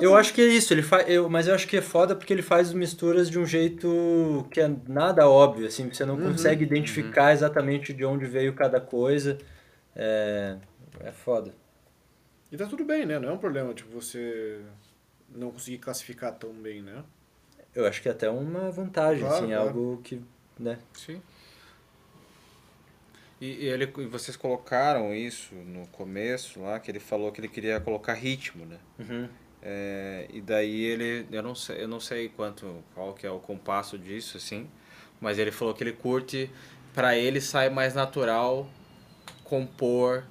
[0.00, 2.32] Eu acho que é isso, ele faz, eu, mas eu acho que é foda porque
[2.32, 7.32] ele faz misturas de um jeito que é nada óbvio, assim, você não consegue identificar
[7.32, 9.38] exatamente de onde veio cada coisa.
[9.96, 10.56] É,
[11.00, 11.54] é foda.
[12.52, 13.18] E tá tudo bem, né?
[13.18, 14.60] Não é um problema, tipo, você
[15.34, 17.02] não conseguir classificar tão bem, né?
[17.74, 19.68] Eu acho que é até uma vantagem, Claro, assim, é claro.
[19.68, 20.20] algo que,
[20.58, 20.78] né?
[20.94, 21.22] Sim.
[23.40, 27.48] E, e ele, e vocês colocaram isso no começo lá, que ele falou que ele
[27.48, 28.78] queria colocar ritmo, né?
[28.98, 29.28] Uhum.
[29.62, 33.38] É, e daí ele, eu não sei, eu não sei quanto, qual que é o
[33.38, 34.68] compasso disso, assim,
[35.20, 36.50] mas ele falou que ele curte,
[36.94, 38.66] pra ele sai mais natural
[39.44, 40.24] compor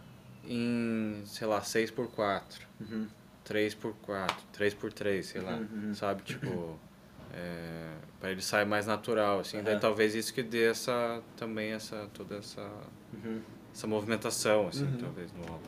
[0.43, 2.41] em, sei lá, 6x4,
[2.79, 3.07] Uhum.
[3.45, 5.93] 3x4, 3x3, sei lá, Uhum.
[5.93, 6.79] sabe, tipo,
[7.31, 9.81] é, pra ele sai mais natural, assim, daí Aham.
[9.81, 12.67] talvez isso que dê essa, também essa, toda essa,
[13.13, 13.41] Uhum.
[13.71, 15.67] essa movimentação, assim, talvez no álbum.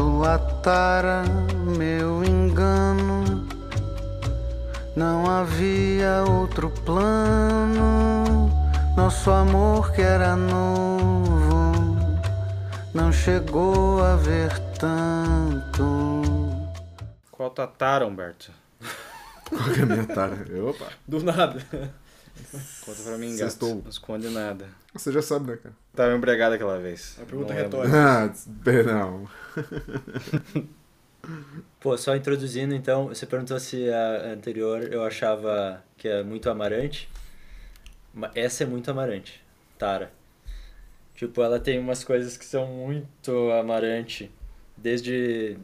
[0.00, 1.24] Tua tara,
[1.76, 3.46] meu engano.
[4.96, 8.50] Não havia outro plano.
[8.96, 11.74] Nosso amor que era novo
[12.94, 16.10] não chegou a ver tanto.
[17.30, 18.50] Qual Tatara, Humberto?
[19.50, 20.46] Qual que é a minha tara?
[20.66, 20.86] Opa.
[21.06, 21.62] Do nada.
[22.84, 23.50] Conta pra mim, gato.
[23.50, 23.76] Sextou.
[23.82, 24.68] Não esconde nada.
[24.92, 25.74] Você já sabe, né, cara?
[25.94, 27.16] Tava embriagado aquela vez.
[27.18, 27.80] É uma pergunta Não lembro.
[27.80, 27.96] retórica.
[28.24, 28.34] Ah,
[28.64, 29.28] perdão.
[31.80, 37.08] Pô, só introduzindo então, você perguntou se a anterior eu achava que é muito amarante.
[38.12, 39.42] Ma- Essa é muito amarante,
[39.78, 40.12] Tara.
[41.14, 44.30] Tipo, ela tem umas coisas que são muito amarante.
[44.76, 45.56] Desde,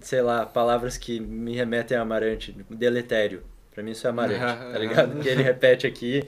[0.00, 2.52] sei lá, palavras que me remetem a amarante.
[2.70, 3.42] Deletério.
[3.74, 4.40] Pra mim isso é amarante,
[4.72, 5.20] tá ligado?
[5.20, 6.22] Que ele repete aqui.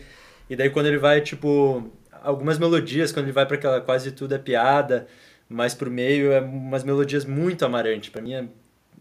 [0.49, 1.91] E daí quando ele vai, tipo,
[2.23, 5.07] algumas melodias, quando ele vai pra aquela quase tudo é piada,
[5.49, 8.11] mas pro meio é umas melodias muito amarante.
[8.11, 8.47] Pra mim é,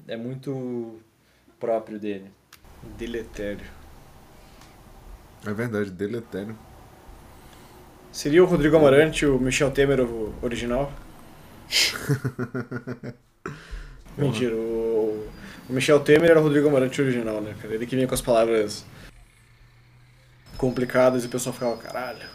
[0.08, 1.00] é muito
[1.60, 2.30] próprio dele.
[2.98, 3.66] Deletério.
[5.46, 6.58] É verdade, deletério.
[8.12, 10.92] Seria o Rodrigo Amarante o Michel Temer o original?
[14.16, 14.93] Mentira, o,
[15.70, 17.74] o Michel Temer era o Rodrigo Amarante original, né, cara?
[17.74, 18.86] Ele que vinha com as palavras
[20.58, 22.28] complicadas e o pessoal ficava, caralho.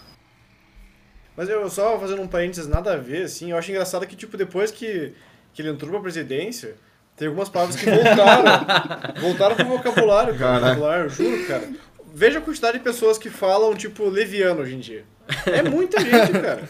[1.36, 4.36] Mas eu só fazendo um parênteses nada a ver, assim, eu acho engraçado que, tipo,
[4.36, 5.14] depois que,
[5.52, 6.76] que ele entrou pra presidência,
[7.16, 8.66] tem algumas palavras que voltaram.
[9.20, 10.60] voltaram pro vocabulário, cara.
[10.60, 11.68] Vocabulário, juro, cara.
[12.12, 15.04] Veja a quantidade de pessoas que falam, tipo, leviano hoje em dia.
[15.46, 16.62] É muita gente, cara.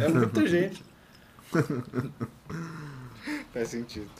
[0.00, 0.82] É muita gente.
[3.52, 4.10] Faz sentido.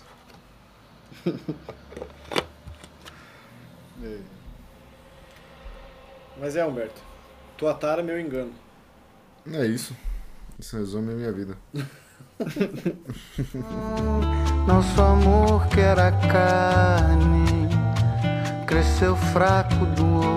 [6.39, 7.01] Mas é, Humberto.
[7.57, 8.53] Tua tara, meu engano.
[9.53, 9.97] É isso.
[10.59, 11.57] Isso resume a minha vida.
[14.67, 17.47] Nosso amor que era carne
[18.67, 20.36] cresceu fraco do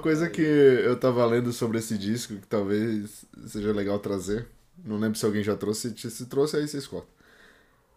[0.00, 4.48] coisa que eu tava lendo sobre esse disco que talvez seja legal trazer.
[4.84, 5.94] Não lembro se alguém já trouxe.
[5.96, 7.10] Se trouxe, aí vocês cortam.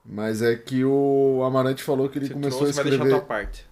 [0.06, 3.08] Mas é que o Amarante falou que ele Se começou trouxe, a vai deixar a
[3.08, 3.10] escrever.
[3.10, 3.68] tua parte.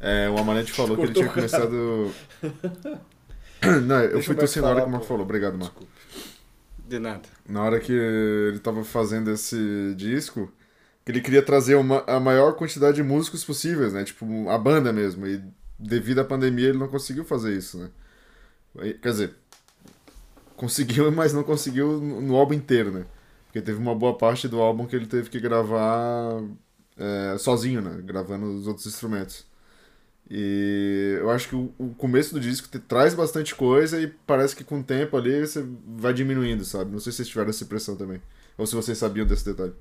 [0.00, 2.14] É, o Amarante falou que ele tinha começado.
[3.86, 5.24] Não, eu Deixa fui tossir na hora que o Marco falou.
[5.24, 5.86] Obrigado, Marco.
[6.78, 7.28] De nada.
[7.48, 10.52] Na hora que ele tava fazendo esse disco,
[11.04, 14.04] que ele queria trazer uma, a maior quantidade de músicos possíveis, né?
[14.04, 15.26] Tipo, a banda mesmo.
[15.26, 15.42] E
[15.78, 17.90] devido à pandemia ele não conseguiu fazer isso, né?
[19.00, 19.34] Quer dizer,
[20.56, 23.06] conseguiu, mas não conseguiu no, álbum inteiro, né?
[23.46, 26.42] Porque teve uma boa parte do álbum que ele teve que gravar
[26.96, 28.02] é, sozinho, né?
[28.02, 29.46] Gravando os outros instrumentos.
[30.28, 34.56] E eu acho que o, o começo do disco te- traz bastante coisa e parece
[34.56, 36.90] que com o tempo ali você vai diminuindo, sabe?
[36.90, 38.20] Não sei se vocês tiveram essa impressão também.
[38.58, 39.74] Ou se vocês sabiam desse detalhe.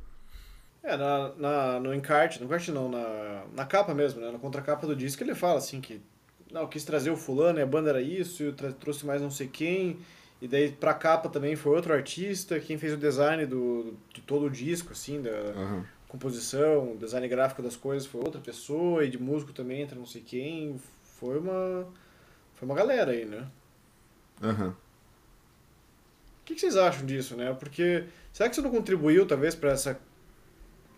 [0.86, 4.32] É, na, na, no encarte, no encarte não, na, na capa mesmo, né?
[4.32, 6.00] Na contracapa do disco ele fala assim que
[6.52, 9.20] não, eu quis trazer o fulano e a banda era isso, eu tra- trouxe mais
[9.20, 9.98] não sei quem,
[10.40, 14.46] e daí pra capa também foi outro artista, quem fez o design do, de todo
[14.46, 15.84] o disco, assim, da Aham.
[16.08, 20.06] composição, o design gráfico das coisas foi outra pessoa, e de músico também entra não
[20.06, 20.80] sei quem,
[21.20, 21.88] foi uma,
[22.54, 23.48] foi uma galera aí, né?
[24.44, 24.70] Aham.
[24.70, 27.56] O que, que vocês acham disso, né?
[27.60, 30.00] Porque será que isso não contribuiu, talvez, para essa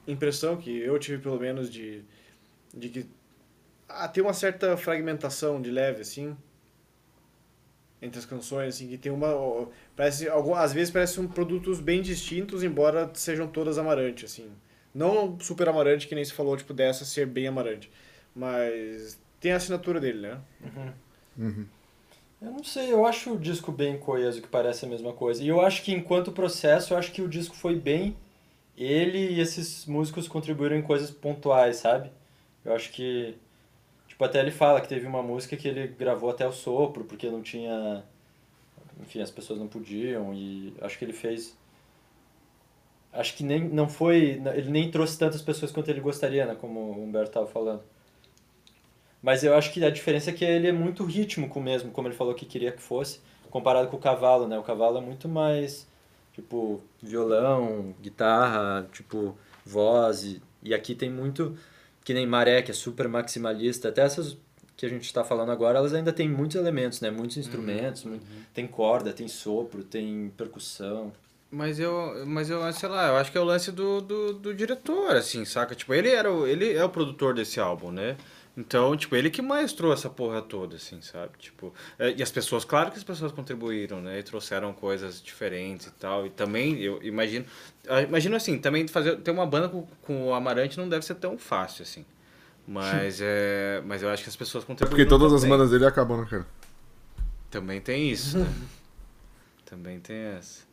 [0.08, 2.04] impressão que eu tive, pelo menos, de,
[2.74, 3.10] de que
[3.88, 6.36] ah, tem uma certa fragmentação de leve, assim,
[8.02, 9.68] entre as canções, assim, que tem uma...
[9.96, 14.50] Parece, às vezes parecem produtos bem distintos, embora sejam todas Amarante, assim.
[14.94, 17.92] Não super Amarante, que nem se falou, tipo, dessa ser bem Amarante.
[18.36, 20.40] Mas tem a assinatura dele, né?
[21.38, 21.66] Uhum.
[22.42, 25.44] Eu não sei, eu acho o disco bem coeso, que parece a mesma coisa.
[25.44, 28.16] E eu acho que enquanto processo, eu acho que o disco foi bem.
[28.78, 32.12] Ele e esses músicos contribuíram em coisas pontuais, sabe?
[32.64, 33.36] Eu acho que.
[34.08, 37.30] Tipo, até ele fala que teve uma música que ele gravou até o sopro, porque
[37.30, 38.04] não tinha.
[39.02, 41.58] Enfim, as pessoas não podiam, e acho que ele fez.
[43.12, 44.42] Acho que nem não foi.
[44.56, 46.56] Ele nem trouxe tantas pessoas quanto ele gostaria, né?
[46.56, 47.82] Como o Humberto estava falando.
[49.22, 52.16] Mas eu acho que a diferença é que ele é muito rítmico mesmo, como ele
[52.16, 54.58] falou que queria que fosse, comparado com o cavalo, né?
[54.58, 55.88] O cavalo é muito mais,
[56.38, 59.36] tipo, violão, guitarra, tipo,
[59.66, 60.24] voz.
[60.24, 61.58] E, e aqui tem muito,
[62.06, 63.90] que nem Maré, que é super maximalista.
[63.90, 64.38] Até essas
[64.78, 67.10] que a gente está falando agora, elas ainda têm muitos elementos, né?
[67.10, 68.24] Muitos instrumentos, muito-
[68.54, 71.12] tem corda, tem sopro, tem percussão.
[71.50, 74.54] Mas eu, mas eu, sei lá, eu acho que é o lance do, do, do
[74.54, 75.74] diretor, assim, saca?
[75.74, 78.16] Tipo, ele era o, ele é o produtor desse álbum, né?
[78.58, 81.38] Então, tipo, ele que maestrou essa porra toda, assim, sabe?
[81.38, 84.18] Tipo, é, e as pessoas, claro que as pessoas contribuíram, né?
[84.20, 86.26] E trouxeram coisas diferentes e tal.
[86.26, 87.46] E também, eu imagino,
[87.88, 91.16] ah, imagino assim, também fazer, ter uma banda com, com o Amarante não deve ser
[91.16, 92.04] tão fácil, assim.
[92.66, 95.56] Mas, é, mas eu acho que as pessoas É contribuíram porque todas as também.
[95.58, 96.48] bandas dele acabam, né, cara?
[97.52, 98.52] Também tem isso, né?
[99.66, 100.64] também tem essa.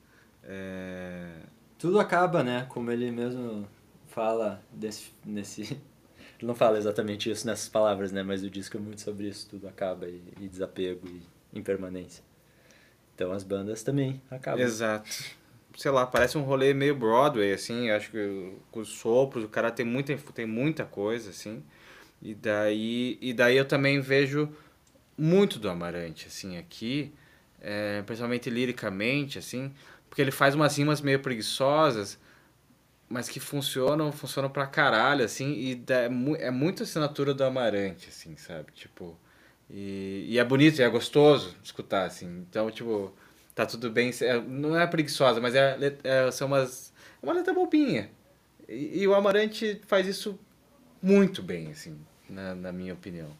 [0.43, 1.33] É...
[1.79, 2.67] Tudo acaba, né?
[2.69, 3.69] Como ele mesmo
[4.09, 5.79] fala desse, nesse...
[6.45, 8.23] Não fala exatamente isso nessas palavras, né?
[8.23, 9.49] Mas o disco é muito sobre isso.
[9.49, 12.23] Tudo acaba e, e desapego e impermanência.
[13.15, 14.61] Então as bandas também acabam.
[14.61, 15.09] Exato.
[15.77, 19.73] Sei lá, parece um rolê meio Broadway, assim, acho que com os sopros, o cara
[19.73, 21.65] tem muita, tem muita coisa, assim.
[22.23, 24.49] E daí, e daí eu também vejo
[25.19, 27.13] muito do Amarante, assim, aqui,
[27.61, 29.73] é, principalmente liricamente, assim,
[30.09, 32.19] porque ele faz umas rimas meio preguiçosas,
[33.15, 38.09] mas que funcionam, funcionam pra caralho, assim, e é, mu- é muito assinatura do Amarante,
[38.11, 38.73] assim, sabe?
[38.75, 39.17] Tipo,
[39.71, 42.27] e, e é bonito, e é gostoso escutar, assim.
[42.49, 43.13] Então, tipo,
[43.55, 44.11] tá tudo bem.
[44.23, 46.93] é- não é preguiçosa, mas é, é, são umas.
[47.23, 48.11] É uma letra bobinha.
[48.69, 50.39] E, e o Amarante faz isso
[51.03, 51.99] muito bem, assim,
[52.31, 53.31] na, na minha opinião.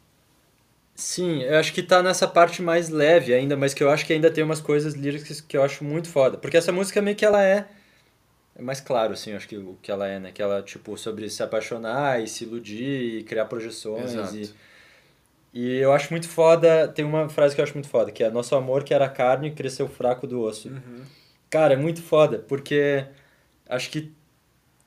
[0.95, 4.13] Sim, eu acho que tá nessa parte mais leve ainda, mas que eu acho que
[4.13, 6.37] ainda tem umas coisas líricas que eu acho muito foda.
[6.37, 7.67] Porque essa música meio que ela é.
[8.57, 10.31] É mais claro, assim, acho que o que ela é, né?
[10.31, 14.13] Que ela, tipo, sobre se apaixonar e se iludir e criar projeções.
[14.13, 14.35] Exato.
[14.35, 14.53] E,
[15.53, 16.87] e eu acho muito foda.
[16.87, 19.51] Tem uma frase que eu acho muito foda, que é: Nosso amor que era carne
[19.51, 20.71] cresceu fraco do osso.
[21.49, 23.05] Cara, é muito foda, porque
[23.67, 24.13] acho que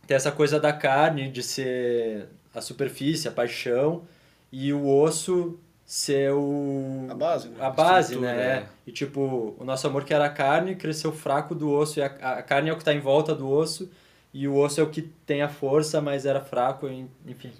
[0.06, 4.06] tem essa coisa da carne de ser a superfície, a paixão,
[4.50, 5.58] e o osso
[5.90, 7.06] ser o...
[7.08, 7.56] A base, né?
[7.64, 8.42] A base, Estrutura, né?
[8.58, 8.66] é.
[8.86, 12.42] E tipo, o nosso amor que era carne cresceu fraco do osso, e a, a
[12.42, 13.90] carne é o que tá em volta do osso,
[14.34, 16.86] e o osso é o que tem a força, mas era fraco,
[17.26, 17.50] enfim.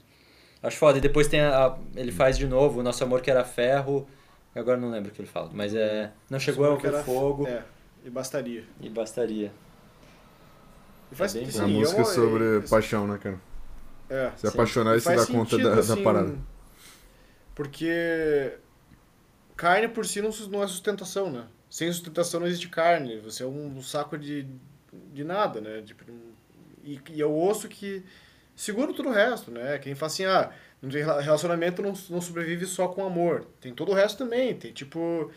[0.62, 0.98] Acho foda.
[0.98, 4.06] E depois tem a, a- ele faz de novo, o nosso amor que era ferro,
[4.55, 6.10] agora não lembro o que ele fala, mas é...
[6.28, 7.62] Não chegou a ouvir era- fogo, É,
[8.05, 8.62] e bastaria.
[8.78, 9.50] e bastaria.
[11.10, 13.36] E faz É bem sim, É uma música sobre é- paixão, né, cara?
[14.10, 14.30] É.
[14.36, 14.48] Se Sim.
[14.48, 16.34] apaixonar e se dar conta sentido, da, da assim, parada.
[17.59, 18.59] Porque
[19.56, 20.30] carne por si não,
[20.62, 21.47] é sustentação, né?
[21.70, 23.18] Sem sustentação não existe carne.
[23.20, 24.47] Você é um saco de,
[25.12, 25.82] de nada, né?
[25.82, 26.32] Tipo, um-
[26.85, 28.05] e, e é o osso que
[28.56, 29.78] segura todo o resto, né?
[29.78, 30.52] Quem fala assim, ah,
[31.20, 33.47] relacionamento não, não sobrevive só com amor.
[33.60, 34.55] Tem todo o resto também.
[34.56, 35.30] Tem tipo.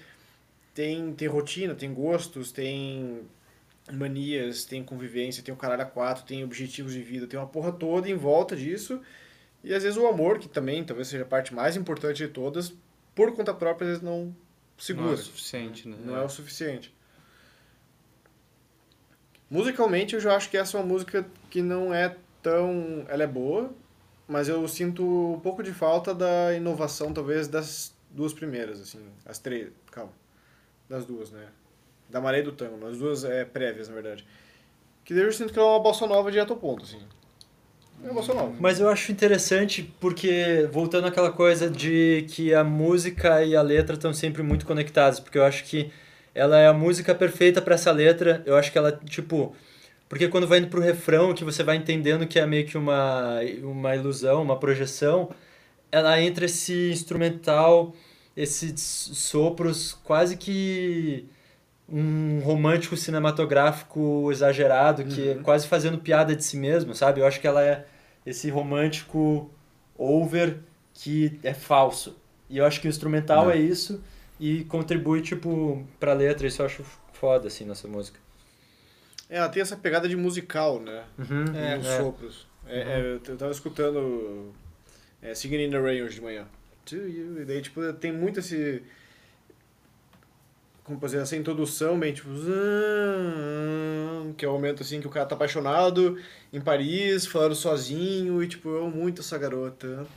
[0.74, 3.22] Tem, tem rotina, tem gostos, tem
[3.92, 7.72] manias, tem convivência, tem o caralho a quatro, tem objetivos de vida, tem uma porra
[7.72, 9.02] toda em volta disso.
[9.64, 12.74] E às vezes o amor, que também talvez seja a parte mais importante de todas,
[13.14, 14.36] por conta própria, às vezes não
[14.78, 15.08] segura.
[15.08, 15.98] Não é o suficiente, né?
[16.04, 16.94] Não é o suficiente.
[19.50, 23.06] Musicalmente, eu já acho que essa é uma música que não é tão.
[23.10, 23.72] Ela é boa,
[24.28, 29.06] mas eu sinto um pouco de falta da inovação, talvez, das duas primeiras, assim.
[29.26, 29.70] As três.
[29.92, 30.14] Calma.
[30.90, 31.48] Das duas, né?
[32.10, 32.86] Da Maré e do Tango.
[32.88, 34.26] As duas é prévias, na verdade.
[35.04, 37.02] Que daí eu sinto que ela é uma bossa nova direto ao ponto, assim.
[38.04, 38.52] É.
[38.60, 43.96] Mas eu acho interessante porque, voltando àquela coisa de que a música e a letra
[43.96, 45.92] estão sempre muito conectadas, porque eu acho que
[46.34, 48.42] ela é a música perfeita para essa letra.
[48.46, 49.56] Eu acho que ela, tipo.
[50.10, 53.40] Porque quando vai indo pro refrão, que você vai entendendo que é meio que uma,
[53.64, 55.30] uma ilusão, uma projeção,
[55.92, 57.96] ela entra esse instrumental,
[58.36, 61.26] esses sopros, quase que
[61.88, 67.22] um romântico cinematográfico exagerado, que é quase fazendo piada de si mesmo, sabe?
[67.22, 67.86] Eu acho que ela é
[68.26, 69.50] esse romântico
[69.98, 70.60] over
[70.94, 72.18] que é falso.
[72.50, 74.04] E eu acho que o instrumental é, isso
[74.40, 76.48] e contribui, tipo, pra letra.
[76.48, 76.84] Isso eu acho
[77.14, 78.20] foda, assim, nessa música.
[79.30, 81.04] É, ela tem essa pegada de musical, né?
[81.18, 81.98] Uhum, nos é.
[81.98, 82.48] sopros.
[82.68, 84.54] É, é, eu tava escutando
[85.22, 86.46] É, Singing in the Rain hoje de manhã.
[86.86, 87.42] To you.
[87.42, 88.84] E daí, tipo, tem muito esse.
[90.84, 92.30] Como dizer, essa introdução bem tipo.
[94.36, 96.18] Que é o momento assim que o cara tá apaixonado
[96.52, 100.08] em Paris, falando sozinho, e tipo, eu amo muito essa garota.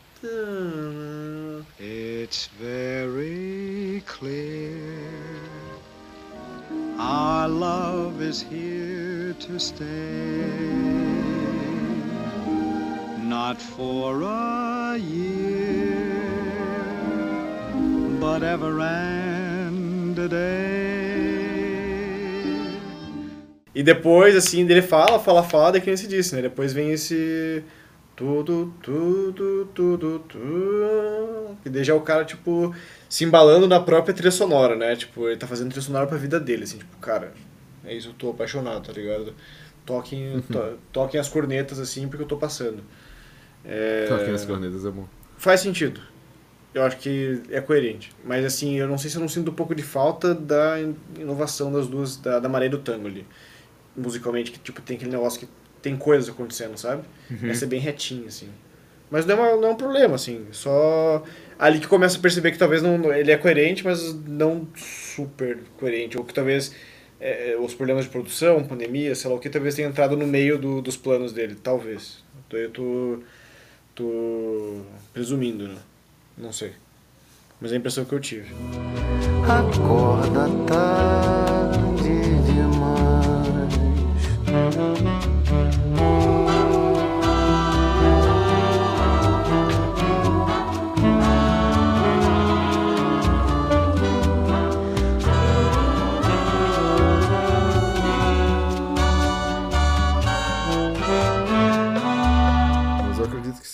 [1.79, 5.35] It's very clear
[6.99, 9.85] our love is here to stay.
[13.23, 16.15] Not for a year,
[18.19, 19.34] but ever and.
[23.75, 26.43] E depois, assim, ele fala, fala, fala, daí que nem se disse, né?
[26.43, 27.65] Depois vem esse.
[28.15, 31.57] Tudo, tudo, tudo, tudo.
[31.65, 32.73] E daí já é o cara, tipo,
[33.09, 34.95] se embalando na própria trilha sonora, né?
[34.95, 37.33] Tipo, ele tá fazendo trilha sonora pra vida dele, assim, tipo, cara,
[37.85, 39.35] é isso, eu tô apaixonado, tá ligado?
[39.85, 42.85] Toquem, to, toquem as cornetas, assim, porque eu tô passando.
[43.65, 44.07] É...
[44.09, 45.09] Toquem as cornetas é bom.
[45.37, 46.01] Faz sentido.
[46.75, 48.13] Eu acho que é coerente.
[48.25, 50.97] Mas assim, eu não sei se eu não sinto um pouco de falta da in-
[51.21, 53.25] inovação das duas, da, da maré do tango ali.
[53.97, 55.49] Musicalmente, que tipo, tem aquele negócio que
[55.81, 57.05] tem coisas acontecendo, sabe?
[57.47, 58.49] Vai ser bem retinho, assim.
[59.11, 60.47] Mas não é, uma- não é um problema, assim.
[60.51, 61.23] Só
[61.59, 66.19] ali que começa a perceber que talvez não, ele é coerente, mas não super coerente.
[66.19, 66.75] Ou que talvez
[67.21, 70.59] é, os problemas de produção, pandemia, sei lá o que, talvez tenha entrado no meio
[70.59, 71.55] do, dos planos dele.
[71.63, 72.25] Talvez.
[72.49, 73.19] Então eu tô,
[73.95, 74.81] tô
[75.13, 75.77] presumindo, né?
[76.37, 76.73] Não sei.
[77.61, 78.53] Mas é a impressão que eu tive.
[79.49, 81.64] Acorda tarde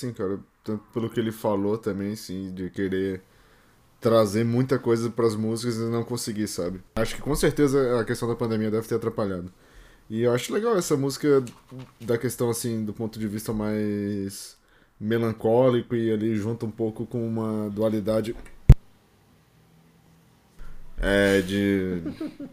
[0.01, 0.39] sim, cara.
[0.65, 3.23] Tanto pelo que ele falou também, sim, de querer
[4.01, 6.81] trazer muita coisa pras músicas e não conseguir, sabe?
[6.97, 9.53] Acho que com certeza a questão da pandemia deve ter atrapalhado.
[10.09, 11.45] E eu acho legal essa música
[12.01, 14.59] da questão, assim, do ponto de vista mais
[14.99, 18.35] melancólico e ali junta um pouco com uma dualidade
[21.01, 22.03] é, de,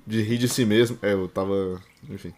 [0.06, 0.98] de rir de si mesmo.
[1.02, 1.82] É, eu tava.
[2.10, 2.34] Enfim.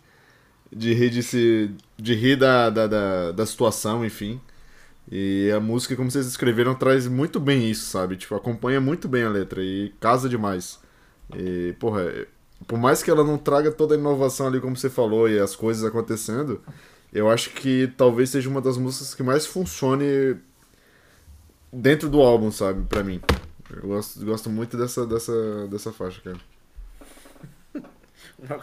[0.72, 1.72] De rir de si.
[1.98, 4.41] De rir da, da, da, da situação, enfim.
[5.11, 8.15] E a música, como vocês escreveram, traz muito bem isso, sabe?
[8.15, 10.80] Tipo, acompanha muito bem a letra e casa demais.
[11.36, 12.27] E, porra,
[12.68, 15.56] por mais que ela não traga toda a inovação ali, como você falou, e as
[15.56, 16.61] coisas acontecendo,
[17.11, 20.38] eu acho que talvez seja uma das músicas que mais funcione
[21.73, 22.86] dentro do álbum, sabe?
[22.88, 23.19] Pra mim.
[23.72, 26.38] Eu gosto, gosto muito dessa, dessa, dessa faixa, cara.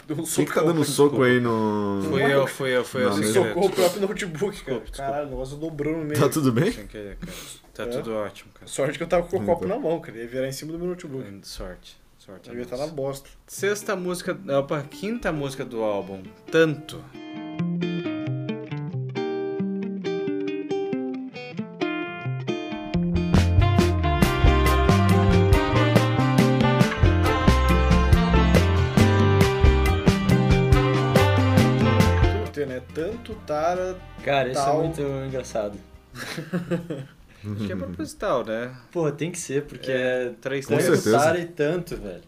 [0.07, 2.01] Deu um Quem que tá dando soco aí no.
[2.09, 3.11] Fui eu, fui eu, fui eu.
[3.15, 3.32] Querer.
[3.32, 4.81] Socou o próprio notebook, cara.
[4.81, 6.19] Desculpa, Caralho, o negócio dobrou no meio.
[6.19, 6.73] Tá tudo bem?
[6.73, 7.32] Sem querer, cara.
[7.74, 7.86] Tá É?
[7.89, 8.66] tudo ótimo, cara.
[8.66, 9.74] Sorte que eu tava com o copo tá.
[9.74, 10.16] na mão, cara.
[10.16, 11.40] Ia virar em cima do meu notebook.
[11.43, 11.97] Sorte.
[12.19, 12.48] Sorte.
[12.48, 12.94] Eu ia estar na nossa.
[12.94, 13.28] bosta.
[13.47, 17.03] Sexta música, opa, quinta música do álbum, Tanto.
[33.46, 33.96] Tara.
[34.24, 34.80] Cara, isso Tal.
[34.80, 35.78] é muito engraçado.
[37.44, 38.74] Acho que é proposital, né?
[38.90, 41.18] Pô, tem que ser, porque é Três Com certeza.
[41.18, 42.22] Tara e tanto, velho.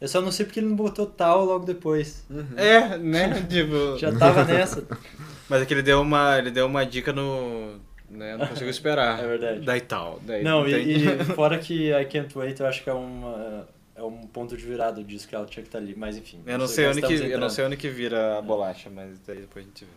[0.00, 2.24] Eu só não sei porque ele não botou tal logo depois.
[2.56, 3.44] É, né?
[3.50, 4.84] Tipo, Já tava nessa.
[5.48, 7.78] mas é que ele deu uma, ele deu uma dica no,
[8.08, 8.36] né?
[8.36, 9.22] Não consigo esperar.
[9.22, 9.60] É verdade.
[9.60, 10.20] Daí tal.
[10.24, 13.66] Daí Não, e, e fora que I Can't Wait, eu acho que é uma
[13.98, 16.40] é um ponto de virada disso que ela tinha que estar ali, mas enfim.
[16.46, 19.18] Eu não isso sei onde que, eu não sei onde que vira a bolacha, mas
[19.26, 19.90] daí depois a gente vê.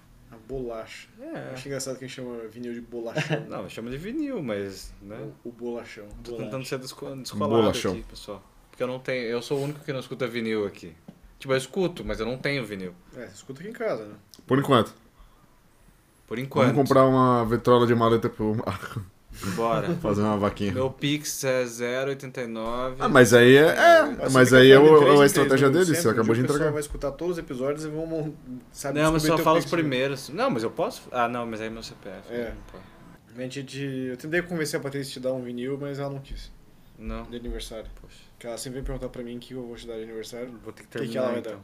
[0.51, 1.07] Bolacha.
[1.21, 1.53] É.
[1.53, 3.45] Acho engraçado que a gente chama vinil de bolachão.
[3.47, 5.17] Não, chama de vinil, mas, né?
[5.45, 6.07] o, o bolachão.
[6.23, 6.45] Tô Bolacha.
[6.45, 7.93] tentando ser desco- descolado Bolachão.
[7.93, 8.43] aqui, pessoal.
[8.69, 10.93] Porque eu não tenho, eu sou o único que não escuta vinil aqui.
[11.39, 12.93] Tipo, eu escuto, mas eu não tenho vinil.
[13.15, 14.15] É, você escuta aqui em casa, né?
[14.47, 14.93] Por enquanto.
[16.27, 16.67] Por enquanto.
[16.73, 19.03] Vamos comprar uma vitrola de maleta pro Marco.
[19.55, 19.89] Bora.
[20.01, 20.71] Fazer uma vaquinha.
[20.73, 22.95] Meu Pix é 0,89.
[22.99, 23.61] Ah, mas aí é.
[23.69, 26.35] é, Mas mas aí é, o- três é em a estratégia minutos dele, você acabou
[26.35, 26.71] de dia O entregar.
[26.71, 28.33] vai escutar todos os episódios e vão
[28.71, 29.71] sabe, Não, mas só fala os né?
[29.71, 30.29] primeiros.
[30.29, 31.03] Não, mas eu posso.
[31.11, 32.31] Ah, não, mas aí é meu CPF.
[32.31, 32.53] É.
[33.35, 34.07] A gente de...
[34.11, 36.51] Eu tentei convencer a Patrícia a te dar um vinil, mas ela não quis.
[36.99, 37.23] não.
[37.23, 37.89] De aniversário.
[38.01, 38.15] Poxa.
[38.37, 40.49] Que ela sempre vem perguntar pra mim o que eu vou te dar de aniversário.
[40.63, 41.21] Vou ter que que terminar.
[41.23, 41.59] ela vai então.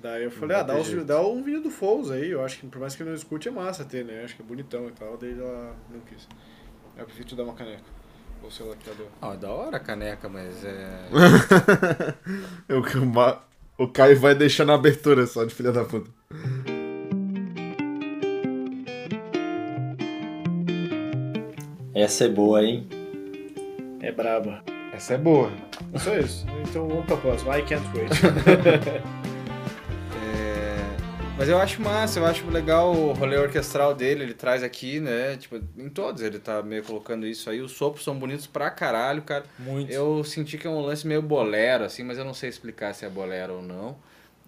[0.00, 2.66] Daí eu falei, ah, dá, os- dá um vinil do Foles aí, eu acho que
[2.68, 4.22] por mais que ele não escute é massa ter, né?
[4.22, 5.16] Acho que é bonitão e tal.
[5.16, 6.28] Daí ela não quis.
[6.98, 7.84] Eu prefiro te dar uma caneca.
[8.42, 9.08] Ou sei lá que ela deu.
[9.22, 11.08] Ah, da hora a caneca, mas é.
[12.74, 13.38] o, que o
[13.78, 16.10] o Caio vai deixar na abertura só de filha da puta.
[21.94, 22.88] Essa é boa, hein?
[24.00, 24.62] É braba.
[24.92, 25.52] Essa é boa.
[25.96, 26.46] Só isso.
[26.68, 27.58] Então vamos pra próxima.
[27.58, 28.10] I can't wait.
[31.38, 35.36] Mas eu acho massa, eu acho legal o rolê orquestral dele, ele traz aqui, né?
[35.36, 37.60] Tipo, em todos ele tá meio colocando isso aí.
[37.60, 39.44] Os sopros são bonitos pra caralho, cara.
[39.56, 39.88] Muito.
[39.92, 43.04] Eu senti que é um lance meio bolero, assim, mas eu não sei explicar se
[43.04, 43.96] é bolero ou não.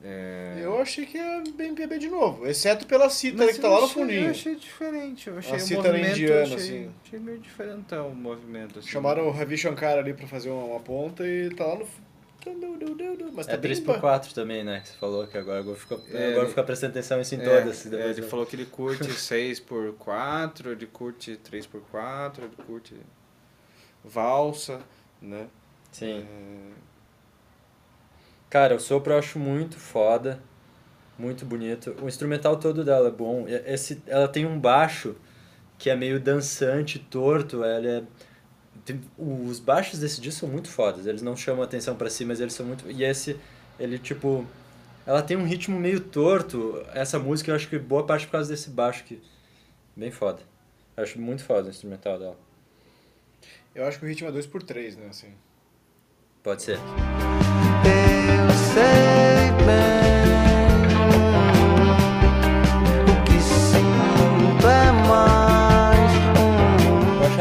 [0.03, 0.59] É...
[0.62, 3.81] Eu achei que é bem PB de novo, exceto pela cítara Mas que tá lá
[3.81, 4.25] no achei- fundinho.
[4.25, 6.91] Eu achei diferente, eu achei A cítara movimento, indiana, achei, assim.
[7.05, 8.89] achei meio diferentão o movimento, assim.
[8.89, 11.87] Chamaram o Ravi Shankar ali pra fazer uma, uma ponta e tá lá no.
[13.33, 14.83] Mas tá É bem 3x4 também, né?
[14.85, 17.41] Você falou que agora eu vou ficar, É, agora ele- ficar prestando atenção isso em
[17.41, 17.87] É, todas.
[17.87, 22.95] é, depois ele eu- falou que ele curte 6x4, ele curte 3x4, ele curte
[24.05, 24.81] valsa,
[25.21, 25.47] né?
[25.93, 26.27] Sim.
[26.29, 26.71] É,
[28.49, 30.41] Cara, o sopro eu acho muito foda.
[31.19, 31.95] Muito bonito.
[32.03, 33.45] O instrumental todo dela é bom.
[33.47, 35.15] Esse, ela tem um baixo
[35.79, 37.62] que é meio dançante, torto.
[37.62, 38.03] Ela é...
[38.93, 41.07] tem- os baixos desse disco são muito fodas.
[41.07, 42.91] Eles não chamam atenção pra si, mas eles são muito...
[42.91, 43.37] E esse,
[43.79, 44.47] ele tipo...
[45.07, 46.85] Ela tem um ritmo meio torto.
[46.93, 49.21] Essa música eu acho que boa parte por causa desse baixo que...
[49.97, 50.41] Bem foda.
[50.97, 52.37] Eu acho muito foda o instrumental dela.
[53.75, 55.07] Eu acho que o ritmo é 2x3, né?
[55.09, 55.33] Assim.
[56.43, 56.77] Pode ser.
[56.77, 60.10] Eu sei bem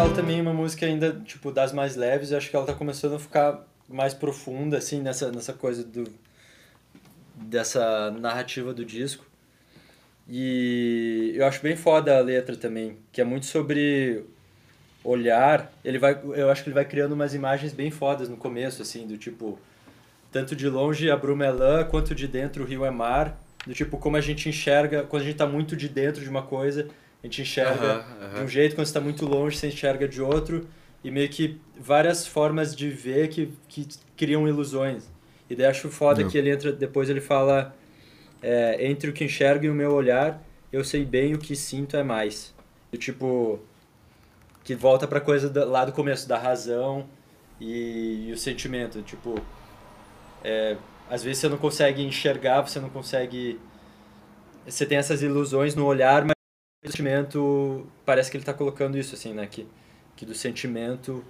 [0.10, 2.32] ela também uma música ainda, tipo, das mais leves.
[2.32, 6.06] Eu acho que ela tá começando a ficar mais profunda, assim, nessa, nessa coisa do...
[7.36, 9.26] Dessa narrativa do disco.
[10.28, 14.26] E eu acho bem foda a letra também, que é muito sobre
[15.04, 15.72] olhar.
[15.86, 19.08] Ele vai, eu acho que ele vai criando umas imagens bem fodas no começo, assim,
[19.08, 19.60] do tipo...
[20.32, 23.40] Tanto de longe a bruma é lã, quanto de dentro o rio é mar.
[23.66, 25.04] Do tipo, como a gente enxerga...
[25.04, 26.88] Quando a gente tá muito de dentro de uma coisa,
[27.22, 28.06] a gente enxerga
[28.36, 30.68] de um jeito, quando você está muito longe, você enxerga de outro,
[31.04, 35.10] e meio que várias formas de ver que, que criam ilusões.
[35.50, 36.30] E daí acho foda Não.
[36.30, 37.76] que ele entra, depois ele fala,
[38.42, 40.42] é, entre o que enxergo e o meu olhar,
[40.72, 42.54] eu sei bem o que sinto é mais.
[42.92, 43.60] E tipo,
[44.64, 47.06] que volta pra coisa do, lá do começo, da razão
[47.60, 49.42] e, e o sentimento, tipo,
[50.44, 50.78] é,
[51.10, 53.60] às vezes você não consegue enxergar, você não consegue...
[54.66, 56.34] Você tem essas ilusões no olhar, mas
[56.84, 59.68] o sentimento parece que ele está colocando isso assim né que
[60.16, 61.24] que do sentimento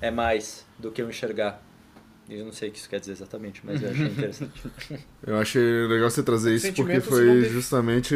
[0.00, 1.62] é mais do que o enxergar
[2.28, 4.62] eu não sei o que isso quer dizer exatamente mas eu achei interessante
[5.26, 8.14] Eu achei legal você trazer isso porque foi justamente.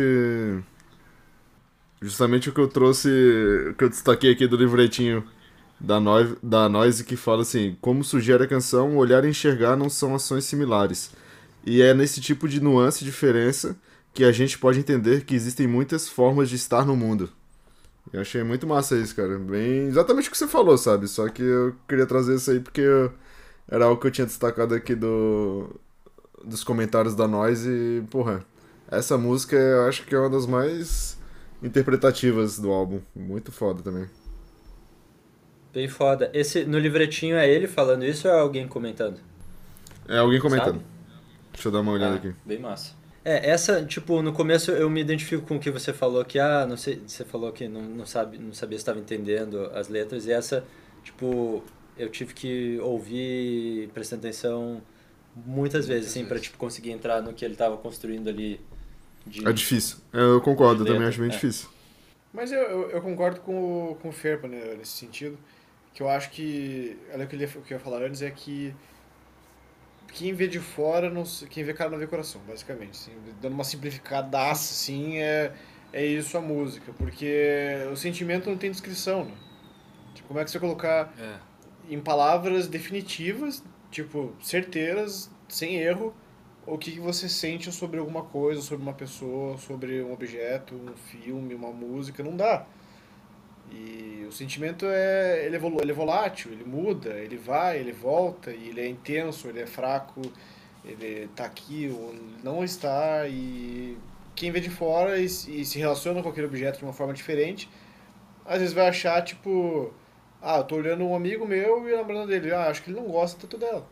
[2.00, 3.09] Justamente o que eu trouxe.
[3.70, 5.24] o que eu destaquei aqui do livretinho
[5.78, 9.90] da, Noi, da Noise que fala assim: como sugere a canção, olhar e enxergar não
[9.90, 11.10] são ações similares.
[11.64, 13.76] E é nesse tipo de nuance e diferença
[14.14, 17.30] que a gente pode entender que existem muitas formas de estar no mundo.
[18.12, 19.39] Eu achei muito massa isso, cara.
[19.39, 19.86] Bem.
[19.89, 21.09] Exatamente o que você falou, sabe?
[21.09, 23.12] Só que eu queria trazer isso aí porque eu-
[23.68, 25.70] era algo que eu tinha destacado aqui do,
[26.44, 28.44] dos comentários da Noise e, porra,
[28.90, 31.18] essa música eu acho que é uma das mais
[31.62, 33.01] interpretativas do álbum.
[33.16, 34.09] Muito foda também.
[35.72, 39.20] bem foda esse no livretinho é ele falando isso ou é alguém comentando
[40.09, 40.80] É alguém comentando.
[40.80, 40.84] Sabe?
[41.52, 42.34] Deixa eu dar uma olhada Ah, aqui.
[42.44, 42.94] bem massa
[43.24, 46.66] é essa tipo no começo eu me identifico com o que você falou que ah
[46.66, 50.27] não sei você falou que não, não sabe não sabia se estava entendendo as letras
[50.27, 50.65] e essa
[51.05, 51.62] tipo
[51.97, 54.82] eu tive que ouvir prestando atenção
[55.35, 58.61] muitas vezes assim para tipo conseguir entrar no que ele estava construindo ali
[59.27, 59.99] de É difícil.
[60.12, 61.32] É, Eu concordo, eu também Letra, acho bem é.
[61.32, 61.69] difícil.
[62.32, 65.39] Mas eu, eu, eu concordo com o, com o Ferpa né, nesse sentido.
[65.94, 66.97] Que eu acho que.
[67.12, 68.74] Olha o que, ele, o que eu ia falar antes é que.
[70.12, 72.90] Quem vê de fora, não, quem vê cara não vê coração, basicamente.
[72.90, 73.12] assim.
[73.40, 75.52] dando uma simplificadaça, assim, é,
[75.93, 76.93] é isso a música.
[76.93, 77.34] Porque
[77.90, 79.32] o sentimento não tem descrição, né?
[80.14, 81.36] Tipo, como é que você colocar É.
[81.94, 86.14] em palavras definitivas, tipo, certeiras, sem erro,
[86.66, 90.94] o que que você sente sobre alguma coisa, sobre uma pessoa, sobre um objeto, um
[90.97, 92.66] filme, uma música, não dá.
[93.73, 98.53] E o sentimento é, ele é, ele é volátil, ele muda, ele vai, ele volta,
[98.53, 100.20] e ele é intenso, ele é fraco,
[100.85, 103.97] ele tá aqui ou não está, e
[104.35, 107.15] quem vê de fora e, se- e se relaciona com aquele objeto de uma forma
[107.15, 107.69] diferente,
[108.44, 109.93] às vezes vai achar, tipo,
[110.43, 113.09] ah, eu tô olhando um amigo meu e lembrando dele, ah, acho que ele não
[113.09, 113.86] gosta tanto dela.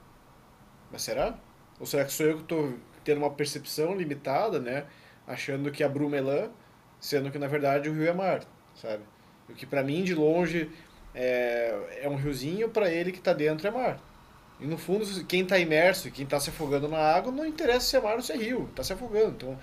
[0.90, 1.38] Mas será?
[1.78, 2.72] Ou será que sou eu que tô
[3.04, 4.86] tendo uma percepção limitada, né?
[5.26, 6.50] Achando que a bruma é lã,
[7.00, 8.42] sendo que na verdade o rio é mar,
[8.74, 9.02] sabe?
[9.50, 10.70] O que pra mim de longe
[11.14, 14.00] é, é um riozinho, pra ele que tá dentro é mar.
[14.60, 17.96] E no fundo, quem tá imerso, quem tá se afogando na água, não interessa se
[17.96, 19.30] é mar ou se é rio, tá se afogando.
[19.30, 19.58] Então,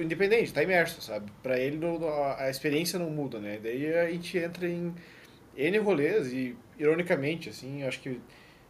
[0.00, 1.30] independente, tá imerso, sabe?
[1.42, 1.78] Pra ele
[2.38, 3.60] a experiência não muda, né?
[3.62, 4.92] Daí a gente entra em
[5.56, 8.20] N rolês e, ironicamente, assim, acho que...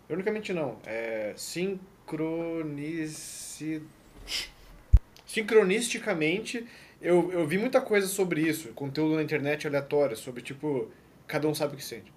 [0.09, 1.83] Ironicamente não, é sincronici...
[5.27, 6.67] Sincronisticamente,
[7.01, 10.91] eu, eu vi muita coisa sobre isso, conteúdo na internet aleatório, sobre, tipo,
[11.27, 12.13] cada um sabe o que sente.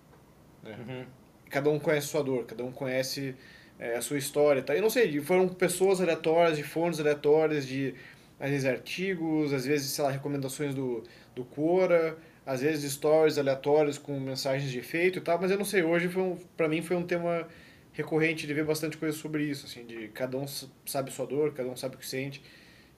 [0.64, 1.08] né?
[1.49, 3.36] Cada um conhece sua dor, cada um conhece
[3.80, 4.76] é, a sua história, tá?
[4.76, 7.94] Eu não sei, foram pessoas aleatórias, de fontes aleatórias, de,
[8.40, 11.03] às vezes, artigos, às vezes, sei lá, recomendações do,
[11.36, 15.66] do Quora, às vezes stories aleatórios com mensagens de efeito e tal, mas eu não
[15.66, 17.48] sei, hoje foi um, pra mim foi um tema
[17.94, 20.45] recorrente de ver bastante coisa sobre isso, assim, de cada um
[20.86, 22.41] sabe sua dor, cada um sabe o que sente.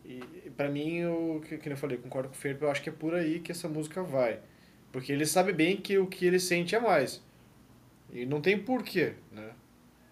[0.05, 0.19] E,
[0.57, 2.91] para mim, eu, que, que eu falei, concordo com o Fer, eu acho que é
[2.91, 4.39] por aí que essa música vai.
[4.91, 7.21] Porque ele sabe bem que o que ele sente é mais.
[8.11, 9.51] E não tem porquê, né?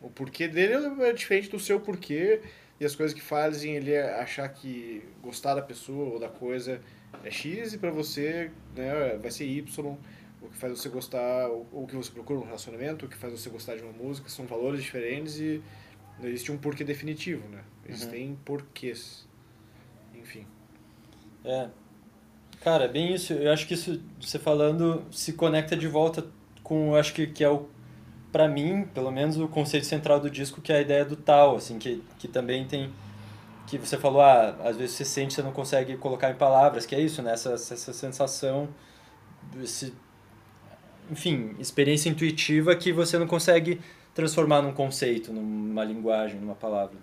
[0.02, 0.74] O porquê dele
[1.04, 2.42] é diferente do seu porquê
[2.80, 6.82] e as coisas que fazem ele achar que gostar da pessoa ou da coisa
[7.24, 9.98] é X e pra você né, vai ser Y.
[10.42, 13.48] O que faz você gostar, o que você procura num relacionamento, o que faz você
[13.52, 15.62] gostar de uma música, são valores diferentes e
[16.20, 17.64] não existe um porquê definitivo, né?
[17.88, 19.28] Existem porquês.
[21.44, 21.68] É.
[22.62, 23.34] Cara, é bem isso.
[23.34, 26.26] Eu acho que isso, você falando, se conecta de volta
[26.64, 27.68] com, eu acho que, que é o,
[28.32, 31.56] pra mim, pelo menos, o conceito central do disco, que é a ideia do tal,
[31.56, 32.92] assim, que, que também tem,
[33.68, 36.94] que você falou, ah, às vezes você sente, você não consegue colocar em palavras, que
[36.94, 37.34] é isso, né?
[37.34, 38.70] Essa, essa sensação,
[39.62, 39.94] esse,
[41.10, 43.82] enfim, experiência intuitiva que você não consegue
[44.14, 46.98] transformar num conceito, numa linguagem, numa palavra.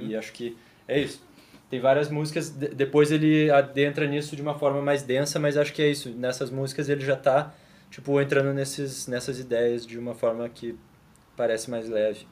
[0.00, 0.56] E acho que
[0.86, 1.22] é isso.
[1.70, 5.72] Tem várias músicas, de- depois ele adentra nisso de uma forma mais densa, mas acho
[5.72, 6.10] que é isso.
[6.10, 7.54] Nessas músicas ele já tá,
[7.90, 10.76] tipo, entrando nesses, nessas ideias de uma forma que
[11.36, 12.26] parece mais leve.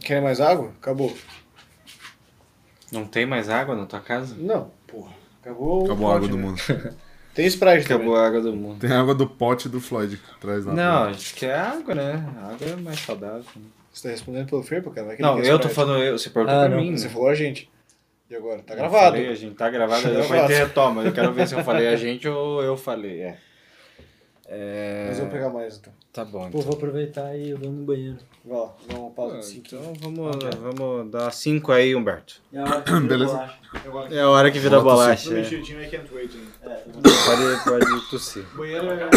[0.00, 0.70] Quer mais água?
[0.80, 1.16] Acabou.
[2.92, 4.34] Não tem mais água na tua casa?
[4.36, 5.12] Não, porra.
[5.40, 6.42] Acabou, o Acabou a água do né?
[6.42, 6.60] mundo.
[7.36, 8.06] Tem Sprite também.
[8.08, 8.80] Acabou a água do mundo.
[8.80, 12.26] Tem a água do pote do Floyd atrás da Não, a gente quer água, né?
[12.42, 13.44] A água é mais saudável.
[13.92, 15.06] Você tá respondendo pelo Ferpa, cara?
[15.06, 16.96] Vai que Não, eu tô falando, eu, você perguntou Ah, pra não, mim.
[16.96, 17.70] Você falou a gente.
[18.28, 18.58] E agora?
[18.62, 19.04] Tá Eu gravado.
[19.16, 20.48] falei, a gente tá gravado, Tá vai gravado.
[20.48, 21.02] ter retoma.
[21.04, 23.20] Eu quero ver se eu falei a gente ou eu falei.
[23.20, 23.38] É.
[24.48, 25.06] É...
[25.08, 25.92] Mas eu vou pegar mais então.
[26.12, 26.42] Tá bom.
[26.42, 26.60] Pô, Então.
[26.62, 28.16] vou aproveitar e eu vou no banheiro.
[28.44, 30.36] Vai lá, dá uma pausa Ah, de 5 então vamos,
[30.76, 32.40] vamos dar cinco aí, Humberto.
[32.52, 33.32] É a hora que vira Beleza.
[33.32, 34.14] bolacha.
[34.14, 35.34] É a hora que vira bolacha.
[35.34, 35.38] É.
[35.40, 35.56] ainda.
[36.62, 36.76] É,
[37.26, 38.44] Pode, pode tossir.
[38.56, 39.10] Banheiro é...